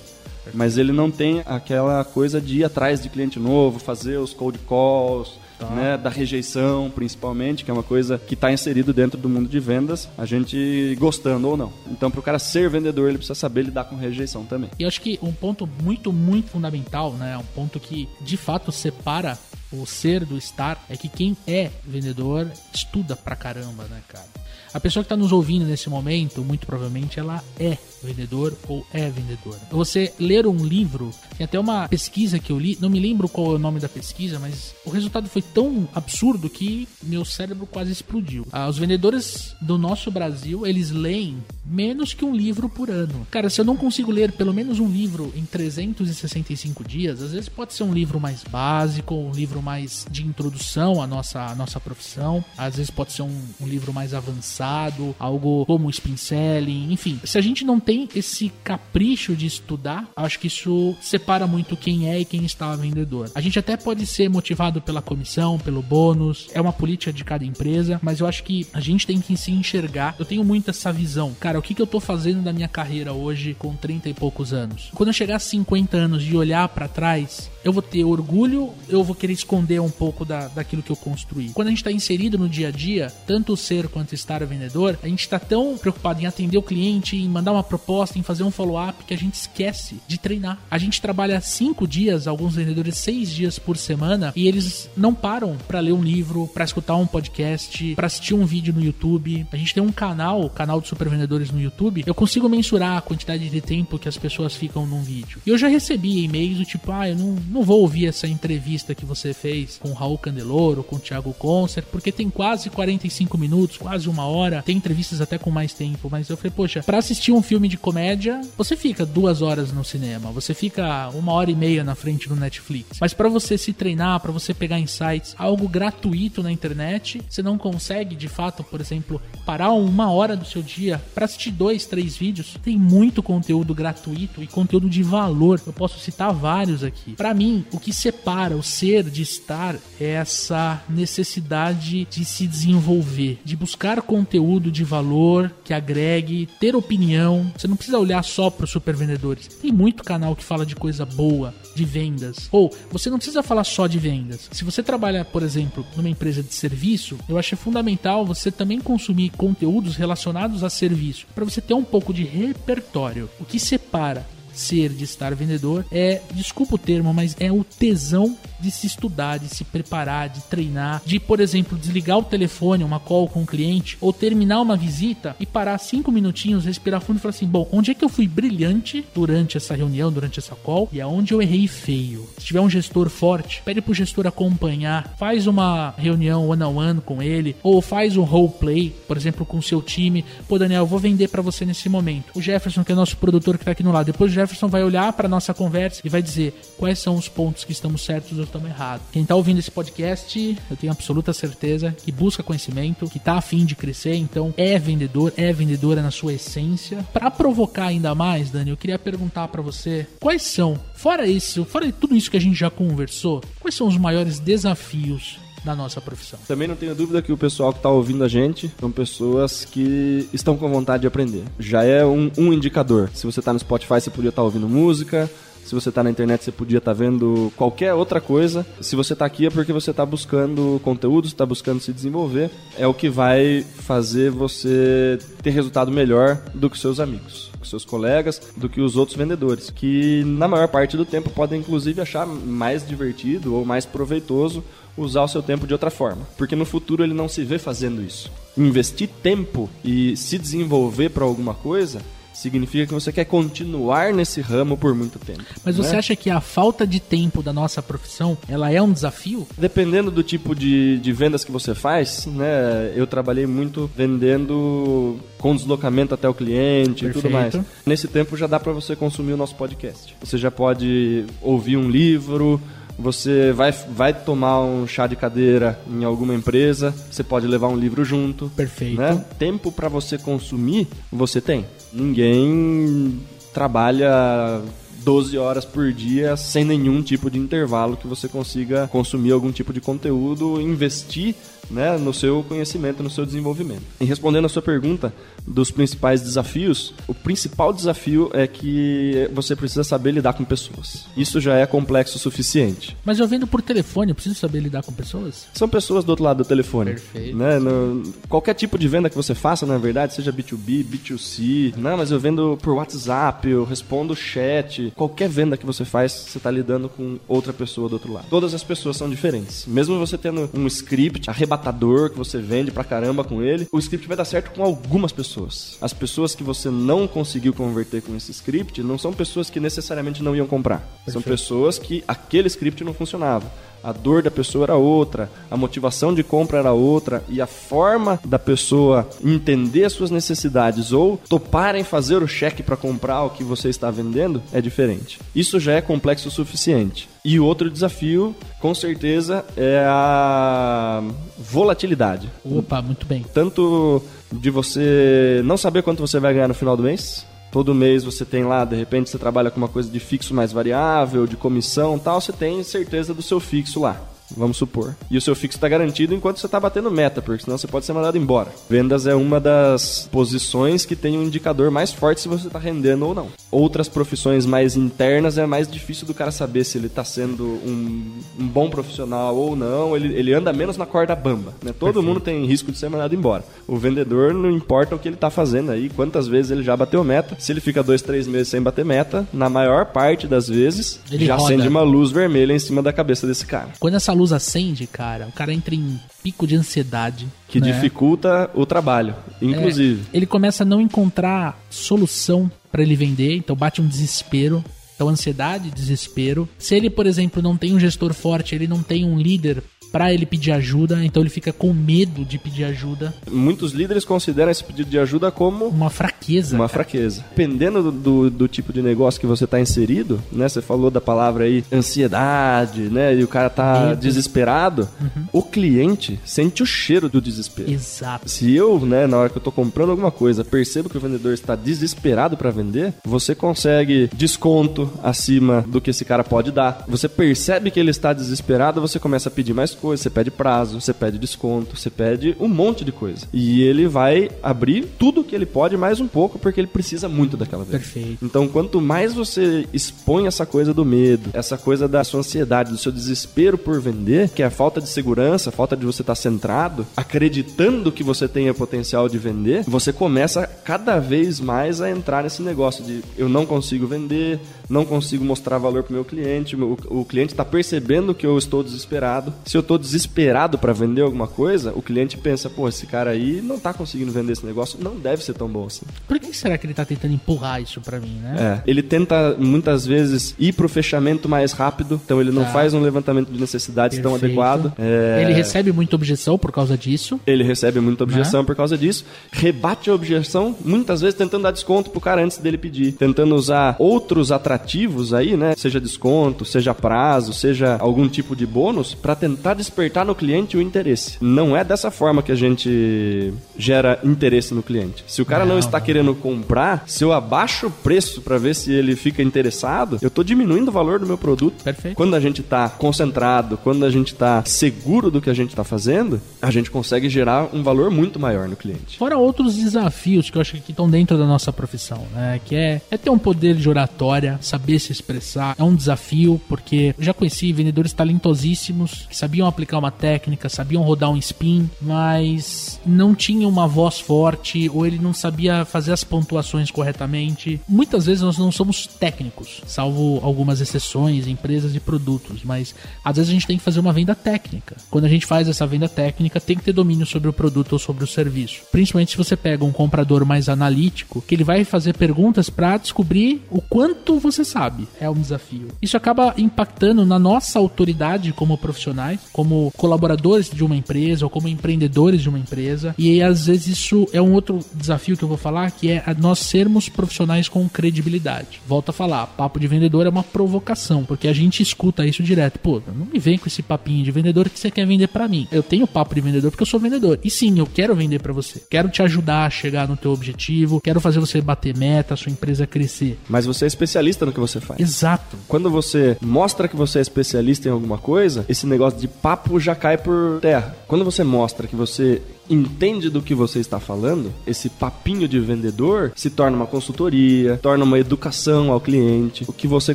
Mas 0.54 0.78
ele 0.78 0.92
não 0.92 1.10
tem 1.10 1.42
aquela 1.46 2.04
coisa 2.04 2.40
de 2.40 2.58
ir 2.58 2.64
atrás 2.64 3.02
de 3.02 3.08
cliente 3.08 3.38
novo, 3.38 3.78
fazer 3.78 4.18
os 4.18 4.32
cold 4.32 4.58
calls, 4.68 5.38
Tá. 5.58 5.66
né, 5.70 5.98
da 5.98 6.08
rejeição, 6.08 6.88
principalmente, 6.88 7.64
que 7.64 7.70
é 7.72 7.74
uma 7.74 7.82
coisa 7.82 8.16
que 8.16 8.34
está 8.34 8.52
inserido 8.52 8.92
dentro 8.92 9.18
do 9.18 9.28
mundo 9.28 9.48
de 9.48 9.58
vendas, 9.58 10.08
a 10.16 10.24
gente 10.24 10.96
gostando 11.00 11.48
ou 11.48 11.56
não. 11.56 11.72
Então, 11.90 12.12
para 12.12 12.20
o 12.20 12.22
cara 12.22 12.38
ser 12.38 12.70
vendedor, 12.70 13.08
ele 13.08 13.18
precisa 13.18 13.34
saber 13.34 13.62
lidar 13.62 13.82
com 13.86 13.96
rejeição 13.96 14.44
também. 14.44 14.70
E 14.78 14.84
eu 14.84 14.88
acho 14.88 15.00
que 15.00 15.18
um 15.20 15.32
ponto 15.32 15.68
muito, 15.82 16.12
muito 16.12 16.50
fundamental, 16.50 17.12
né? 17.14 17.36
Um 17.36 17.42
ponto 17.56 17.80
que 17.80 18.08
de 18.20 18.36
fato 18.36 18.70
separa 18.70 19.36
o 19.72 19.84
ser 19.84 20.24
do 20.24 20.38
estar 20.38 20.80
é 20.88 20.96
que 20.96 21.08
quem 21.08 21.36
é 21.44 21.72
vendedor 21.84 22.48
estuda 22.72 23.16
pra 23.16 23.34
caramba, 23.34 23.82
né, 23.90 24.00
cara? 24.06 24.26
A 24.72 24.78
pessoa 24.78 25.02
que 25.02 25.08
tá 25.08 25.16
nos 25.16 25.32
ouvindo 25.32 25.64
nesse 25.64 25.90
momento, 25.90 26.42
muito 26.44 26.66
provavelmente 26.68 27.18
ela 27.18 27.42
é 27.58 27.76
vendedor 28.02 28.56
ou 28.68 28.86
é 28.92 29.08
vendedora. 29.10 29.60
Você 29.70 30.12
ler 30.18 30.46
um 30.46 30.64
livro, 30.64 31.10
tem 31.36 31.44
até 31.44 31.58
uma 31.58 31.88
pesquisa 31.88 32.38
que 32.38 32.50
eu 32.50 32.58
li, 32.58 32.78
não 32.80 32.90
me 32.90 33.00
lembro 33.00 33.28
qual 33.28 33.52
é 33.52 33.54
o 33.56 33.58
nome 33.58 33.80
da 33.80 33.88
pesquisa, 33.88 34.38
mas 34.38 34.74
o 34.84 34.90
resultado 34.90 35.28
foi 35.28 35.42
tão 35.42 35.88
absurdo 35.94 36.48
que 36.48 36.88
meu 37.02 37.24
cérebro 37.24 37.66
quase 37.66 37.92
explodiu. 37.92 38.46
Ah, 38.52 38.68
os 38.68 38.78
vendedores 38.78 39.54
do 39.60 39.78
nosso 39.78 40.10
Brasil, 40.10 40.66
eles 40.66 40.90
leem 40.90 41.38
menos 41.64 42.14
que 42.14 42.24
um 42.24 42.34
livro 42.34 42.68
por 42.68 42.90
ano. 42.90 43.26
Cara, 43.30 43.50
se 43.50 43.60
eu 43.60 43.64
não 43.64 43.76
consigo 43.76 44.10
ler 44.10 44.32
pelo 44.32 44.54
menos 44.54 44.78
um 44.80 44.88
livro 44.88 45.32
em 45.36 45.44
365 45.44 46.82
dias, 46.84 47.22
às 47.22 47.32
vezes 47.32 47.48
pode 47.48 47.74
ser 47.74 47.82
um 47.82 47.92
livro 47.92 48.18
mais 48.18 48.42
básico, 48.44 49.14
um 49.14 49.32
livro 49.32 49.62
mais 49.62 50.06
de 50.10 50.26
introdução 50.26 51.02
à 51.02 51.06
nossa, 51.06 51.46
à 51.46 51.54
nossa 51.54 51.78
profissão, 51.78 52.44
às 52.56 52.76
vezes 52.76 52.90
pode 52.90 53.12
ser 53.12 53.22
um, 53.22 53.40
um 53.60 53.66
livro 53.66 53.92
mais 53.92 54.14
avançado, 54.14 55.14
algo 55.18 55.64
como 55.66 55.90
spin 55.90 56.16
selling, 56.16 56.92
enfim. 56.92 57.20
Se 57.24 57.38
a 57.38 57.40
gente 57.40 57.64
não 57.64 57.78
tem 57.88 58.06
esse 58.14 58.52
capricho 58.62 59.34
de 59.34 59.46
estudar, 59.46 60.06
acho 60.14 60.38
que 60.38 60.48
isso 60.48 60.94
separa 61.00 61.46
muito 61.46 61.74
quem 61.74 62.10
é 62.10 62.20
e 62.20 62.24
quem 62.26 62.44
está 62.44 62.76
vendedor. 62.76 63.30
A 63.34 63.40
gente 63.40 63.58
até 63.58 63.78
pode 63.78 64.04
ser 64.04 64.28
motivado 64.28 64.82
pela 64.82 65.00
comissão, 65.00 65.58
pelo 65.58 65.80
bônus, 65.80 66.50
é 66.52 66.60
uma 66.60 66.70
política 66.70 67.10
de 67.10 67.24
cada 67.24 67.46
empresa, 67.46 67.98
mas 68.02 68.20
eu 68.20 68.26
acho 68.26 68.44
que 68.44 68.66
a 68.74 68.80
gente 68.80 69.06
tem 69.06 69.22
que 69.22 69.34
se 69.38 69.52
enxergar. 69.52 70.14
Eu 70.18 70.26
tenho 70.26 70.44
muito 70.44 70.68
essa 70.68 70.92
visão. 70.92 71.34
Cara, 71.40 71.58
o 71.58 71.62
que, 71.62 71.72
que 71.72 71.80
eu 71.80 71.86
tô 71.86 71.98
fazendo 71.98 72.42
da 72.42 72.52
minha 72.52 72.68
carreira 72.68 73.14
hoje 73.14 73.56
com 73.58 73.74
30 73.74 74.10
e 74.10 74.12
poucos 74.12 74.52
anos? 74.52 74.90
Quando 74.94 75.08
eu 75.08 75.14
chegar 75.14 75.36
a 75.36 75.38
50 75.38 75.96
anos 75.96 76.22
e 76.28 76.36
olhar 76.36 76.68
pra 76.68 76.88
trás, 76.88 77.50
eu 77.64 77.72
vou 77.72 77.82
ter 77.82 78.04
orgulho, 78.04 78.72
eu 78.88 79.02
vou 79.02 79.14
querer 79.14 79.32
esconder 79.32 79.80
um 79.80 79.90
pouco 79.90 80.24
da, 80.24 80.48
daquilo 80.48 80.82
que 80.82 80.90
eu 80.90 80.96
construí. 80.96 81.50
Quando 81.50 81.68
a 81.68 81.70
gente 81.70 81.78
está 81.78 81.92
inserido 81.92 82.38
no 82.38 82.48
dia 82.48 82.68
a 82.68 82.70
dia, 82.70 83.12
tanto 83.26 83.56
ser 83.56 83.88
quanto 83.88 84.14
estar 84.14 84.44
vendedor, 84.44 84.98
a 85.02 85.08
gente 85.08 85.20
está 85.20 85.38
tão 85.38 85.76
preocupado 85.76 86.20
em 86.20 86.26
atender 86.26 86.56
o 86.56 86.62
cliente, 86.62 87.16
em 87.16 87.28
mandar 87.28 87.52
uma 87.52 87.62
proposta, 87.62 88.18
em 88.18 88.22
fazer 88.22 88.42
um 88.42 88.50
follow-up, 88.50 89.04
que 89.04 89.14
a 89.14 89.16
gente 89.16 89.34
esquece 89.34 89.96
de 90.06 90.18
treinar. 90.18 90.58
A 90.70 90.78
gente 90.78 91.00
trabalha 91.00 91.40
cinco 91.40 91.86
dias, 91.86 92.26
alguns 92.26 92.54
vendedores 92.54 92.96
seis 92.96 93.30
dias 93.30 93.58
por 93.58 93.76
semana, 93.76 94.32
e 94.34 94.46
eles 94.46 94.88
não 94.96 95.14
param 95.14 95.56
para 95.66 95.80
ler 95.80 95.92
um 95.92 96.02
livro, 96.02 96.48
para 96.48 96.64
escutar 96.64 96.96
um 96.96 97.06
podcast, 97.06 97.94
para 97.94 98.06
assistir 98.06 98.34
um 98.34 98.44
vídeo 98.44 98.72
no 98.72 98.84
YouTube. 98.84 99.46
A 99.52 99.56
gente 99.56 99.74
tem 99.74 99.82
um 99.82 99.92
canal, 99.92 100.42
o 100.42 100.50
canal 100.50 100.80
de 100.80 100.88
super 100.88 101.08
vendedores 101.08 101.50
no 101.50 101.60
YouTube. 101.60 102.04
Eu 102.06 102.14
consigo 102.14 102.48
mensurar 102.48 102.98
a 102.98 103.00
quantidade 103.00 103.48
de 103.48 103.60
tempo 103.60 103.98
que 103.98 104.08
as 104.08 104.16
pessoas 104.16 104.54
ficam 104.54 104.86
num 104.86 105.02
vídeo. 105.02 105.40
E 105.44 105.50
eu 105.50 105.58
já 105.58 105.68
recebi 105.68 106.24
e-mails 106.24 106.58
do 106.58 106.64
tipo, 106.64 106.92
ah, 106.92 107.08
eu 107.08 107.16
não, 107.16 107.36
não 107.48 107.62
vou 107.62 107.80
ouvir 107.80 108.06
essa 108.06 108.26
entrevista 108.26 108.94
que 108.94 109.04
você 109.04 109.32
fez 109.32 109.78
com 109.78 109.92
Raul 109.92 110.18
Candeloro, 110.18 110.82
com 110.82 110.98
Thiago 110.98 111.32
Concert, 111.34 111.86
porque 111.90 112.12
tem 112.12 112.30
quase 112.30 112.70
45 112.70 113.38
minutos, 113.38 113.78
quase 113.78 114.08
uma 114.08 114.24
hora. 114.26 114.62
Tem 114.62 114.76
entrevistas 114.76 115.20
até 115.20 115.38
com 115.38 115.50
mais 115.50 115.72
tempo, 115.72 116.08
mas 116.10 116.28
eu 116.28 116.36
falei, 116.36 116.52
poxa, 116.54 116.82
para 116.82 116.98
assistir 116.98 117.32
um 117.32 117.42
filme 117.42 117.68
de 117.68 117.76
comédia, 117.76 118.40
você 118.56 118.76
fica 118.76 119.06
duas 119.06 119.42
horas 119.42 119.72
no 119.72 119.84
cinema, 119.84 120.30
você 120.30 120.54
fica 120.54 121.08
uma 121.10 121.32
hora 121.32 121.50
e 121.50 121.54
meia 121.54 121.82
na 121.82 121.94
frente 121.94 122.28
do 122.28 122.36
Netflix. 122.36 122.98
Mas 123.00 123.14
para 123.14 123.28
você 123.28 123.56
se 123.56 123.72
treinar, 123.72 124.20
para 124.20 124.32
você 124.32 124.52
pegar 124.52 124.78
insights, 124.78 125.34
algo 125.38 125.68
gratuito 125.68 126.42
na 126.42 126.52
internet, 126.52 127.20
você 127.28 127.42
não 127.42 127.56
consegue 127.56 128.14
de 128.14 128.28
fato, 128.28 128.62
por 128.62 128.80
exemplo, 128.80 129.20
parar 129.46 129.72
uma 129.72 130.10
hora 130.10 130.36
do 130.36 130.44
seu 130.44 130.62
dia 130.62 131.02
para 131.14 131.24
assistir 131.24 131.50
dois, 131.50 131.86
três 131.86 132.16
vídeos. 132.16 132.56
Tem 132.62 132.76
muito 132.76 133.22
conteúdo 133.22 133.74
gratuito 133.74 134.42
e 134.42 134.46
conteúdo 134.46 134.88
de 134.88 135.02
valor. 135.02 135.60
Eu 135.66 135.72
posso 135.72 135.98
citar 135.98 136.32
vários 136.32 136.82
aqui. 136.82 137.12
Para 137.12 137.34
mim, 137.38 137.64
o 137.72 137.78
que 137.78 137.92
separa 137.92 138.56
o 138.56 138.62
ser 138.62 139.04
de 139.04 139.22
estar 139.22 139.76
é 140.00 140.10
essa 140.14 140.82
necessidade 140.88 142.06
de 142.10 142.24
se 142.24 142.46
desenvolver, 142.46 143.38
de 143.44 143.56
buscar 143.56 144.02
conteúdo 144.02 144.70
de 144.70 144.82
valor 144.82 145.52
que 145.64 145.72
agregue, 145.72 146.48
ter 146.58 146.74
opinião. 146.74 147.50
Você 147.56 147.68
não 147.68 147.76
precisa 147.76 147.98
olhar 147.98 148.22
só 148.24 148.50
para 148.50 148.64
os 148.64 148.70
super 148.70 148.94
vendedores. 148.96 149.46
Tem 149.46 149.70
muito 149.70 150.02
canal 150.02 150.34
que 150.34 150.44
fala 150.44 150.66
de 150.66 150.74
coisa 150.74 151.06
boa, 151.06 151.54
de 151.74 151.84
vendas. 151.84 152.48
Ou 152.50 152.74
você 152.90 153.08
não 153.08 153.18
precisa 153.18 153.42
falar 153.42 153.64
só 153.64 153.86
de 153.86 153.98
vendas. 153.98 154.48
Se 154.50 154.64
você 154.64 154.82
trabalha, 154.82 155.24
por 155.24 155.42
exemplo, 155.42 155.86
numa 155.96 156.08
empresa 156.08 156.42
de 156.42 156.52
serviço, 156.52 157.18
eu 157.28 157.38
acho 157.38 157.56
fundamental 157.56 158.26
você 158.26 158.50
também 158.50 158.80
consumir 158.80 159.30
conteúdos 159.30 159.96
relacionados 159.96 160.64
a 160.64 160.70
serviço, 160.70 161.26
para 161.34 161.44
você 161.44 161.60
ter 161.60 161.74
um 161.74 161.84
pouco 161.84 162.12
de 162.12 162.24
repertório. 162.24 163.30
O 163.38 163.44
que 163.44 163.60
separa 163.60 164.26
ser 164.58 164.90
de 164.90 165.04
estar 165.04 165.34
vendedor 165.34 165.84
é, 165.90 166.20
desculpa 166.32 166.74
o 166.74 166.78
termo, 166.78 167.12
mas 167.12 167.36
é 167.38 167.50
o 167.50 167.64
tesão 167.64 168.36
de 168.60 168.70
se 168.70 168.86
estudar, 168.86 169.38
de 169.38 169.48
se 169.48 169.64
preparar, 169.64 170.28
de 170.28 170.40
treinar, 170.42 171.02
de, 171.04 171.20
por 171.20 171.40
exemplo, 171.40 171.78
desligar 171.78 172.18
o 172.18 172.24
telefone, 172.24 172.84
uma 172.84 172.98
call 172.98 173.28
com 173.28 173.40
o 173.40 173.42
um 173.42 173.46
cliente, 173.46 173.96
ou 174.00 174.12
terminar 174.12 174.60
uma 174.60 174.76
visita 174.76 175.36
e 175.38 175.46
parar 175.46 175.78
cinco 175.78 176.10
minutinhos, 176.10 176.64
respirar 176.64 177.00
fundo 177.00 177.18
e 177.18 177.20
falar 177.20 177.30
assim: 177.30 177.46
bom, 177.46 177.68
onde 177.72 177.90
é 177.90 177.94
que 177.94 178.04
eu 178.04 178.08
fui 178.08 178.26
brilhante 178.26 179.04
durante 179.14 179.56
essa 179.56 179.74
reunião, 179.74 180.12
durante 180.12 180.38
essa 180.38 180.54
call, 180.56 180.88
e 180.92 181.00
aonde 181.00 181.32
eu 181.32 181.40
errei 181.40 181.68
feio? 181.68 182.28
Se 182.38 182.46
tiver 182.46 182.60
um 182.60 182.70
gestor 182.70 183.08
forte, 183.08 183.62
pede 183.64 183.80
pro 183.80 183.94
gestor 183.94 184.26
acompanhar, 184.26 185.14
faz 185.18 185.46
uma 185.46 185.94
reunião 185.96 186.48
one 186.48 186.62
on 186.62 186.76
one 186.76 187.00
com 187.00 187.22
ele, 187.22 187.56
ou 187.62 187.80
faz 187.80 188.16
um 188.16 188.24
role 188.24 188.52
play, 188.58 188.94
por 189.06 189.16
exemplo, 189.16 189.46
com 189.46 189.58
o 189.58 189.62
seu 189.62 189.80
time. 189.80 190.24
Pô, 190.48 190.58
Daniel, 190.58 190.82
eu 190.82 190.86
vou 190.86 190.98
vender 190.98 191.28
para 191.28 191.42
você 191.42 191.64
nesse 191.64 191.88
momento. 191.88 192.32
O 192.34 192.42
Jefferson, 192.42 192.82
que 192.82 192.92
é 192.92 192.94
nosso 192.94 193.16
produtor 193.16 193.56
que 193.56 193.64
tá 193.64 193.70
aqui 193.70 193.82
no 193.82 193.92
lado, 193.92 194.06
depois 194.06 194.30
o 194.30 194.34
Jefferson 194.48 194.68
vai 194.68 194.82
olhar 194.82 195.12
para 195.12 195.28
nossa 195.28 195.52
conversa 195.52 196.00
e 196.02 196.08
vai 196.08 196.22
dizer 196.22 196.58
quais 196.78 196.98
são 196.98 197.16
os 197.16 197.28
pontos 197.28 197.64
que 197.64 197.72
estamos 197.72 198.02
certos 198.02 198.38
ou 198.38 198.44
estamos 198.44 198.68
errados. 198.68 199.06
Quem 199.12 199.22
está 199.22 199.34
ouvindo 199.34 199.58
esse 199.58 199.70
podcast, 199.70 200.58
eu 200.70 200.76
tenho 200.76 200.92
absoluta 200.92 201.32
certeza 201.34 201.94
que 202.02 202.10
busca 202.10 202.42
conhecimento, 202.42 203.08
que 203.08 203.18
está 203.18 203.34
afim 203.34 203.66
de 203.66 203.76
crescer, 203.76 204.14
então 204.14 204.54
é 204.56 204.78
vendedor, 204.78 205.32
é 205.36 205.52
vendedora 205.52 206.00
na 206.00 206.10
sua 206.10 206.32
essência. 206.32 207.04
Para 207.12 207.30
provocar 207.30 207.86
ainda 207.86 208.14
mais, 208.14 208.50
Dani, 208.50 208.70
eu 208.70 208.76
queria 208.76 208.98
perguntar 208.98 209.48
para 209.48 209.60
você 209.60 210.06
quais 210.18 210.42
são, 210.42 210.80
fora 210.94 211.26
isso, 211.26 211.64
fora 211.64 211.92
tudo 211.92 212.16
isso 212.16 212.30
que 212.30 212.36
a 212.36 212.40
gente 212.40 212.58
já 212.58 212.70
conversou, 212.70 213.42
quais 213.60 213.74
são 213.74 213.86
os 213.86 213.98
maiores 213.98 214.38
desafios 214.38 215.38
nossa 215.74 216.00
profissão. 216.00 216.38
Também 216.46 216.68
não 216.68 216.76
tenho 216.76 216.94
dúvida 216.94 217.22
que 217.22 217.32
o 217.32 217.36
pessoal 217.36 217.72
que 217.72 217.78
está 217.78 217.88
ouvindo 217.88 218.24
a 218.24 218.28
gente 218.28 218.72
são 218.78 218.90
pessoas 218.90 219.64
que 219.64 220.28
estão 220.32 220.56
com 220.56 220.68
vontade 220.68 221.02
de 221.02 221.06
aprender. 221.06 221.44
Já 221.58 221.84
é 221.84 222.04
um, 222.04 222.30
um 222.36 222.52
indicador. 222.52 223.10
Se 223.14 223.26
você 223.26 223.40
está 223.40 223.52
no 223.52 223.58
Spotify, 223.58 224.00
você 224.00 224.10
podia 224.10 224.30
estar 224.30 224.42
tá 224.42 224.44
ouvindo 224.44 224.68
música. 224.68 225.30
Se 225.64 225.74
você 225.74 225.90
está 225.90 226.02
na 226.02 226.10
internet, 226.10 226.42
você 226.42 226.50
podia 226.50 226.78
estar 226.78 226.94
tá 226.94 226.98
vendo 226.98 227.52
qualquer 227.54 227.92
outra 227.92 228.22
coisa. 228.22 228.66
Se 228.80 228.96
você 228.96 229.12
está 229.12 229.26
aqui 229.26 229.46
é 229.46 229.50
porque 229.50 229.70
você 229.70 229.90
está 229.90 230.06
buscando 230.06 230.80
conteúdo, 230.82 231.26
está 231.26 231.44
buscando 231.44 231.78
se 231.80 231.92
desenvolver. 231.92 232.50
É 232.78 232.86
o 232.86 232.94
que 232.94 233.10
vai 233.10 233.66
fazer 233.80 234.30
você 234.30 235.18
ter 235.42 235.50
resultado 235.50 235.90
melhor 235.90 236.40
do 236.54 236.70
que 236.70 236.78
seus 236.78 236.98
amigos 236.98 237.48
seus 237.68 237.84
colegas, 237.84 238.40
do 238.56 238.68
que 238.68 238.80
os 238.80 238.96
outros 238.96 239.16
vendedores, 239.16 239.68
que 239.68 240.22
na 240.24 240.48
maior 240.48 240.68
parte 240.68 240.96
do 240.96 241.04
tempo 241.04 241.28
podem 241.30 241.60
inclusive 241.60 242.00
achar 242.00 242.26
mais 242.26 242.86
divertido 242.86 243.54
ou 243.54 243.64
mais 243.64 243.84
proveitoso 243.84 244.64
usar 244.98 245.22
o 245.22 245.28
seu 245.28 245.42
tempo 245.42 245.66
de 245.66 245.72
outra 245.72 245.90
forma, 245.90 246.26
porque 246.36 246.56
no 246.56 246.64
futuro 246.64 247.02
ele 247.02 247.14
não 247.14 247.28
se 247.28 247.44
vê 247.44 247.58
fazendo 247.58 248.02
isso. 248.02 248.30
Investir 248.56 249.08
tempo 249.22 249.70
e 249.84 250.16
se 250.16 250.38
desenvolver 250.38 251.10
para 251.10 251.24
alguma 251.24 251.54
coisa 251.54 252.00
significa 252.38 252.86
que 252.86 252.94
você 252.94 253.10
quer 253.10 253.24
continuar 253.24 254.12
nesse 254.12 254.40
ramo 254.40 254.76
por 254.76 254.94
muito 254.94 255.18
tempo. 255.18 255.42
Mas 255.64 255.76
você 255.76 255.92
né? 255.92 255.98
acha 255.98 256.14
que 256.14 256.30
a 256.30 256.40
falta 256.40 256.86
de 256.86 257.00
tempo 257.00 257.42
da 257.42 257.52
nossa 257.52 257.82
profissão, 257.82 258.38
ela 258.48 258.70
é 258.70 258.80
um 258.80 258.92
desafio? 258.92 259.46
Dependendo 259.56 260.10
do 260.10 260.22
tipo 260.22 260.54
de, 260.54 260.98
de 260.98 261.12
vendas 261.12 261.44
que 261.44 261.50
você 261.50 261.74
faz, 261.74 262.26
né? 262.26 262.92
Eu 262.94 263.06
trabalhei 263.06 263.46
muito 263.46 263.90
vendendo 263.96 265.18
com 265.36 265.54
deslocamento 265.54 266.14
até 266.14 266.28
o 266.28 266.34
cliente 266.34 267.04
Perfeito. 267.04 267.18
e 267.18 267.22
tudo 267.22 267.32
mais. 267.32 267.54
Nesse 267.84 268.06
tempo 268.06 268.36
já 268.36 268.46
dá 268.46 268.60
para 268.60 268.72
você 268.72 268.94
consumir 268.94 269.32
o 269.32 269.36
nosso 269.36 269.56
podcast. 269.56 270.14
Você 270.20 270.38
já 270.38 270.50
pode 270.50 271.24
ouvir 271.42 271.76
um 271.76 271.90
livro, 271.90 272.60
você 272.98 273.52
vai, 273.52 273.70
vai 273.70 274.12
tomar 274.12 274.60
um 274.60 274.86
chá 274.86 275.06
de 275.06 275.14
cadeira 275.14 275.78
em 275.88 276.04
alguma 276.04 276.34
empresa, 276.34 276.94
você 277.10 277.22
pode 277.22 277.46
levar 277.46 277.68
um 277.68 277.76
livro 277.76 278.04
junto. 278.04 278.50
Perfeito. 278.56 279.00
Né? 279.00 279.24
Tempo 279.38 279.70
para 279.70 279.88
você 279.88 280.18
consumir, 280.18 280.88
você 281.10 281.40
tem. 281.40 281.64
Ninguém 281.92 283.20
trabalha 283.54 284.60
12 285.04 285.38
horas 285.38 285.64
por 285.64 285.92
dia 285.92 286.36
sem 286.36 286.64
nenhum 286.64 287.02
tipo 287.02 287.30
de 287.30 287.38
intervalo 287.38 287.96
que 287.96 288.06
você 288.06 288.28
consiga 288.28 288.88
consumir 288.88 289.32
algum 289.32 289.52
tipo 289.52 289.72
de 289.72 289.80
conteúdo, 289.80 290.60
investir 290.60 291.34
né, 291.70 291.96
no 291.96 292.12
seu 292.12 292.42
conhecimento, 292.42 293.02
no 293.02 293.10
seu 293.10 293.24
desenvolvimento. 293.26 293.82
E 294.00 294.04
respondendo 294.04 294.44
a 294.44 294.48
sua 294.48 294.62
pergunta 294.62 295.12
dos 295.46 295.70
principais 295.70 296.20
desafios, 296.20 296.92
o 297.06 297.14
principal 297.14 297.72
desafio 297.72 298.30
é 298.32 298.46
que 298.46 299.28
você 299.32 299.56
precisa 299.56 299.84
saber 299.84 300.12
lidar 300.12 300.34
com 300.34 300.44
pessoas. 300.44 301.06
Isso 301.16 301.40
já 301.40 301.56
é 301.56 301.66
complexo 301.66 302.16
o 302.16 302.20
suficiente. 302.20 302.96
Mas 303.04 303.18
eu 303.18 303.26
vendo 303.26 303.46
por 303.46 303.62
telefone, 303.62 304.10
eu 304.10 304.14
preciso 304.14 304.34
saber 304.34 304.60
lidar 304.60 304.82
com 304.82 304.92
pessoas? 304.92 305.46
São 305.54 305.68
pessoas 305.68 306.04
do 306.04 306.10
outro 306.10 306.24
lado 306.24 306.38
do 306.38 306.44
telefone. 306.44 306.92
Perfeito. 306.92 307.36
Né? 307.36 307.58
No, 307.58 308.02
qualquer 308.28 308.54
tipo 308.54 308.78
de 308.78 308.88
venda 308.88 309.10
que 309.10 309.16
você 309.16 309.34
faça, 309.34 309.66
na 309.66 309.78
verdade, 309.78 310.14
seja 310.14 310.32
B2B, 310.32 310.84
B2C, 310.84 311.74
não, 311.76 311.96
mas 311.96 312.10
eu 312.10 312.20
vendo 312.20 312.58
por 312.62 312.74
WhatsApp, 312.74 313.48
eu 313.48 313.64
respondo 313.64 314.14
chat, 314.14 314.92
qualquer 314.96 315.28
venda 315.28 315.56
que 315.56 315.66
você 315.66 315.84
faz, 315.84 316.12
você 316.12 316.38
está 316.38 316.50
lidando 316.50 316.88
com 316.88 317.18
outra 317.26 317.52
pessoa 317.52 317.88
do 317.88 317.94
outro 317.94 318.12
lado. 318.12 318.26
Todas 318.28 318.54
as 318.54 318.62
pessoas 318.62 318.96
são 318.96 319.08
diferentes. 319.08 319.66
Mesmo 319.66 319.98
você 319.98 320.18
tendo 320.18 320.48
um 320.54 320.66
script 320.66 321.28
arrebatado 321.28 321.57
arrebatador 321.58 322.10
que 322.10 322.16
você 322.16 322.38
vende 322.38 322.70
pra 322.70 322.84
caramba 322.84 323.24
com 323.24 323.42
ele, 323.42 323.66
o 323.72 323.78
script 323.78 324.06
vai 324.06 324.16
dar 324.16 324.24
certo 324.24 324.52
com 324.52 324.62
algumas 324.62 325.12
pessoas. 325.12 325.76
As 325.80 325.92
pessoas 325.92 326.34
que 326.34 326.42
você 326.42 326.70
não 326.70 327.06
conseguiu 327.06 327.52
converter 327.52 328.02
com 328.02 328.16
esse 328.16 328.30
script 328.30 328.82
não 328.82 328.96
são 328.96 329.12
pessoas 329.12 329.50
que 329.50 329.60
necessariamente 329.60 330.22
não 330.22 330.34
iam 330.34 330.46
comprar. 330.46 330.78
Perfeito. 330.78 331.12
São 331.12 331.22
pessoas 331.22 331.78
que 331.78 332.04
aquele 332.06 332.46
script 332.46 332.82
não 332.84 332.94
funcionava 332.94 333.50
a 333.82 333.92
dor 333.92 334.22
da 334.22 334.30
pessoa 334.30 334.64
era 334.64 334.76
outra, 334.76 335.30
a 335.50 335.56
motivação 335.56 336.14
de 336.14 336.22
compra 336.22 336.58
era 336.58 336.72
outra 336.72 337.22
e 337.28 337.40
a 337.40 337.46
forma 337.46 338.20
da 338.24 338.38
pessoa 338.38 339.08
entender 339.24 339.84
as 339.84 339.92
suas 339.92 340.10
necessidades 340.10 340.92
ou 340.92 341.20
toparem 341.28 341.84
fazer 341.84 342.22
o 342.22 342.28
cheque 342.28 342.62
para 342.62 342.76
comprar 342.76 343.24
o 343.24 343.30
que 343.30 343.44
você 343.44 343.68
está 343.68 343.90
vendendo 343.90 344.42
é 344.52 344.60
diferente. 344.60 345.18
Isso 345.34 345.58
já 345.60 345.72
é 345.72 345.80
complexo 345.80 346.28
o 346.28 346.32
suficiente. 346.32 347.08
E 347.24 347.38
outro 347.38 347.70
desafio, 347.70 348.34
com 348.60 348.74
certeza, 348.74 349.44
é 349.56 349.84
a 349.86 351.02
volatilidade. 351.38 352.30
Opa, 352.44 352.80
muito 352.80 353.06
bem. 353.06 353.24
Tanto 353.34 354.02
de 354.32 354.50
você 354.50 355.42
não 355.44 355.56
saber 355.56 355.82
quanto 355.82 356.00
você 356.00 356.18
vai 356.18 356.32
ganhar 356.32 356.48
no 356.48 356.54
final 356.54 356.76
do 356.76 356.82
mês, 356.82 357.26
todo 357.50 357.74
mês 357.74 358.04
você 358.04 358.24
tem 358.24 358.44
lá, 358.44 358.64
de 358.64 358.76
repente 358.76 359.10
você 359.10 359.18
trabalha 359.18 359.50
com 359.50 359.58
uma 359.58 359.68
coisa 359.68 359.90
de 359.90 360.00
fixo 360.00 360.34
mais 360.34 360.52
variável, 360.52 361.26
de 361.26 361.36
comissão 361.36 361.98
tal, 361.98 362.20
você 362.20 362.32
tem 362.32 362.62
certeza 362.62 363.14
do 363.14 363.22
seu 363.22 363.40
fixo 363.40 363.80
lá. 363.80 364.00
Vamos 364.36 364.56
supor. 364.56 364.94
E 365.10 365.16
o 365.16 365.20
seu 365.20 365.34
fixo 365.34 365.56
está 365.56 365.68
garantido 365.68 366.14
enquanto 366.14 366.38
você 366.38 366.46
está 366.46 366.58
batendo 366.58 366.90
meta, 366.90 367.22
porque 367.22 367.44
senão 367.44 367.58
você 367.58 367.66
pode 367.66 367.86
ser 367.86 367.92
mandado 367.92 368.18
embora. 368.18 368.52
Vendas 368.68 369.06
é 369.06 369.14
uma 369.14 369.40
das 369.40 370.08
posições 370.10 370.84
que 370.84 370.96
tem 370.96 371.18
um 371.18 371.22
indicador 371.22 371.70
mais 371.70 371.92
forte 371.92 372.20
se 372.20 372.28
você 372.28 372.46
está 372.46 372.58
rendendo 372.58 373.06
ou 373.06 373.14
não. 373.14 373.28
Outras 373.50 373.88
profissões 373.88 374.44
mais 374.44 374.76
internas 374.76 375.38
é 375.38 375.46
mais 375.46 375.68
difícil 375.68 376.06
do 376.06 376.14
cara 376.14 376.30
saber 376.30 376.64
se 376.64 376.78
ele 376.78 376.86
está 376.86 377.04
sendo 377.04 377.44
um, 377.44 378.20
um, 378.38 378.46
bom 378.46 378.68
profissional 378.68 379.34
ou 379.36 379.56
não. 379.56 379.96
Ele, 379.96 380.14
ele 380.14 380.34
anda 380.34 380.52
menos 380.52 380.76
na 380.76 380.86
corda 380.86 381.14
bamba. 381.14 381.54
Né? 381.62 381.72
Todo 381.72 381.94
Perfeito. 381.94 382.02
mundo 382.02 382.20
tem 382.20 382.44
risco 382.44 382.70
de 382.70 382.78
ser 382.78 382.88
mandado 382.88 383.14
embora. 383.14 383.44
O 383.66 383.76
vendedor 383.76 384.34
não 384.34 384.50
importa 384.50 384.94
o 384.94 384.98
que 384.98 385.08
ele 385.08 385.16
está 385.16 385.30
fazendo 385.30 385.70
aí, 385.70 385.88
quantas 385.88 386.26
vezes 386.26 386.50
ele 386.50 386.62
já 386.62 386.76
bateu 386.76 387.02
meta. 387.02 387.36
Se 387.38 387.52
ele 387.52 387.60
fica 387.60 387.82
dois, 387.82 388.02
três 388.02 388.26
meses 388.26 388.48
sem 388.48 388.60
bater 388.60 388.84
meta, 388.84 389.26
na 389.32 389.48
maior 389.48 389.86
parte 389.86 390.26
das 390.26 390.48
vezes 390.48 391.00
ele 391.10 391.26
já 391.26 391.36
roda. 391.36 391.54
acende 391.54 391.68
uma 391.68 391.82
luz 391.82 392.10
vermelha 392.10 392.52
em 392.52 392.58
cima 392.58 392.82
da 392.82 392.92
cabeça 392.92 393.26
desse 393.26 393.46
cara. 393.46 393.68
Quando 393.78 393.94
essa 393.94 394.12
luz 394.18 394.32
acende, 394.32 394.86
cara, 394.86 395.26
o 395.26 395.32
cara 395.32 395.52
entra 395.52 395.74
em 395.74 395.98
pico 396.22 396.46
de 396.46 396.56
ansiedade. 396.56 397.26
Que 397.48 397.60
né? 397.60 397.72
dificulta 397.72 398.50
o 398.54 398.66
trabalho, 398.66 399.14
inclusive. 399.40 400.02
É, 400.12 400.16
ele 400.16 400.26
começa 400.26 400.62
a 400.62 400.66
não 400.66 400.80
encontrar 400.80 401.58
solução 401.70 402.50
para 402.70 402.82
ele 402.82 402.96
vender, 402.96 403.36
então 403.36 403.56
bate 403.56 403.80
um 403.80 403.86
desespero. 403.86 404.62
Então, 404.94 405.08
ansiedade, 405.08 405.70
desespero. 405.70 406.48
Se 406.58 406.74
ele, 406.74 406.90
por 406.90 407.06
exemplo, 407.06 407.40
não 407.40 407.56
tem 407.56 407.72
um 407.72 407.78
gestor 407.78 408.12
forte, 408.12 408.56
ele 408.56 408.66
não 408.66 408.82
tem 408.82 409.04
um 409.04 409.16
líder 409.16 409.62
para 409.90 410.12
ele 410.12 410.26
pedir 410.26 410.52
ajuda, 410.52 411.04
então 411.04 411.22
ele 411.22 411.30
fica 411.30 411.52
com 411.52 411.72
medo 411.72 412.24
de 412.24 412.38
pedir 412.38 412.64
ajuda. 412.64 413.14
Muitos 413.30 413.72
líderes 413.72 414.04
consideram 414.04 414.50
esse 414.50 414.62
pedido 414.62 414.90
de 414.90 414.98
ajuda 414.98 415.30
como 415.30 415.66
uma 415.66 415.90
fraqueza. 415.90 416.54
Uma 416.54 416.68
cara. 416.68 416.84
fraqueza. 416.84 417.24
Dependendo 417.30 417.82
do, 417.82 417.92
do, 417.92 418.30
do, 418.30 418.48
tipo 418.48 418.72
de 418.72 418.82
negócio 418.82 419.20
que 419.20 419.26
você 419.26 419.44
está 419.44 419.60
inserido, 419.60 420.22
né? 420.32 420.48
Você 420.48 420.62
falou 420.62 420.90
da 420.90 421.00
palavra 421.00 421.44
aí 421.44 421.64
ansiedade, 421.72 422.82
né? 422.82 423.14
E 423.14 423.24
o 423.24 423.28
cara 423.28 423.50
tá 423.50 423.88
medo. 423.88 424.00
desesperado. 424.00 424.88
Uhum. 425.00 425.24
O 425.32 425.42
cliente 425.42 426.18
sente 426.24 426.62
o 426.62 426.66
cheiro 426.66 427.08
do 427.08 427.20
desespero. 427.20 427.70
Exato. 427.70 428.28
Se 428.28 428.54
eu, 428.54 428.78
né, 428.80 429.06
na 429.06 429.16
hora 429.16 429.28
que 429.28 429.38
eu 429.38 429.42
tô 429.42 429.52
comprando 429.52 429.90
alguma 429.90 430.10
coisa, 430.10 430.44
percebo 430.44 430.88
que 430.88 430.96
o 430.96 431.00
vendedor 431.00 431.32
está 431.32 431.56
desesperado 431.56 432.36
para 432.36 432.50
vender, 432.50 432.94
você 433.04 433.34
consegue 433.34 434.10
desconto 434.14 434.90
acima 435.02 435.64
do 435.66 435.80
que 435.80 435.90
esse 435.90 436.04
cara 436.04 436.24
pode 436.24 436.50
dar. 436.50 436.84
Você 436.88 437.08
percebe 437.08 437.70
que 437.70 437.80
ele 437.80 437.90
está 437.90 438.12
desesperado, 438.12 438.80
você 438.80 438.98
começa 438.98 439.28
a 439.28 439.32
pedir 439.32 439.54
mais 439.54 439.77
coisas, 439.78 440.02
você 440.02 440.10
pede 440.10 440.30
prazo, 440.30 440.80
você 440.80 440.92
pede 440.92 441.18
desconto, 441.18 441.76
você 441.76 441.90
pede 441.90 442.36
um 442.38 442.48
monte 442.48 442.84
de 442.84 442.92
coisa. 442.92 443.26
E 443.32 443.62
ele 443.62 443.86
vai 443.86 444.30
abrir 444.42 444.86
tudo 444.98 445.24
que 445.24 445.34
ele 445.34 445.46
pode 445.46 445.76
mais 445.76 446.00
um 446.00 446.08
pouco 446.08 446.38
porque 446.38 446.60
ele 446.60 446.66
precisa 446.66 447.08
muito 447.08 447.36
daquela 447.36 447.64
vez. 447.64 447.82
Perfeito. 447.82 448.24
Então, 448.24 448.48
quanto 448.48 448.80
mais 448.80 449.14
você 449.14 449.66
expõe 449.72 450.26
essa 450.26 450.44
coisa 450.44 450.74
do 450.74 450.84
medo, 450.84 451.30
essa 451.32 451.56
coisa 451.56 451.88
da 451.88 452.04
sua 452.04 452.20
ansiedade, 452.20 452.70
do 452.70 452.78
seu 452.78 452.92
desespero 452.92 453.56
por 453.56 453.80
vender, 453.80 454.30
que 454.30 454.42
é 454.42 454.46
a 454.46 454.50
falta 454.50 454.80
de 454.80 454.88
segurança, 454.88 455.50
a 455.50 455.52
falta 455.52 455.76
de 455.76 455.86
você 455.86 456.02
estar 456.02 456.14
centrado, 456.14 456.86
acreditando 456.96 457.92
que 457.92 458.02
você 458.02 458.26
tenha 458.26 458.54
potencial 458.54 459.08
de 459.08 459.18
vender, 459.18 459.64
você 459.66 459.92
começa 459.92 460.46
cada 460.46 460.98
vez 460.98 461.40
mais 461.40 461.80
a 461.80 461.90
entrar 461.90 462.22
nesse 462.22 462.42
negócio 462.42 462.84
de 462.84 463.02
eu 463.16 463.28
não 463.28 463.46
consigo 463.46 463.86
vender, 463.86 464.40
não 464.68 464.84
consigo 464.84 465.24
mostrar 465.24 465.58
valor 465.58 465.82
para 465.82 465.90
o 465.90 465.94
meu 465.94 466.04
cliente, 466.04 466.54
o, 466.54 466.76
o 466.88 467.04
cliente 467.04 467.32
está 467.32 467.44
percebendo 467.44 468.14
que 468.14 468.26
eu 468.26 468.36
estou 468.36 468.62
desesperado. 468.62 469.32
Se 469.44 469.56
eu 469.56 469.60
estou 469.60 469.78
desesperado 469.78 470.58
para 470.58 470.72
vender 470.72 471.02
alguma 471.02 471.26
coisa, 471.26 471.72
o 471.74 471.82
cliente 471.82 472.16
pensa, 472.18 472.50
pô, 472.50 472.68
esse 472.68 472.86
cara 472.86 473.10
aí 473.10 473.40
não 473.42 473.56
está 473.56 473.72
conseguindo 473.72 474.12
vender 474.12 474.32
esse 474.32 474.44
negócio, 474.44 474.78
não 474.82 474.96
deve 474.96 475.24
ser 475.24 475.34
tão 475.34 475.48
bom 475.48 475.66
assim. 475.66 475.86
Por 476.06 476.18
que 476.18 476.36
será 476.36 476.58
que 476.58 476.66
ele 476.66 476.72
está 476.72 476.84
tentando 476.84 477.14
empurrar 477.14 477.62
isso 477.62 477.80
para 477.80 477.98
mim, 477.98 478.18
né? 478.22 478.62
É, 478.64 478.70
ele 478.70 478.82
tenta 478.82 479.34
muitas 479.38 479.86
vezes 479.86 480.34
ir 480.38 480.52
pro 480.52 480.68
fechamento 480.68 481.28
mais 481.28 481.52
rápido, 481.52 482.00
então 482.04 482.20
ele 482.20 482.30
não 482.30 482.44
tá. 482.44 482.50
faz 482.50 482.74
um 482.74 482.80
levantamento 482.80 483.30
de 483.30 483.40
necessidades 483.40 483.98
Perfeito. 483.98 484.18
tão 484.18 484.26
adequado. 484.26 484.72
É... 484.78 485.22
Ele 485.22 485.32
recebe 485.32 485.72
muita 485.72 485.96
objeção 485.96 486.38
por 486.38 486.52
causa 486.52 486.76
disso. 486.76 487.20
Ele 487.26 487.42
recebe 487.42 487.80
muita 487.80 488.04
objeção 488.04 488.40
né? 488.40 488.46
por 488.46 488.54
causa 488.54 488.76
disso, 488.76 489.04
rebate 489.32 489.90
a 489.90 489.94
objeção, 489.94 490.54
muitas 490.64 491.00
vezes 491.00 491.16
tentando 491.16 491.42
dar 491.44 491.50
desconto 491.50 491.90
pro 491.90 492.00
cara 492.00 492.22
antes 492.22 492.38
dele 492.38 492.58
pedir, 492.58 492.92
tentando 492.92 493.34
usar 493.34 493.76
outros 493.78 494.30
atrativos 494.30 494.57
atrativos 494.58 495.14
aí, 495.14 495.36
né? 495.36 495.54
Seja 495.56 495.80
desconto, 495.80 496.44
seja 496.44 496.74
prazo, 496.74 497.32
seja 497.32 497.76
algum 497.80 498.08
tipo 498.08 498.34
de 498.34 498.46
bônus, 498.46 498.94
para 498.94 499.14
tentar 499.14 499.54
despertar 499.54 500.04
no 500.04 500.14
cliente 500.14 500.56
o 500.56 500.60
interesse. 500.60 501.16
Não 501.20 501.56
é 501.56 501.64
dessa 501.64 501.90
forma 501.90 502.22
que 502.22 502.32
a 502.32 502.34
gente 502.34 503.32
gera 503.56 503.98
interesse 504.02 504.52
no 504.52 504.62
cliente. 504.62 505.04
Se 505.06 505.22
o 505.22 505.26
cara 505.26 505.44
não, 505.44 505.52
não 505.52 505.58
está 505.58 505.80
querendo 505.80 506.14
comprar, 506.14 506.84
se 506.86 507.04
eu 507.04 507.12
abaixo 507.12 507.68
o 507.68 507.70
preço 507.70 508.20
para 508.20 508.38
ver 508.38 508.54
se 508.54 508.72
ele 508.72 508.96
fica 508.96 509.22
interessado, 509.22 509.98
eu 510.02 510.08
estou 510.08 510.24
diminuindo 510.24 510.68
o 510.68 510.72
valor 510.72 510.98
do 510.98 511.06
meu 511.06 511.16
produto. 511.16 511.62
Perfeito. 511.62 511.94
Quando 511.94 512.14
a 512.14 512.20
gente 512.20 512.40
está 512.40 512.68
concentrado, 512.68 513.56
quando 513.58 513.84
a 513.84 513.90
gente 513.90 514.12
está 514.12 514.44
seguro 514.44 515.10
do 515.10 515.20
que 515.20 515.30
a 515.30 515.34
gente 515.34 515.50
está 515.50 515.64
fazendo, 515.64 516.20
a 516.42 516.50
gente 516.50 516.70
consegue 516.70 517.08
gerar 517.08 517.48
um 517.52 517.62
valor 517.62 517.90
muito 517.90 518.18
maior 518.18 518.48
no 518.48 518.56
cliente. 518.56 518.98
Fora 518.98 519.16
outros 519.16 519.56
desafios 519.56 520.30
que 520.30 520.36
eu 520.36 520.40
acho 520.40 520.60
que 520.60 520.70
estão 520.70 520.88
dentro 520.88 521.16
da 521.16 521.26
nossa 521.26 521.52
profissão, 521.52 522.06
né? 522.14 522.40
Que 522.44 522.56
é, 522.56 522.80
é 522.90 522.96
ter 522.96 523.10
um 523.10 523.18
poder 523.18 523.54
de 523.54 523.68
oratória, 523.68 524.38
saber 524.48 524.78
se 524.78 524.92
expressar 524.92 525.54
é 525.58 525.62
um 525.62 525.74
desafio, 525.74 526.40
porque 526.48 526.94
eu 526.98 527.04
já 527.04 527.12
conheci 527.12 527.52
vendedores 527.52 527.92
talentosíssimos 527.92 529.06
que 529.08 529.16
sabiam 529.16 529.46
aplicar 529.46 529.78
uma 529.78 529.90
técnica, 529.90 530.48
sabiam 530.48 530.82
rodar 530.82 531.10
um 531.10 531.16
spin, 531.16 531.68
mas 531.80 532.80
não 532.84 533.14
tinham 533.14 533.50
uma 533.50 533.66
voz 533.66 534.00
forte 534.00 534.68
ou 534.70 534.86
ele 534.86 534.98
não 534.98 535.12
sabia 535.12 535.64
fazer 535.64 535.92
as 535.92 536.04
pontuações 536.04 536.70
corretamente. 536.70 537.60
Muitas 537.68 538.06
vezes 538.06 538.22
nós 538.22 538.38
não 538.38 538.50
somos 538.50 538.86
técnicos, 538.86 539.62
salvo 539.66 540.20
algumas 540.22 540.60
exceções, 540.60 541.26
empresas 541.26 541.74
e 541.74 541.80
produtos, 541.80 542.42
mas 542.42 542.74
às 543.04 543.16
vezes 543.16 543.30
a 543.30 543.32
gente 543.32 543.46
tem 543.46 543.58
que 543.58 543.64
fazer 543.64 543.80
uma 543.80 543.92
venda 543.92 544.14
técnica. 544.14 544.76
Quando 544.90 545.04
a 545.04 545.08
gente 545.08 545.26
faz 545.26 545.48
essa 545.48 545.66
venda 545.66 545.88
técnica, 545.88 546.40
tem 546.40 546.56
que 546.56 546.64
ter 546.64 546.72
domínio 546.72 547.06
sobre 547.06 547.28
o 547.28 547.32
produto 547.32 547.74
ou 547.74 547.78
sobre 547.78 548.04
o 548.04 548.06
serviço. 548.06 548.62
Principalmente 548.72 549.12
se 549.12 549.16
você 549.16 549.36
pega 549.36 549.64
um 549.64 549.72
comprador 549.72 550.24
mais 550.24 550.48
analítico, 550.48 551.22
que 551.22 551.34
ele 551.34 551.44
vai 551.44 551.64
fazer 551.64 551.96
perguntas 551.96 552.48
para 552.48 552.76
descobrir 552.76 553.42
o 553.50 553.60
quanto 553.60 554.18
você 554.18 554.37
você 554.38 554.44
sabe, 554.44 554.86
é 555.00 555.10
um 555.10 555.14
desafio. 555.14 555.68
Isso 555.82 555.96
acaba 555.96 556.32
impactando 556.38 557.04
na 557.04 557.18
nossa 557.18 557.58
autoridade 557.58 558.32
como 558.32 558.56
profissionais, 558.56 559.18
como 559.32 559.72
colaboradores 559.76 560.48
de 560.48 560.64
uma 560.64 560.76
empresa 560.76 561.24
ou 561.24 561.30
como 561.30 561.48
empreendedores 561.48 562.22
de 562.22 562.28
uma 562.28 562.38
empresa. 562.38 562.94
E 562.96 563.20
às 563.20 563.46
vezes 563.46 563.66
isso 563.66 564.06
é 564.12 564.22
um 564.22 564.32
outro 564.32 564.60
desafio 564.72 565.16
que 565.16 565.24
eu 565.24 565.28
vou 565.28 565.36
falar, 565.36 565.70
que 565.72 565.90
é 565.90 566.04
nós 566.18 566.38
sermos 566.38 566.88
profissionais 566.88 567.48
com 567.48 567.68
credibilidade. 567.68 568.60
Volto 568.66 568.90
a 568.90 568.92
falar, 568.92 569.26
papo 569.26 569.58
de 569.58 569.66
vendedor 569.66 570.06
é 570.06 570.08
uma 570.08 570.22
provocação, 570.22 571.04
porque 571.04 571.26
a 571.26 571.32
gente 571.32 571.62
escuta 571.62 572.06
isso 572.06 572.22
direto. 572.22 572.58
Pô, 572.60 572.80
não 572.94 573.06
me 573.06 573.18
vem 573.18 573.38
com 573.38 573.48
esse 573.48 573.62
papinho 573.62 574.04
de 574.04 574.10
vendedor 574.12 574.48
que 574.48 574.58
você 574.58 574.70
quer 574.70 574.86
vender 574.86 575.08
para 575.08 575.26
mim. 575.26 575.48
Eu 575.50 575.62
tenho 575.62 575.86
papo 575.86 576.14
de 576.14 576.20
vendedor 576.20 576.50
porque 576.50 576.62
eu 576.62 576.66
sou 576.66 576.78
vendedor. 576.78 577.18
E 577.24 577.30
sim, 577.30 577.58
eu 577.58 577.66
quero 577.66 577.94
vender 577.94 578.20
para 578.20 578.32
você. 578.32 578.62
Quero 578.70 578.88
te 578.88 579.02
ajudar 579.02 579.46
a 579.46 579.50
chegar 579.50 579.88
no 579.88 579.96
teu 579.96 580.12
objetivo, 580.12 580.80
quero 580.80 581.00
fazer 581.00 581.18
você 581.18 581.40
bater 581.40 581.76
meta, 581.76 582.14
a 582.14 582.16
sua 582.16 582.30
empresa 582.30 582.66
crescer. 582.66 583.18
Mas 583.28 583.44
você 583.44 583.64
é 583.64 583.68
especialista 583.68 584.27
no 584.28 584.32
que 584.32 584.40
você 584.40 584.60
faz. 584.60 584.80
Exato. 584.80 585.36
Quando 585.48 585.70
você 585.70 586.16
mostra 586.20 586.68
que 586.68 586.76
você 586.76 586.98
é 586.98 587.02
especialista 587.02 587.68
em 587.68 587.72
alguma 587.72 587.98
coisa, 587.98 588.44
esse 588.48 588.66
negócio 588.66 588.98
de 588.98 589.08
papo 589.08 589.58
já 589.58 589.74
cai 589.74 589.98
por 589.98 590.38
terra. 590.40 590.76
Quando 590.86 591.04
você 591.04 591.24
mostra 591.24 591.66
que 591.66 591.76
você 591.76 592.22
entende 592.48 593.10
do 593.10 593.22
que 593.22 593.34
você 593.34 593.58
está 593.58 593.78
falando, 593.78 594.32
esse 594.46 594.68
papinho 594.68 595.28
de 595.28 595.38
vendedor 595.40 596.12
se 596.14 596.30
torna 596.30 596.56
uma 596.56 596.66
consultoria, 596.66 597.58
torna 597.62 597.84
uma 597.84 597.98
educação 597.98 598.72
ao 598.72 598.80
cliente. 598.80 599.44
O 599.46 599.52
que 599.52 599.66
você 599.66 599.94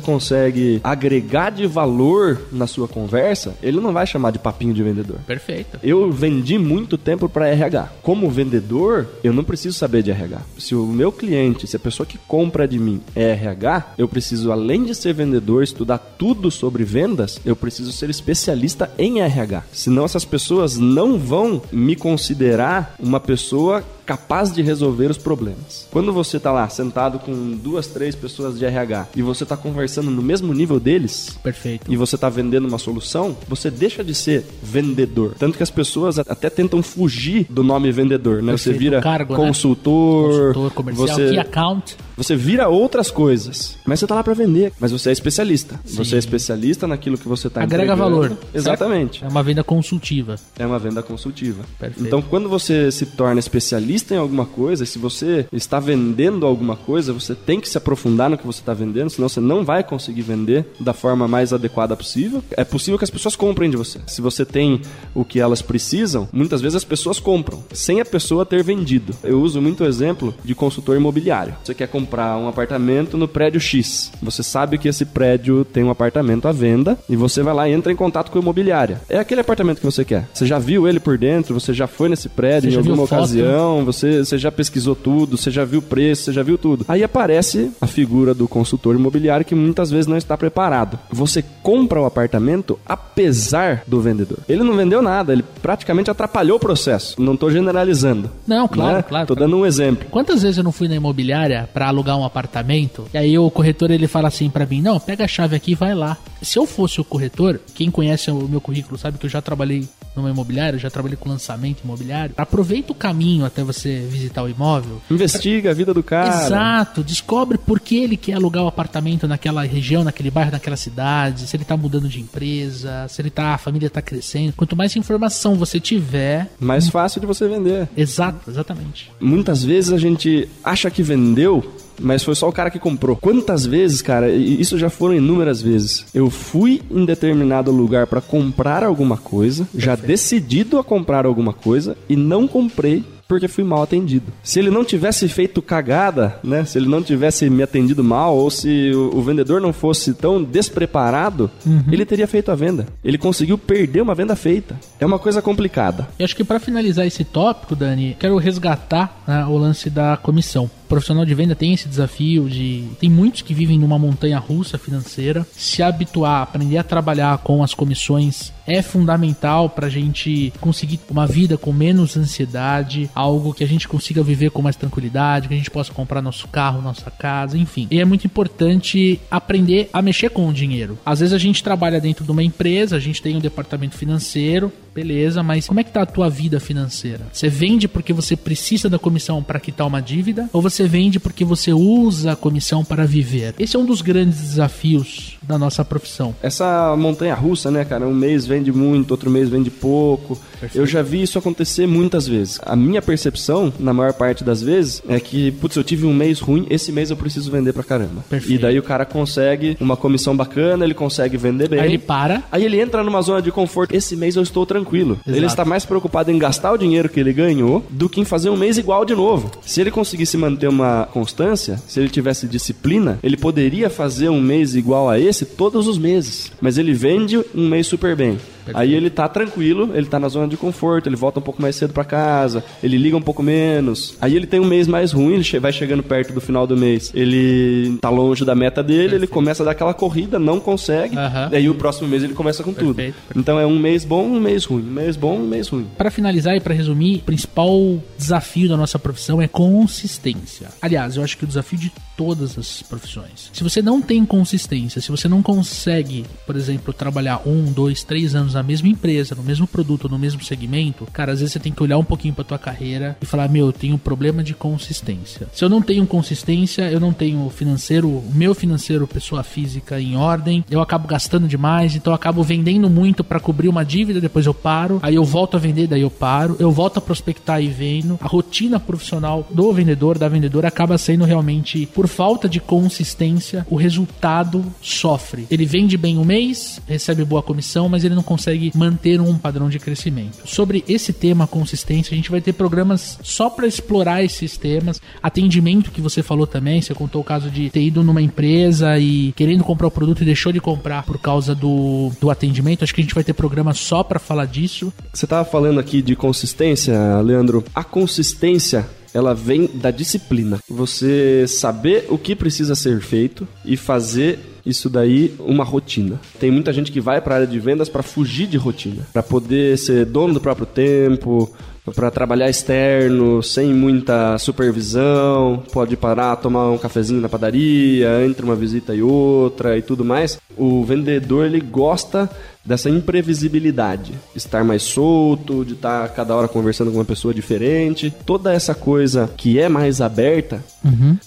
consegue 0.00 0.80
agregar 0.84 1.50
de 1.50 1.66
valor 1.66 2.40
na 2.52 2.66
sua 2.66 2.86
conversa, 2.86 3.56
ele 3.62 3.80
não 3.80 3.92
vai 3.92 4.06
chamar 4.06 4.30
de 4.30 4.38
papinho 4.38 4.74
de 4.74 4.82
vendedor. 4.82 5.18
Perfeito. 5.26 5.78
Eu 5.82 6.10
vendi 6.10 6.58
muito 6.58 6.96
tempo 6.96 7.28
para 7.28 7.48
RH. 7.48 7.92
Como 8.02 8.30
vendedor, 8.30 9.06
eu 9.22 9.32
não 9.32 9.44
preciso 9.44 9.76
saber 9.76 10.02
de 10.02 10.10
RH. 10.10 10.40
Se 10.58 10.74
o 10.74 10.86
meu 10.86 11.10
cliente, 11.10 11.66
se 11.66 11.76
a 11.76 11.80
pessoa 11.80 12.06
que 12.06 12.18
compra 12.18 12.68
de 12.68 12.78
mim 12.78 13.00
é 13.14 13.30
RH, 13.30 13.94
eu 13.98 14.08
preciso, 14.08 14.52
além 14.52 14.84
de 14.84 14.94
ser 14.94 15.14
vendedor, 15.14 15.62
estudar 15.62 15.98
tudo 15.98 16.50
sobre 16.50 16.84
vendas, 16.84 17.40
eu 17.44 17.56
preciso 17.56 17.92
ser 17.92 18.10
especialista 18.10 18.90
em 18.98 19.20
RH. 19.20 19.64
Senão 19.72 20.04
essas 20.04 20.24
pessoas 20.24 20.76
não 20.76 21.18
vão 21.18 21.62
me 21.72 21.96
considerar 21.96 22.43
considerar 22.44 22.94
uma 22.98 23.18
pessoa 23.18 23.82
capaz 24.04 24.52
de 24.52 24.60
resolver 24.62 25.10
os 25.10 25.16
problemas. 25.16 25.88
Quando 25.90 26.12
você 26.12 26.36
está 26.36 26.52
lá 26.52 26.68
sentado 26.68 27.18
com 27.18 27.52
duas, 27.52 27.86
três 27.86 28.14
pessoas 28.14 28.58
de 28.58 28.64
RH 28.64 29.08
e 29.16 29.22
você 29.22 29.44
está 29.44 29.56
conversando 29.56 30.10
no 30.10 30.20
mesmo 30.20 30.52
nível 30.52 30.78
deles, 30.78 31.38
perfeito, 31.42 31.90
e 31.90 31.96
você 31.96 32.16
está 32.16 32.28
vendendo 32.28 32.68
uma 32.68 32.76
solução, 32.76 33.34
você 33.48 33.70
deixa 33.70 34.04
de 34.04 34.14
ser 34.14 34.44
vendedor. 34.62 35.34
Tanto 35.38 35.56
que 35.56 35.62
as 35.62 35.70
pessoas 35.70 36.18
até 36.18 36.50
tentam 36.50 36.82
fugir 36.82 37.46
do 37.48 37.62
nome 37.62 37.90
vendedor, 37.90 38.42
né? 38.42 38.52
Perfeito. 38.52 38.74
Você 38.74 38.78
vira 38.78 39.00
cargo, 39.00 39.34
consultor, 39.34 40.28
né? 40.28 40.46
consultor 40.48 40.70
comercial, 40.72 41.08
você, 41.08 41.30
key 41.30 41.38
account. 41.38 41.96
Você 42.16 42.36
vira 42.36 42.68
outras 42.68 43.10
coisas, 43.10 43.76
mas 43.84 43.98
você 43.98 44.04
está 44.04 44.14
lá 44.14 44.22
para 44.22 44.34
vender. 44.34 44.72
Mas 44.78 44.92
você 44.92 45.10
é 45.10 45.12
especialista. 45.12 45.80
Sim. 45.84 45.96
Você 45.96 46.16
é 46.16 46.18
especialista 46.18 46.86
naquilo 46.86 47.18
que 47.18 47.28
você 47.28 47.48
está 47.48 47.62
Agrega 47.62 47.96
valor. 47.96 48.36
Exatamente. 48.54 49.20
Certo? 49.20 49.30
É 49.30 49.34
uma 49.34 49.42
venda 49.42 49.64
consultiva. 49.64 50.36
É 50.58 50.66
uma 50.66 50.78
venda 50.78 51.02
consultiva. 51.02 51.64
Perfeito. 51.78 52.06
Então, 52.06 52.22
quando 52.22 52.48
você 52.48 52.90
se 52.90 53.06
torna 53.06 53.40
especialista 53.40 53.64
especialista 53.74 54.14
em 54.14 54.18
alguma 54.18 54.46
coisa, 54.46 54.84
se 54.84 54.98
você 54.98 55.46
está 55.52 55.80
vendendo 55.80 56.46
alguma 56.46 56.76
coisa, 56.76 57.12
você 57.12 57.34
tem 57.34 57.60
que 57.60 57.68
se 57.68 57.78
aprofundar 57.78 58.30
no 58.30 58.38
que 58.38 58.46
você 58.46 58.60
está 58.60 58.74
vendendo, 58.74 59.10
senão 59.10 59.28
você 59.28 59.40
não 59.40 59.64
vai 59.64 59.82
conseguir 59.82 60.22
vender 60.22 60.66
da 60.80 60.92
forma 60.92 61.26
mais 61.26 61.52
adequada 61.52 61.96
possível. 61.96 62.42
É 62.52 62.64
possível 62.64 62.98
que 62.98 63.04
as 63.04 63.10
pessoas 63.10 63.36
comprem 63.36 63.70
de 63.70 63.76
você. 63.76 64.00
Se 64.06 64.20
você 64.20 64.44
tem 64.44 64.80
o 65.14 65.24
que 65.24 65.40
elas 65.40 65.62
precisam, 65.62 66.28
muitas 66.32 66.60
vezes 66.60 66.76
as 66.76 66.84
pessoas 66.84 67.18
compram, 67.18 67.64
sem 67.72 68.00
a 68.00 68.04
pessoa 68.04 68.44
ter 68.44 68.62
vendido. 68.62 69.14
Eu 69.22 69.40
uso 69.40 69.60
muito 69.60 69.82
o 69.82 69.86
exemplo 69.86 70.34
de 70.44 70.54
consultor 70.54 70.96
imobiliário. 70.96 71.56
Você 71.64 71.74
quer 71.74 71.88
comprar 71.88 72.03
um 72.38 72.48
apartamento 72.48 73.16
no 73.16 73.28
prédio 73.28 73.60
X. 73.60 74.12
Você 74.22 74.42
sabe 74.42 74.78
que 74.78 74.88
esse 74.88 75.04
prédio 75.04 75.64
tem 75.64 75.84
um 75.84 75.90
apartamento 75.90 76.46
à 76.46 76.52
venda 76.52 76.98
e 77.08 77.16
você 77.16 77.42
vai 77.42 77.54
lá 77.54 77.68
e 77.68 77.72
entra 77.72 77.92
em 77.92 77.96
contato 77.96 78.30
com 78.30 78.38
a 78.38 78.42
imobiliária. 78.42 79.00
É 79.08 79.18
aquele 79.18 79.40
apartamento 79.40 79.78
que 79.78 79.84
você 79.84 80.04
quer. 80.04 80.28
Você 80.32 80.46
já 80.46 80.58
viu 80.58 80.88
ele 80.88 81.00
por 81.00 81.18
dentro, 81.18 81.54
você 81.58 81.72
já 81.72 81.86
foi 81.86 82.08
nesse 82.08 82.28
prédio 82.28 82.70
Você 82.70 82.76
em 82.76 82.78
alguma 82.78 83.04
ocasião, 83.04 83.84
você, 83.84 84.24
você 84.24 84.38
já 84.38 84.50
pesquisou 84.50 84.94
tudo, 84.94 85.36
você 85.36 85.50
já 85.50 85.64
viu 85.64 85.80
o 85.80 85.82
preço, 85.82 86.24
você 86.24 86.32
já 86.32 86.42
viu 86.42 86.58
tudo. 86.58 86.84
Aí 86.88 87.02
aparece 87.02 87.70
a 87.80 87.86
figura 87.86 88.34
do 88.34 88.48
consultor 88.48 88.94
imobiliário 88.94 89.44
que 89.44 89.54
muitas 89.54 89.90
vezes 89.90 90.06
não 90.06 90.16
está 90.16 90.36
preparado. 90.36 90.98
Você 91.10 91.44
compra 91.62 92.00
o 92.00 92.04
apartamento 92.04 92.78
apesar 92.86 93.82
do 93.86 94.00
vendedor. 94.00 94.38
Ele 94.48 94.62
não 94.62 94.76
vendeu 94.76 95.02
nada, 95.02 95.32
ele 95.32 95.44
praticamente 95.62 96.10
atrapalhou 96.10 96.56
o 96.56 96.60
processo. 96.60 97.20
Não 97.20 97.34
estou 97.34 97.50
generalizando. 97.50 98.30
Não, 98.46 98.68
claro, 98.68 98.96
né? 98.96 99.02
claro. 99.02 99.26
Tô 99.26 99.34
dando 99.34 99.56
um 99.56 99.66
exemplo. 99.66 100.06
Quantas 100.10 100.42
vezes 100.42 100.58
eu 100.58 100.64
não 100.64 100.72
fui 100.72 100.88
na 100.88 100.94
imobiliária 100.94 101.68
pra 101.72 101.88
alugar 101.94 102.18
um 102.18 102.24
apartamento 102.24 103.06
e 103.14 103.18
aí 103.18 103.38
o 103.38 103.50
corretor 103.50 103.90
ele 103.90 104.06
fala 104.06 104.28
assim 104.28 104.50
pra 104.50 104.66
mim: 104.66 104.82
"Não, 104.82 104.98
pega 105.00 105.24
a 105.24 105.28
chave 105.28 105.56
aqui 105.56 105.72
e 105.72 105.74
vai 105.74 105.94
lá". 105.94 106.16
Se 106.42 106.58
eu 106.58 106.66
fosse 106.66 107.00
o 107.00 107.04
corretor, 107.04 107.60
quem 107.74 107.90
conhece 107.90 108.30
o 108.30 108.46
meu 108.48 108.60
currículo 108.60 108.98
sabe 108.98 109.16
que 109.18 109.24
eu 109.24 109.30
já 109.30 109.40
trabalhei 109.40 109.88
numa 110.14 110.30
imobiliária, 110.30 110.78
já 110.78 110.90
trabalhei 110.90 111.16
com 111.16 111.28
lançamento 111.28 111.80
imobiliário. 111.82 112.34
Aproveita 112.36 112.92
o 112.92 112.94
caminho 112.94 113.44
até 113.44 113.64
você 113.64 114.06
visitar 114.08 114.42
o 114.44 114.48
imóvel. 114.48 115.00
Investiga 115.10 115.70
a 115.70 115.74
vida 115.74 115.92
do 115.94 116.02
cara. 116.02 116.44
Exato, 116.44 117.02
descobre 117.02 117.58
por 117.58 117.80
que 117.80 117.96
ele 117.96 118.16
quer 118.16 118.34
alugar 118.34 118.62
o 118.62 118.68
apartamento 118.68 119.26
naquela 119.26 119.64
região, 119.64 120.04
naquele 120.04 120.30
bairro, 120.30 120.52
naquela 120.52 120.76
cidade, 120.76 121.46
se 121.48 121.56
ele 121.56 121.64
tá 121.64 121.76
mudando 121.76 122.08
de 122.08 122.20
empresa, 122.20 123.06
se 123.08 123.20
ele 123.22 123.30
tá, 123.30 123.54
a 123.54 123.58
família 123.58 123.88
tá 123.90 124.00
crescendo. 124.02 124.52
Quanto 124.52 124.76
mais 124.76 124.94
informação 124.96 125.56
você 125.56 125.80
tiver, 125.80 126.48
Mais 126.60 126.88
fácil 126.88 127.20
de 127.20 127.26
você 127.26 127.48
vender. 127.48 127.88
exato, 127.96 128.48
exatamente. 128.50 129.10
Muitas 129.20 129.64
vezes 129.64 129.92
a 129.92 129.98
gente 129.98 130.48
acha 130.62 130.90
que 130.90 131.02
vendeu, 131.02 131.64
mas 132.00 132.22
foi 132.22 132.34
só 132.34 132.48
o 132.48 132.52
cara 132.52 132.70
que 132.70 132.78
comprou. 132.78 133.16
Quantas 133.16 133.66
vezes, 133.66 134.02
cara, 134.02 134.30
e 134.30 134.60
isso 134.60 134.78
já 134.78 134.90
foram 134.90 135.14
inúmeras 135.14 135.60
vezes. 135.60 136.06
Eu 136.14 136.30
fui 136.30 136.82
em 136.90 137.04
determinado 137.04 137.70
lugar 137.70 138.06
para 138.06 138.20
comprar 138.20 138.82
alguma 138.84 139.16
coisa, 139.16 139.66
já 139.74 139.94
decidido 139.94 140.78
a 140.78 140.84
comprar 140.84 141.26
alguma 141.26 141.52
coisa 141.52 141.96
e 142.08 142.16
não 142.16 142.46
comprei 142.46 143.04
porque 143.28 143.48
fui 143.48 143.64
mal 143.64 143.82
atendido. 143.82 144.32
Se 144.42 144.58
ele 144.58 144.70
não 144.70 144.84
tivesse 144.84 145.28
feito 145.28 145.62
cagada, 145.62 146.38
né? 146.42 146.64
Se 146.64 146.78
ele 146.78 146.88
não 146.88 147.02
tivesse 147.02 147.48
me 147.48 147.62
atendido 147.62 148.04
mal 148.04 148.36
ou 148.36 148.50
se 148.50 148.92
o, 148.94 149.16
o 149.16 149.22
vendedor 149.22 149.60
não 149.60 149.72
fosse 149.72 150.14
tão 150.14 150.42
despreparado, 150.42 151.50
ele 151.90 152.04
teria 152.04 152.26
feito 152.26 152.50
a 152.50 152.54
venda. 152.54 152.86
Ele 153.02 153.18
conseguiu 153.18 153.56
perder 153.56 154.02
uma 154.02 154.14
venda 154.14 154.36
feita. 154.36 154.78
É 155.00 155.06
uma 155.06 155.18
coisa 155.18 155.40
complicada. 155.40 156.08
E 156.18 156.24
acho 156.24 156.36
que 156.36 156.44
para 156.44 156.60
finalizar 156.60 157.06
esse 157.06 157.24
tópico, 157.24 157.74
Dani, 157.74 158.16
quero 158.18 158.36
resgatar 158.36 159.22
né, 159.26 159.44
o 159.46 159.56
lance 159.56 159.88
da 159.88 160.16
comissão. 160.16 160.70
Profissional 160.88 161.24
de 161.24 161.34
venda 161.34 161.54
tem 161.54 161.72
esse 161.72 161.88
desafio 161.88 162.48
de. 162.48 162.84
Tem 163.00 163.10
muitos 163.10 163.42
que 163.42 163.54
vivem 163.54 163.78
numa 163.78 163.98
montanha 163.98 164.38
russa 164.38 164.78
financeira. 164.78 165.46
Se 165.52 165.82
habituar, 165.82 166.42
aprender 166.42 166.78
a 166.78 166.84
trabalhar 166.84 167.38
com 167.38 167.62
as 167.62 167.74
comissões 167.74 168.52
é 168.66 168.82
fundamental 168.82 169.68
para 169.68 169.86
a 169.86 169.90
gente 169.90 170.52
conseguir 170.60 171.00
uma 171.10 171.26
vida 171.26 171.56
com 171.56 171.72
menos 171.72 172.16
ansiedade, 172.16 173.10
algo 173.14 173.52
que 173.52 173.62
a 173.62 173.66
gente 173.66 173.86
consiga 173.86 174.22
viver 174.22 174.50
com 174.50 174.62
mais 174.62 174.76
tranquilidade, 174.76 175.48
que 175.48 175.54
a 175.54 175.56
gente 175.56 175.70
possa 175.70 175.92
comprar 175.92 176.22
nosso 176.22 176.48
carro, 176.48 176.80
nossa 176.80 177.10
casa, 177.10 177.58
enfim. 177.58 177.86
E 177.90 178.00
é 178.00 178.04
muito 178.04 178.26
importante 178.26 179.20
aprender 179.30 179.90
a 179.92 180.00
mexer 180.00 180.30
com 180.30 180.48
o 180.48 180.52
dinheiro. 180.52 180.98
Às 181.04 181.20
vezes 181.20 181.34
a 181.34 181.38
gente 181.38 181.62
trabalha 181.62 182.00
dentro 182.00 182.24
de 182.24 182.30
uma 182.30 182.42
empresa, 182.42 182.96
a 182.96 183.00
gente 183.00 183.20
tem 183.20 183.36
um 183.36 183.40
departamento 183.40 183.96
financeiro, 183.96 184.72
beleza, 184.94 185.42
mas 185.42 185.66
como 185.66 185.80
é 185.80 185.84
que 185.84 185.90
tá 185.90 186.02
a 186.02 186.06
tua 186.06 186.30
vida 186.30 186.60
financeira? 186.60 187.26
Você 187.32 187.48
vende 187.48 187.88
porque 187.88 188.12
você 188.12 188.36
precisa 188.36 188.88
da 188.88 188.98
comissão 188.98 189.42
para 189.42 189.58
quitar 189.58 189.86
uma 189.86 190.00
dívida 190.00 190.48
ou 190.52 190.62
você 190.62 190.86
vende 190.86 191.18
porque 191.18 191.44
você 191.44 191.72
usa 191.72 192.32
a 192.32 192.36
comissão 192.36 192.84
para 192.84 193.04
viver? 193.04 193.54
Esse 193.58 193.76
é 193.76 193.78
um 193.78 193.84
dos 193.84 194.00
grandes 194.00 194.40
desafios 194.40 195.33
da 195.46 195.58
nossa 195.58 195.84
profissão. 195.84 196.34
Essa 196.42 196.94
montanha 196.96 197.34
russa, 197.34 197.70
né, 197.70 197.84
cara? 197.84 198.06
Um 198.06 198.14
mês 198.14 198.46
vende 198.46 198.72
muito, 198.72 199.10
outro 199.10 199.30
mês 199.30 199.48
vende 199.48 199.70
pouco. 199.70 200.38
Eu 200.74 200.86
já 200.86 201.02
vi 201.02 201.22
isso 201.22 201.38
acontecer 201.38 201.86
muitas 201.86 202.26
vezes. 202.26 202.58
A 202.64 202.74
minha 202.74 203.02
percepção, 203.02 203.72
na 203.78 203.92
maior 203.92 204.12
parte 204.12 204.42
das 204.42 204.62
vezes, 204.62 205.02
é 205.08 205.20
que, 205.20 205.52
putz, 205.52 205.76
eu 205.76 205.84
tive 205.84 206.06
um 206.06 206.14
mês 206.14 206.40
ruim, 206.40 206.66
esse 206.70 206.90
mês 206.92 207.10
eu 207.10 207.16
preciso 207.16 207.50
vender 207.50 207.72
pra 207.72 207.82
caramba. 207.82 208.24
Perfeito. 208.28 208.54
E 208.54 208.58
daí 208.58 208.78
o 208.78 208.82
cara 208.82 209.04
consegue 209.04 209.76
uma 209.80 209.96
comissão 209.96 210.36
bacana, 210.36 210.84
ele 210.84 210.94
consegue 210.94 211.36
vender 211.36 211.68
bem. 211.68 211.80
Aí 211.80 211.88
ele 211.88 211.98
para, 211.98 212.42
Aí 212.50 212.64
ele 212.64 212.80
entra 212.80 213.02
numa 213.02 213.20
zona 213.20 213.42
de 213.42 213.50
conforto. 213.50 213.94
Esse 213.94 214.14
mês 214.14 214.36
eu 214.36 214.42
estou 214.42 214.64
tranquilo. 214.64 215.18
Exato. 215.26 215.36
Ele 215.36 215.46
está 215.46 215.64
mais 215.64 215.84
preocupado 215.84 216.30
em 216.30 216.38
gastar 216.38 216.72
o 216.72 216.78
dinheiro 216.78 217.08
que 217.08 217.18
ele 217.18 217.32
ganhou 217.32 217.84
do 217.90 218.08
que 218.08 218.20
em 218.20 218.24
fazer 218.24 218.48
um 218.48 218.56
mês 218.56 218.78
igual 218.78 219.04
de 219.04 219.14
novo. 219.14 219.50
Se 219.64 219.80
ele 219.80 219.90
conseguisse 219.90 220.36
manter 220.36 220.68
uma 220.68 221.08
constância, 221.12 221.82
se 221.88 221.98
ele 221.98 222.08
tivesse 222.08 222.46
disciplina, 222.46 223.18
ele 223.22 223.36
poderia 223.36 223.90
fazer 223.90 224.28
um 224.28 224.40
mês 224.40 224.76
igual 224.76 225.10
a 225.10 225.18
esse 225.18 225.33
todos 225.42 225.88
os 225.88 225.98
meses. 225.98 226.52
Mas 226.60 226.78
ele 226.78 226.92
vende 226.92 227.38
um 227.54 227.68
mês 227.68 227.86
super 227.86 228.14
bem. 228.14 228.38
Aí 228.72 228.94
ele 228.94 229.10
tá 229.10 229.28
tranquilo, 229.28 229.90
ele 229.94 230.06
tá 230.06 230.18
na 230.18 230.28
zona 230.28 230.48
de 230.48 230.56
conforto, 230.56 231.08
ele 231.08 231.16
volta 231.16 231.40
um 231.40 231.42
pouco 231.42 231.60
mais 231.60 231.76
cedo 231.76 231.92
pra 231.92 232.04
casa, 232.04 232.64
ele 232.82 232.96
liga 232.96 233.16
um 233.16 233.22
pouco 233.22 233.42
menos. 233.42 234.16
Aí 234.20 234.36
ele 234.36 234.46
tem 234.46 234.60
um 234.60 234.64
mês 234.64 234.86
mais 234.86 235.12
ruim, 235.12 235.34
ele 235.34 235.60
vai 235.60 235.72
chegando 235.72 236.02
perto 236.02 236.32
do 236.32 236.40
final 236.40 236.66
do 236.66 236.76
mês, 236.76 237.10
ele 237.14 237.98
tá 238.00 238.10
longe 238.10 238.44
da 238.44 238.54
meta 238.54 238.82
dele, 238.82 239.16
ele 239.16 239.26
começa 239.26 239.62
a 239.62 239.66
dar 239.66 239.72
aquela 239.72 239.94
corrida, 239.94 240.38
não 240.38 240.60
consegue. 240.60 241.16
Aham. 241.16 241.50
Aí 241.52 241.68
o 241.68 241.74
próximo 241.74 242.08
mês 242.08 242.22
ele 242.22 242.34
começa 242.34 242.62
com 242.62 242.72
tudo. 242.72 242.94
Perfeito, 242.94 243.16
Então 243.36 243.58
é 243.58 243.66
um 243.66 243.78
mês 243.78 244.04
bom, 244.04 244.24
um 244.24 244.40
mês 244.40 244.64
ruim, 244.64 244.82
um 244.82 244.92
mês 244.92 245.16
bom, 245.16 245.38
um 245.38 245.46
mês 245.46 245.68
ruim. 245.68 245.86
Para 245.96 246.10
finalizar 246.10 246.56
e 246.56 246.60
para 246.60 246.74
resumir, 246.74 247.16
o 247.16 247.20
principal 247.20 247.78
desafio 248.16 248.68
da 248.68 248.76
nossa 248.76 248.98
profissão 248.98 249.40
é 249.40 249.48
consistência. 249.48 250.68
Aliás, 250.80 251.16
eu 251.16 251.22
acho 251.22 251.36
que 251.36 251.44
o 251.44 251.46
desafio 251.46 251.78
de 251.78 251.92
todas 252.16 252.58
as 252.58 252.82
profissões. 252.82 253.50
Se 253.52 253.62
você 253.62 253.82
não 253.82 254.00
tem 254.00 254.24
consistência, 254.24 255.00
se 255.00 255.10
você 255.10 255.28
não 255.28 255.42
consegue, 255.42 256.24
por 256.46 256.56
exemplo, 256.56 256.92
trabalhar 256.92 257.42
um, 257.46 257.72
dois, 257.72 258.04
três 258.04 258.34
anos 258.34 258.53
na 258.54 258.62
mesma 258.62 258.88
empresa, 258.88 259.34
no 259.34 259.42
mesmo 259.42 259.66
produto, 259.66 260.08
no 260.08 260.18
mesmo 260.18 260.42
segmento, 260.42 261.06
cara, 261.12 261.32
às 261.32 261.40
vezes 261.40 261.52
você 261.52 261.60
tem 261.60 261.72
que 261.72 261.82
olhar 261.82 261.98
um 261.98 262.04
pouquinho 262.04 262.34
para 262.34 262.44
tua 262.44 262.58
carreira 262.58 263.16
e 263.20 263.26
falar, 263.26 263.48
meu, 263.48 263.66
eu 263.66 263.72
tenho 263.72 263.94
um 263.94 263.98
problema 263.98 264.42
de 264.42 264.54
consistência. 264.54 265.48
Se 265.52 265.64
eu 265.64 265.68
não 265.68 265.82
tenho 265.82 266.06
consistência, 266.06 266.90
eu 266.90 267.00
não 267.00 267.12
tenho 267.12 267.48
financeiro, 267.50 268.08
o 268.08 268.32
meu 268.34 268.54
financeiro, 268.54 269.06
pessoa 269.06 269.42
física 269.42 270.00
em 270.00 270.16
ordem, 270.16 270.64
eu 270.70 270.80
acabo 270.80 271.06
gastando 271.06 271.46
demais, 271.46 271.94
então 271.94 272.12
eu 272.12 272.14
acabo 272.14 272.42
vendendo 272.42 272.88
muito 272.88 273.24
para 273.24 273.40
cobrir 273.40 273.68
uma 273.68 273.84
dívida, 273.84 274.20
depois 274.20 274.46
eu 274.46 274.54
paro, 274.54 274.98
aí 275.02 275.14
eu 275.14 275.24
volto 275.24 275.56
a 275.56 275.60
vender, 275.60 275.86
daí 275.86 276.02
eu 276.02 276.10
paro, 276.10 276.56
eu 276.58 276.70
volto 276.70 276.98
a 276.98 277.00
prospectar 277.00 277.62
e 277.62 277.68
vendo. 277.68 278.18
A 278.20 278.26
rotina 278.26 278.78
profissional 278.78 279.46
do 279.50 279.72
vendedor, 279.72 280.18
da 280.18 280.28
vendedora, 280.28 280.68
acaba 280.68 280.96
sendo 280.98 281.24
realmente, 281.24 281.86
por 281.86 282.06
falta 282.06 282.48
de 282.48 282.60
consistência, 282.60 283.66
o 283.70 283.76
resultado 283.76 284.64
sofre. 284.80 285.46
Ele 285.50 285.66
vende 285.66 285.96
bem 285.96 286.18
um 286.18 286.24
mês, 286.24 286.80
recebe 286.86 287.24
boa 287.24 287.42
comissão, 287.42 287.88
mas 287.88 288.04
ele 288.04 288.14
não 288.14 288.22
consegue 288.22 288.43
manter 288.74 289.20
um 289.20 289.36
padrão 289.36 289.68
de 289.68 289.78
crescimento. 289.78 290.38
Sobre 290.44 290.84
esse 290.88 291.12
tema 291.12 291.46
consistência, 291.46 292.12
a 292.12 292.16
gente 292.16 292.30
vai 292.30 292.40
ter 292.40 292.52
programas 292.52 293.18
só 293.22 293.48
para 293.48 293.66
explorar 293.66 294.22
esses 294.22 294.56
temas. 294.56 295.00
Atendimento 295.22 295.90
que 295.90 296.00
você 296.00 296.22
falou 296.22 296.46
também, 296.46 296.80
você 296.80 296.94
contou 296.94 297.20
o 297.20 297.24
caso 297.24 297.50
de 297.50 297.70
ter 297.70 297.82
ido 297.82 298.02
numa 298.02 298.22
empresa 298.22 298.98
e 298.98 299.32
querendo 299.32 299.64
comprar 299.64 299.86
o 299.86 299.90
produto 299.90 300.22
e 300.22 300.24
deixou 300.24 300.52
de 300.52 300.60
comprar 300.60 301.04
por 301.04 301.18
causa 301.18 301.54
do, 301.54 302.10
do 302.20 302.30
atendimento. 302.30 302.84
Acho 302.84 302.94
que 302.94 303.00
a 303.00 303.04
gente 303.04 303.14
vai 303.14 303.24
ter 303.24 303.32
programa 303.32 303.74
só 303.74 304.02
para 304.02 304.18
falar 304.18 304.46
disso. 304.46 304.92
Você 305.12 305.26
tava 305.26 305.44
falando 305.44 305.80
aqui 305.80 306.02
de 306.02 306.16
consistência, 306.16 307.20
Leandro. 307.20 307.64
A 307.74 307.84
consistência 307.84 308.86
ela 309.14 309.32
vem 309.32 309.70
da 309.72 309.92
disciplina. 309.92 310.58
Você 310.68 311.46
saber 311.46 312.06
o 312.08 312.18
que 312.18 312.34
precisa 312.34 312.74
ser 312.74 313.00
feito 313.00 313.46
e 313.64 313.76
fazer 313.76 314.53
isso 314.64 314.88
daí 314.88 315.34
uma 315.38 315.64
rotina. 315.64 316.20
Tem 316.38 316.50
muita 316.50 316.72
gente 316.72 316.90
que 316.90 317.00
vai 317.00 317.20
para 317.20 317.34
a 317.34 317.36
área 317.38 317.46
de 317.46 317.58
vendas 317.58 317.88
para 317.88 318.02
fugir 318.02 318.46
de 318.46 318.56
rotina, 318.56 319.06
para 319.12 319.22
poder 319.22 319.76
ser 319.78 320.06
dono 320.06 320.34
do 320.34 320.40
próprio 320.40 320.66
tempo, 320.66 321.50
para 321.94 322.10
trabalhar 322.10 322.48
externo, 322.48 323.42
sem 323.42 323.74
muita 323.74 324.38
supervisão, 324.38 325.62
pode 325.72 325.96
parar, 325.96 326.36
tomar 326.36 326.70
um 326.70 326.78
cafezinho 326.78 327.20
na 327.20 327.28
padaria, 327.28 328.24
entre 328.24 328.44
uma 328.44 328.56
visita 328.56 328.94
e 328.94 329.02
outra 329.02 329.76
e 329.76 329.82
tudo 329.82 330.04
mais. 330.04 330.38
O 330.56 330.82
vendedor 330.84 331.44
ele 331.44 331.60
gosta 331.60 332.30
dessa 332.64 332.88
imprevisibilidade, 332.88 334.12
estar 334.34 334.64
mais 334.64 334.82
solto, 334.82 335.64
de 335.64 335.74
estar 335.74 336.08
cada 336.10 336.34
hora 336.34 336.48
conversando 336.48 336.90
com 336.90 336.98
uma 336.98 337.04
pessoa 337.04 337.34
diferente, 337.34 338.12
toda 338.24 338.52
essa 338.52 338.74
coisa 338.74 339.30
que 339.36 339.58
é 339.58 339.68
mais 339.68 340.00
aberta. 340.00 340.64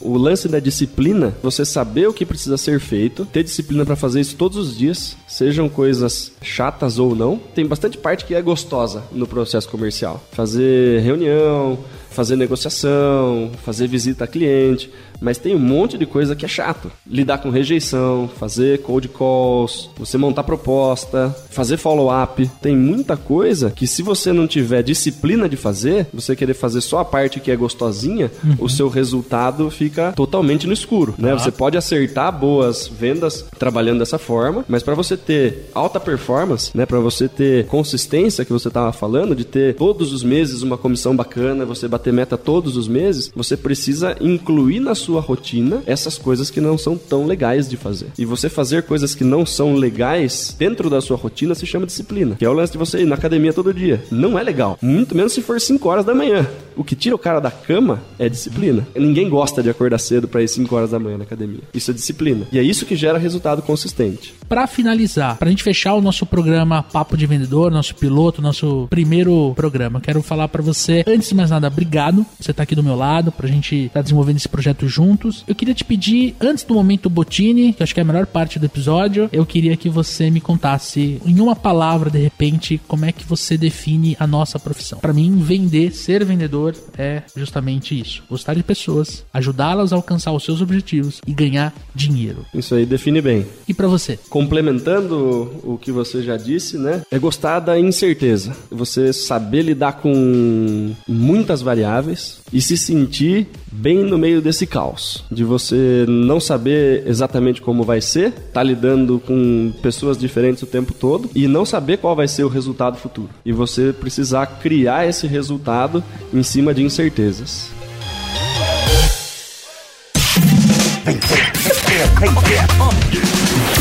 O 0.02 0.18
lance 0.18 0.48
da 0.48 0.60
disciplina, 0.60 1.34
você 1.44 1.64
saber 1.64 2.08
o 2.08 2.14
que 2.14 2.26
precisa 2.26 2.58
ser 2.58 2.80
feito, 2.80 3.26
ter 3.26 3.44
disciplina 3.44 3.86
para 3.86 3.96
fazer 3.96 4.22
isso 4.22 4.36
todos 4.36 4.58
os 4.58 4.78
dias, 4.78 5.16
sejam 5.28 5.70
coisas 5.70 6.32
chatas 6.42 6.98
ou 6.98 7.16
não. 7.16 7.40
Tem 7.54 7.66
bastante 7.66 7.98
parte 7.98 8.26
que 8.26 8.34
é 8.34 8.42
gostosa 8.42 9.04
no 9.12 9.28
processo 9.28 9.70
comercial. 9.70 10.24
Fazer 10.32 11.02
reunião, 11.02 11.78
fazer 12.10 12.36
negociação, 12.36 13.52
fazer 13.64 13.88
visita 13.88 14.24
a 14.24 14.28
cliente, 14.28 14.90
mas 15.22 15.38
tem 15.38 15.56
um 15.56 15.60
monte 15.60 15.98
de 15.98 16.06
coisa 16.06 16.36
que 16.36 16.46
é 16.46 16.48
chato. 16.48 16.92
Lidar 17.06 17.40
com 17.40 17.50
rejeição, 17.50 18.30
fazer 18.38 18.82
cold 18.82 19.08
calls, 19.10 19.90
você 19.98 20.18
montar 20.18 20.44
proposta, 20.44 21.36
fazer 21.50 21.78
follow-up. 21.78 22.50
Tem 22.62 22.76
muita 22.76 23.18
coisa 23.18 23.72
que 23.72 23.88
se 23.88 24.02
você 24.02 24.32
não 24.32 24.48
tiver 24.48 24.84
disciplina 24.84 25.50
de 25.50 25.58
fazer, 25.58 26.08
você 26.14 26.36
querer 26.36 26.54
fazer 26.54 26.82
só 26.82 27.00
a 27.00 27.06
parte 27.06 27.40
que 27.40 27.52
é 27.52 27.56
gostosinha, 27.56 28.32
uhum. 28.44 28.56
o 28.60 28.70
seu 28.70 28.90
resultado 28.90 29.70
fica 29.70 30.12
totalmente 30.14 30.68
no 30.68 30.74
escuro, 30.74 31.16
né? 31.18 31.32
Ah. 31.32 31.40
Você 31.40 31.52
pode 31.52 31.78
acertar 31.78 32.32
boas 32.32 32.88
vendas 32.88 33.46
trabalhando 33.58 34.00
dessa 34.00 34.18
forma, 34.18 34.64
mas 34.68 34.84
para 34.84 34.96
você 34.96 35.18
ter 35.18 35.70
alta 35.74 36.00
performance, 36.00 36.72
né, 36.76 36.86
para 36.86 37.00
você 37.00 37.28
ter 37.28 37.66
consistência 37.68 38.46
que 38.46 38.54
você 38.54 38.68
estava 38.68 38.92
falando, 38.92 39.36
de 39.36 39.46
ter 39.46 39.76
todos 39.76 40.14
os 40.14 40.24
meses 40.24 40.62
uma 40.62 40.78
comissão 40.78 41.16
bacana, 41.16 41.66
você 41.66 41.88
bater 41.88 42.14
meta 42.14 42.38
todos 42.38 42.78
os 42.78 42.88
meses, 42.88 43.32
você 43.36 43.58
precisa 43.58 44.16
incluir 44.22 44.80
na 44.80 44.96
sua 44.96 45.07
sua 45.08 45.22
rotina 45.22 45.82
essas 45.86 46.18
coisas 46.18 46.50
que 46.50 46.60
não 46.60 46.78
são 46.78 46.98
tão 46.98 47.26
legais 47.26 47.70
de 47.70 47.78
fazer. 47.78 48.08
E 48.18 48.26
você 48.26 48.50
fazer 48.50 48.84
coisas 48.84 49.16
que 49.16 49.24
não 49.24 49.46
são 49.46 49.74
legais 49.74 50.54
dentro 50.60 50.90
da 50.90 51.00
sua 51.00 51.16
rotina 51.16 51.56
se 51.56 51.66
chama 51.66 51.86
disciplina, 51.86 52.36
que 52.36 52.44
é 52.44 52.50
o 52.50 52.54
lance 52.54 52.74
de 52.74 52.78
você 52.78 53.02
ir 53.02 53.06
na 53.06 53.16
academia 53.16 53.54
todo 53.54 53.74
dia. 53.74 54.04
Não 54.12 54.38
é 54.38 54.44
legal, 54.44 54.78
muito 54.82 55.16
menos 55.16 55.32
se 55.32 55.42
for 55.42 55.62
5 55.62 55.88
horas 55.88 56.04
da 56.04 56.14
manhã. 56.14 56.46
O 56.76 56.84
que 56.84 56.96
tira 56.96 57.16
o 57.16 57.20
cara 57.20 57.40
da 57.40 57.50
cama 57.50 58.04
é 58.20 58.28
disciplina. 58.28 58.86
Ninguém 58.96 59.30
gosta 59.30 59.64
de 59.64 59.70
acordar 59.70 59.98
cedo 59.98 60.28
para 60.28 60.44
ir 60.44 60.48
5 60.48 60.76
horas 60.76 60.92
da 60.92 61.00
manhã 61.00 61.18
na 61.18 61.24
academia. 61.24 61.62
Isso 61.74 61.90
é 61.90 61.94
disciplina. 61.94 62.46
E 62.52 62.60
é 62.60 62.62
isso 62.62 62.86
que 62.86 62.96
gera 62.96 63.18
resultado 63.18 63.62
consistente. 63.62 64.36
Para 64.48 64.68
finalizar, 64.68 65.38
para 65.38 65.48
a 65.48 65.50
gente 65.50 65.64
fechar 65.64 65.96
o 65.96 66.02
nosso 66.02 66.26
programa 66.26 66.84
Papo 66.84 67.18
de 67.18 67.26
Vendedor, 67.26 67.72
nosso 67.72 67.96
piloto, 67.96 68.42
nosso 68.42 68.88
primeiro 68.90 69.54
programa, 69.56 70.00
quero 70.00 70.22
falar 70.22 70.50
para 70.50 70.62
você, 70.62 71.04
antes 71.08 71.30
de 71.30 71.36
mais 71.36 71.50
nada, 71.50 71.68
obrigado. 71.68 72.26
Você 72.40 72.54
tá 72.54 72.64
aqui 72.64 72.76
do 72.76 72.84
meu 72.84 72.96
lado, 72.96 73.32
pra 73.32 73.48
gente 73.48 73.76
estar 73.76 74.00
tá 74.00 74.02
desenvolvendo 74.02 74.38
esse 74.38 74.50
projeto 74.50 74.88
juntos. 74.98 75.44
Eu 75.48 75.54
queria 75.54 75.76
te 75.76 75.86
pedir, 75.86 76.36
antes 76.42 76.64
do 76.64 76.74
momento 76.74 77.08
Botini, 77.08 77.72
que 77.72 77.84
acho 77.84 77.94
que 77.94 78.00
é 78.00 78.04
a 78.04 78.06
melhor 78.06 78.26
parte 78.26 78.58
do 78.58 78.66
episódio, 78.66 79.30
eu 79.32 79.46
queria 79.46 79.78
que 79.78 79.90
você 79.90 80.32
me 80.32 80.42
contasse, 80.42 81.22
em 81.24 81.40
uma 81.40 81.56
palavra, 81.56 82.10
de 82.10 82.18
repente, 82.18 82.82
como 82.88 83.06
é 83.06 83.12
que 83.12 83.24
você 83.24 83.56
define 83.58 84.18
a 84.20 84.26
nossa 84.26 84.58
profissão. 84.58 84.98
Para 85.00 85.14
mim, 85.14 85.38
vender, 85.38 85.94
ser 85.94 86.26
vendedor 86.26 86.76
é 86.98 87.22
justamente 87.36 88.00
isso: 88.00 88.24
gostar 88.28 88.56
de 88.56 88.64
pessoas, 88.64 89.24
ajudá-las 89.32 89.94
a 89.94 89.96
alcançar 89.96 90.32
os 90.32 90.44
seus 90.44 90.62
objetivos 90.62 91.22
e 91.28 91.34
ganhar 91.34 91.74
dinheiro. 91.94 92.44
Isso 92.54 92.74
aí 92.74 92.86
define 92.86 93.22
bem. 93.22 93.46
E 93.68 93.74
para 93.74 93.88
você? 93.88 94.18
Complementando 94.30 95.60
o 95.64 95.78
que 95.78 95.92
você 95.92 96.24
já 96.24 96.38
disse, 96.38 96.78
né? 96.78 97.04
É 97.12 97.20
gostar 97.20 97.60
da 97.60 97.80
incerteza. 97.80 98.56
Você 98.72 99.14
saber 99.14 99.62
lidar 99.62 99.94
com 99.94 100.94
muitas 101.08 101.62
variáveis 101.62 102.40
e 102.52 102.62
se 102.62 102.78
sentir 102.78 103.48
bem 103.72 104.04
no 104.04 104.18
meio 104.18 104.42
desse 104.42 104.66
caos, 104.66 105.24
de 105.32 105.44
você 105.44 106.06
não 106.08 106.40
saber 106.40 107.04
exatamente 107.06 107.62
como 107.62 107.84
vai 107.84 108.02
ser, 108.02 108.32
tá 108.54 108.64
lidando 108.64 109.22
com 109.26 109.74
pessoas 109.82 110.18
diferentes 110.18 110.64
o 110.64 110.68
tempo 110.68 110.94
todo 110.94 111.30
e 111.36 111.48
não 111.48 111.66
saber 111.66 111.98
qual 111.98 112.16
vai 112.16 112.28
ser 112.28 112.44
o 112.44 112.50
resultado 112.50 112.98
futuro. 112.98 113.30
E 113.46 113.52
você 113.52 113.94
precisar 113.94 114.46
criar 114.62 115.08
esse 115.08 115.28
resultado 115.28 116.04
em 116.34 116.44
cima 116.44 116.74
de 116.74 116.84
incertezas. 116.84 117.70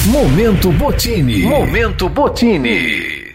Momento 0.06 0.72
Botini. 0.72 1.42
Momento 1.42 2.08
Botini. 2.08 3.25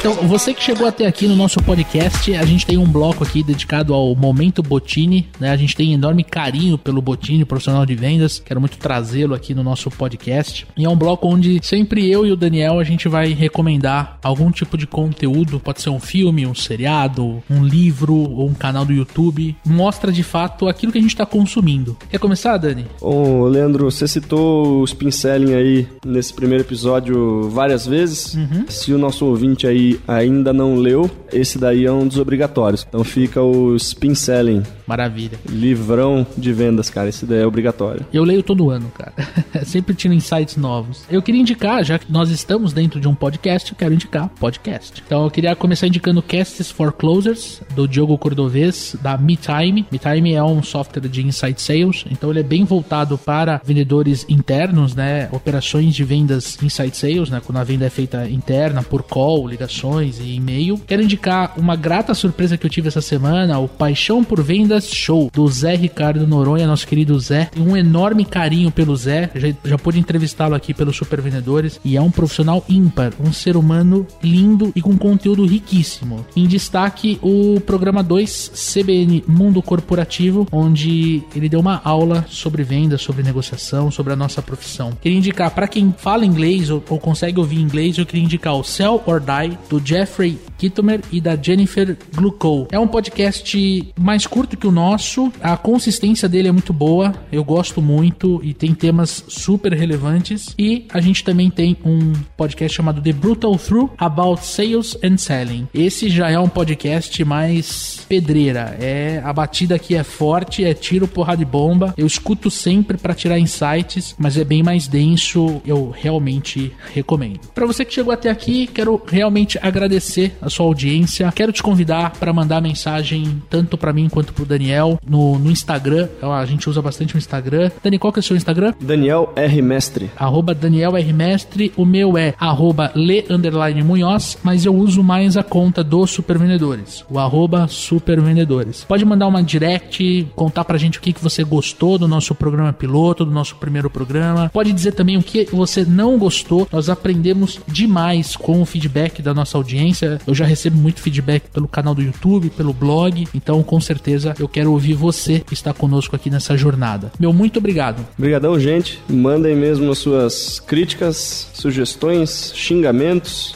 Então, 0.00 0.14
você 0.26 0.54
que 0.54 0.62
chegou 0.62 0.86
até 0.86 1.06
aqui 1.06 1.28
no 1.28 1.36
nosso 1.36 1.62
podcast, 1.62 2.34
a 2.34 2.46
gente 2.46 2.64
tem 2.64 2.78
um 2.78 2.86
bloco 2.86 3.22
aqui 3.22 3.42
dedicado 3.42 3.92
ao 3.92 4.16
Momento 4.16 4.62
Botini, 4.62 5.28
né? 5.38 5.50
A 5.50 5.56
gente 5.58 5.76
tem 5.76 5.92
enorme 5.92 6.24
carinho 6.24 6.78
pelo 6.78 7.02
Botini, 7.02 7.44
profissional 7.44 7.84
de 7.84 7.94
vendas. 7.94 8.40
Quero 8.42 8.60
muito 8.60 8.78
trazê-lo 8.78 9.34
aqui 9.34 9.54
no 9.54 9.62
nosso 9.62 9.90
podcast. 9.90 10.66
E 10.74 10.86
é 10.86 10.88
um 10.88 10.96
bloco 10.96 11.28
onde 11.28 11.60
sempre 11.62 12.10
eu 12.10 12.24
e 12.26 12.32
o 12.32 12.36
Daniel 12.36 12.78
a 12.78 12.82
gente 12.82 13.10
vai 13.10 13.34
recomendar 13.34 14.18
algum 14.22 14.50
tipo 14.50 14.78
de 14.78 14.86
conteúdo, 14.86 15.60
pode 15.60 15.82
ser 15.82 15.90
um 15.90 16.00
filme, 16.00 16.46
um 16.46 16.54
seriado, 16.54 17.42
um 17.50 17.62
livro 17.62 18.14
ou 18.14 18.48
um 18.48 18.54
canal 18.54 18.86
do 18.86 18.94
YouTube. 18.94 19.54
Mostra 19.66 20.10
de 20.10 20.22
fato 20.22 20.66
aquilo 20.66 20.92
que 20.92 20.98
a 20.98 21.02
gente 21.02 21.10
está 21.12 21.26
consumindo. 21.26 21.94
Quer 22.08 22.18
começar, 22.18 22.56
Dani? 22.56 22.86
Ô, 23.02 23.46
Leandro, 23.46 23.90
você 23.90 24.08
citou 24.08 24.80
os 24.80 24.94
pinceling 24.94 25.52
aí 25.52 25.86
nesse 26.06 26.32
primeiro 26.32 26.64
episódio 26.64 27.50
várias 27.50 27.86
vezes. 27.86 28.32
Uhum. 28.32 28.64
Se 28.66 28.94
o 28.94 28.98
nosso 28.98 29.26
ouvinte 29.26 29.66
aí 29.66 29.89
ainda 30.06 30.52
não 30.52 30.76
leu, 30.76 31.10
esse 31.32 31.58
daí 31.58 31.86
é 31.86 31.92
um 31.92 32.06
dos 32.06 32.18
obrigatórios. 32.18 32.86
Então 32.86 33.02
fica 33.02 33.42
o 33.42 33.74
Spin 33.76 34.14
Selling. 34.14 34.62
Maravilha. 34.90 35.38
Livrão 35.48 36.26
de 36.36 36.52
vendas, 36.52 36.90
cara. 36.90 37.08
Esse 37.08 37.24
daí 37.24 37.42
é 37.42 37.46
obrigatório. 37.46 38.04
Eu 38.12 38.24
leio 38.24 38.42
todo 38.42 38.70
ano, 38.70 38.90
cara. 38.90 39.12
Sempre 39.64 39.94
tiro 39.94 40.12
insights 40.12 40.56
novos. 40.56 41.04
Eu 41.08 41.22
queria 41.22 41.40
indicar, 41.40 41.84
já 41.84 41.96
que 41.96 42.10
nós 42.10 42.28
estamos 42.28 42.72
dentro 42.72 42.98
de 42.98 43.06
um 43.06 43.14
podcast, 43.14 43.70
eu 43.70 43.78
quero 43.78 43.94
indicar 43.94 44.28
podcast. 44.40 45.00
Então 45.06 45.22
eu 45.22 45.30
queria 45.30 45.54
começar 45.54 45.86
indicando 45.86 46.20
Casts 46.20 46.72
for 46.72 46.92
Closers, 46.92 47.62
do 47.72 47.86
Diogo 47.86 48.18
Cordovez, 48.18 48.96
da 49.00 49.16
MeTime. 49.16 49.86
MeTime 49.92 50.34
é 50.34 50.42
um 50.42 50.60
software 50.60 51.08
de 51.08 51.24
insight 51.24 51.62
sales, 51.62 52.04
então 52.10 52.30
ele 52.30 52.40
é 52.40 52.42
bem 52.42 52.64
voltado 52.64 53.16
para 53.16 53.62
vendedores 53.64 54.26
internos, 54.28 54.96
né? 54.96 55.28
Operações 55.30 55.94
de 55.94 56.02
vendas 56.02 56.60
insight 56.60 56.96
sales, 56.96 57.30
né? 57.30 57.40
Quando 57.46 57.58
a 57.58 57.64
venda 57.64 57.86
é 57.86 57.90
feita 57.90 58.28
interna, 58.28 58.82
por 58.82 59.04
call, 59.04 59.46
ligação 59.46 60.02
e 60.02 60.34
e-mail. 60.34 60.80
Quero 60.84 61.00
indicar 61.00 61.52
uma 61.56 61.76
grata 61.76 62.12
surpresa 62.12 62.58
que 62.58 62.66
eu 62.66 62.70
tive 62.70 62.88
essa 62.88 63.00
semana, 63.00 63.56
o 63.60 63.68
Paixão 63.68 64.24
por 64.24 64.42
Vendas 64.42 64.79
Show, 64.88 65.30
do 65.32 65.46
Zé 65.48 65.74
Ricardo 65.74 66.26
Noronha, 66.26 66.66
nosso 66.66 66.86
querido 66.86 67.18
Zé. 67.18 67.46
Tem 67.46 67.62
um 67.62 67.76
enorme 67.76 68.24
carinho 68.24 68.70
pelo 68.70 68.96
Zé, 68.96 69.30
já, 69.34 69.48
já 69.64 69.78
pude 69.78 69.98
entrevistá-lo 69.98 70.54
aqui 70.54 70.72
pelos 70.72 70.96
Super 70.96 71.20
Vendedores, 71.20 71.80
e 71.84 71.96
é 71.96 72.00
um 72.00 72.10
profissional 72.10 72.64
ímpar, 72.68 73.12
um 73.20 73.32
ser 73.32 73.56
humano 73.56 74.06
lindo 74.22 74.72
e 74.74 74.82
com 74.82 74.96
conteúdo 74.96 75.44
riquíssimo. 75.44 76.24
Em 76.36 76.46
destaque, 76.46 77.18
o 77.22 77.60
programa 77.60 78.02
2 78.02 78.52
CBN 78.54 79.24
Mundo 79.26 79.62
Corporativo, 79.62 80.46
onde 80.52 81.22
ele 81.34 81.48
deu 81.48 81.60
uma 81.60 81.80
aula 81.84 82.24
sobre 82.28 82.62
vendas, 82.62 83.02
sobre 83.02 83.22
negociação, 83.22 83.90
sobre 83.90 84.12
a 84.12 84.16
nossa 84.16 84.42
profissão. 84.42 84.92
Queria 85.00 85.18
indicar, 85.18 85.50
para 85.50 85.68
quem 85.68 85.94
fala 85.96 86.24
inglês 86.24 86.70
ou, 86.70 86.82
ou 86.88 86.98
consegue 86.98 87.38
ouvir 87.38 87.60
inglês, 87.60 87.98
eu 87.98 88.06
queria 88.06 88.24
indicar 88.24 88.54
o 88.54 88.64
Sell 88.64 89.02
or 89.06 89.20
Die, 89.20 89.58
do 89.68 89.80
Jeffrey 89.84 90.38
Kittomer 90.58 91.00
e 91.10 91.20
da 91.20 91.36
Jennifer 91.36 91.96
Glucko. 92.14 92.68
É 92.70 92.78
um 92.78 92.86
podcast 92.86 93.92
mais 93.98 94.26
curto 94.26 94.56
que 94.56 94.66
o 94.66 94.69
nosso, 94.70 95.32
a 95.40 95.56
consistência 95.56 96.28
dele 96.28 96.48
é 96.48 96.52
muito 96.52 96.72
boa, 96.72 97.14
eu 97.30 97.44
gosto 97.44 97.80
muito 97.80 98.40
e 98.42 98.52
tem 98.54 98.74
temas 98.74 99.24
super 99.28 99.72
relevantes. 99.72 100.54
E 100.58 100.86
a 100.92 101.00
gente 101.00 101.24
também 101.24 101.50
tem 101.50 101.76
um 101.84 102.12
podcast 102.36 102.76
chamado 102.76 103.00
The 103.00 103.12
Brutal 103.12 103.56
Through 103.56 103.90
About 103.98 104.44
Sales 104.44 104.96
and 105.02 105.16
Selling. 105.16 105.68
Esse 105.72 106.08
já 106.08 106.30
é 106.30 106.38
um 106.38 106.48
podcast 106.48 107.24
mais 107.24 108.04
pedreira, 108.08 108.76
é 108.80 109.20
a 109.24 109.32
batida 109.32 109.74
aqui 109.74 109.94
é 109.94 110.02
forte, 110.02 110.64
é 110.64 110.74
tiro, 110.74 111.06
porra 111.06 111.36
de 111.36 111.44
bomba. 111.44 111.94
Eu 111.96 112.06
escuto 112.06 112.50
sempre 112.50 112.96
para 112.96 113.14
tirar 113.14 113.38
insights, 113.38 114.14
mas 114.18 114.36
é 114.36 114.44
bem 114.44 114.62
mais 114.62 114.88
denso, 114.88 115.60
eu 115.64 115.90
realmente 115.90 116.72
recomendo. 116.92 117.40
Para 117.54 117.66
você 117.66 117.84
que 117.84 117.94
chegou 117.94 118.12
até 118.12 118.30
aqui, 118.30 118.66
quero 118.66 119.00
realmente 119.06 119.58
agradecer 119.62 120.36
a 120.40 120.50
sua 120.50 120.66
audiência. 120.66 121.30
Quero 121.32 121.52
te 121.52 121.62
convidar 121.62 122.12
para 122.12 122.32
mandar 122.32 122.60
mensagem 122.60 123.42
tanto 123.48 123.76
para 123.76 123.92
mim 123.92 124.08
quanto 124.08 124.32
pro 124.32 124.44
Daniel 124.60 125.00
no, 125.08 125.38
no 125.38 125.50
Instagram. 125.50 126.08
A 126.20 126.44
gente 126.44 126.68
usa 126.68 126.82
bastante 126.82 127.14
o 127.14 127.18
Instagram. 127.18 127.70
Dani, 127.82 127.98
qual 127.98 128.12
que 128.12 128.18
é 128.18 128.20
o 128.20 128.22
seu 128.22 128.36
Instagram? 128.36 128.74
Daniel 128.78 129.32
R. 129.34 129.62
Mestre. 129.62 130.10
Arroba 130.14 130.54
Daniel 130.54 130.94
R. 130.96 131.12
Mestre. 131.14 131.72
O 131.78 131.86
meu 131.86 132.18
é 132.18 132.34
arroba 132.38 132.92
Le 132.94 133.24
Underline 133.30 133.82
Munhoz, 133.82 134.36
mas 134.42 134.66
eu 134.66 134.74
uso 134.74 135.02
mais 135.02 135.38
a 135.38 135.42
conta 135.42 135.82
dos 135.82 136.10
Supervendedores. 136.10 137.04
O 137.08 137.18
arroba 137.18 137.66
Supervendedores. 137.68 138.84
Pode 138.84 139.04
mandar 139.04 139.28
uma 139.28 139.42
direct, 139.42 140.28
contar 140.36 140.64
pra 140.64 140.76
gente 140.76 140.98
o 140.98 141.00
que, 141.00 141.14
que 141.14 141.22
você 141.22 141.42
gostou 141.42 141.96
do 141.96 142.06
nosso 142.06 142.34
programa 142.34 142.72
piloto, 142.72 143.24
do 143.24 143.30
nosso 143.30 143.56
primeiro 143.56 143.88
programa. 143.88 144.50
Pode 144.52 144.74
dizer 144.74 144.92
também 144.92 145.16
o 145.16 145.22
que 145.22 145.48
você 145.50 145.86
não 145.86 146.18
gostou. 146.18 146.68
Nós 146.70 146.90
aprendemos 146.90 147.58
demais 147.66 148.36
com 148.36 148.60
o 148.60 148.66
feedback 148.66 149.22
da 149.22 149.32
nossa 149.32 149.56
audiência. 149.56 150.20
Eu 150.26 150.34
já 150.34 150.44
recebo 150.44 150.76
muito 150.76 151.00
feedback 151.00 151.44
pelo 151.50 151.66
canal 151.66 151.94
do 151.94 152.02
YouTube, 152.02 152.50
pelo 152.50 152.74
blog. 152.74 153.26
Então, 153.34 153.62
com 153.62 153.80
certeza, 153.80 154.34
eu 154.42 154.48
quero 154.48 154.72
ouvir 154.72 154.94
você 154.94 155.40
que 155.40 155.54
está 155.54 155.72
conosco 155.72 156.16
aqui 156.16 156.30
nessa 156.30 156.56
jornada. 156.56 157.12
Meu 157.18 157.32
muito 157.32 157.58
obrigado. 157.58 158.06
Obrigadão, 158.18 158.58
gente. 158.58 159.00
Mandem 159.08 159.56
mesmo 159.56 159.90
as 159.90 159.98
suas 159.98 160.60
críticas, 160.60 161.50
sugestões, 161.54 162.52
xingamentos. 162.54 163.54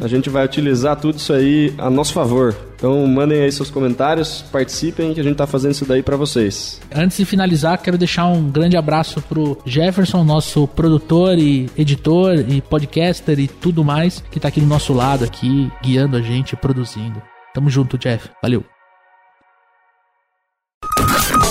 A 0.00 0.08
gente 0.08 0.28
vai 0.28 0.44
utilizar 0.44 0.96
tudo 0.96 1.18
isso 1.18 1.32
aí 1.32 1.72
a 1.78 1.88
nosso 1.88 2.12
favor. 2.12 2.54
Então 2.74 3.06
mandem 3.06 3.40
aí 3.40 3.52
seus 3.52 3.70
comentários, 3.70 4.44
participem 4.50 5.14
que 5.14 5.20
a 5.20 5.22
gente 5.22 5.36
tá 5.36 5.46
fazendo 5.46 5.70
isso 5.70 5.84
daí 5.84 6.02
para 6.02 6.16
vocês. 6.16 6.80
Antes 6.92 7.16
de 7.16 7.24
finalizar, 7.24 7.80
quero 7.80 7.96
deixar 7.96 8.26
um 8.26 8.50
grande 8.50 8.76
abraço 8.76 9.22
pro 9.22 9.56
Jefferson, 9.64 10.24
nosso 10.24 10.66
produtor 10.66 11.38
e 11.38 11.70
editor 11.78 12.44
e 12.48 12.60
podcaster 12.60 13.38
e 13.38 13.46
tudo 13.46 13.84
mais, 13.84 14.22
que 14.32 14.40
tá 14.40 14.48
aqui 14.48 14.60
do 14.60 14.66
nosso 14.66 14.92
lado 14.92 15.24
aqui, 15.24 15.70
guiando 15.80 16.16
a 16.16 16.20
gente, 16.20 16.56
produzindo. 16.56 17.22
Tamo 17.54 17.70
junto, 17.70 17.96
Jeff. 17.96 18.30
Valeu. 18.42 18.71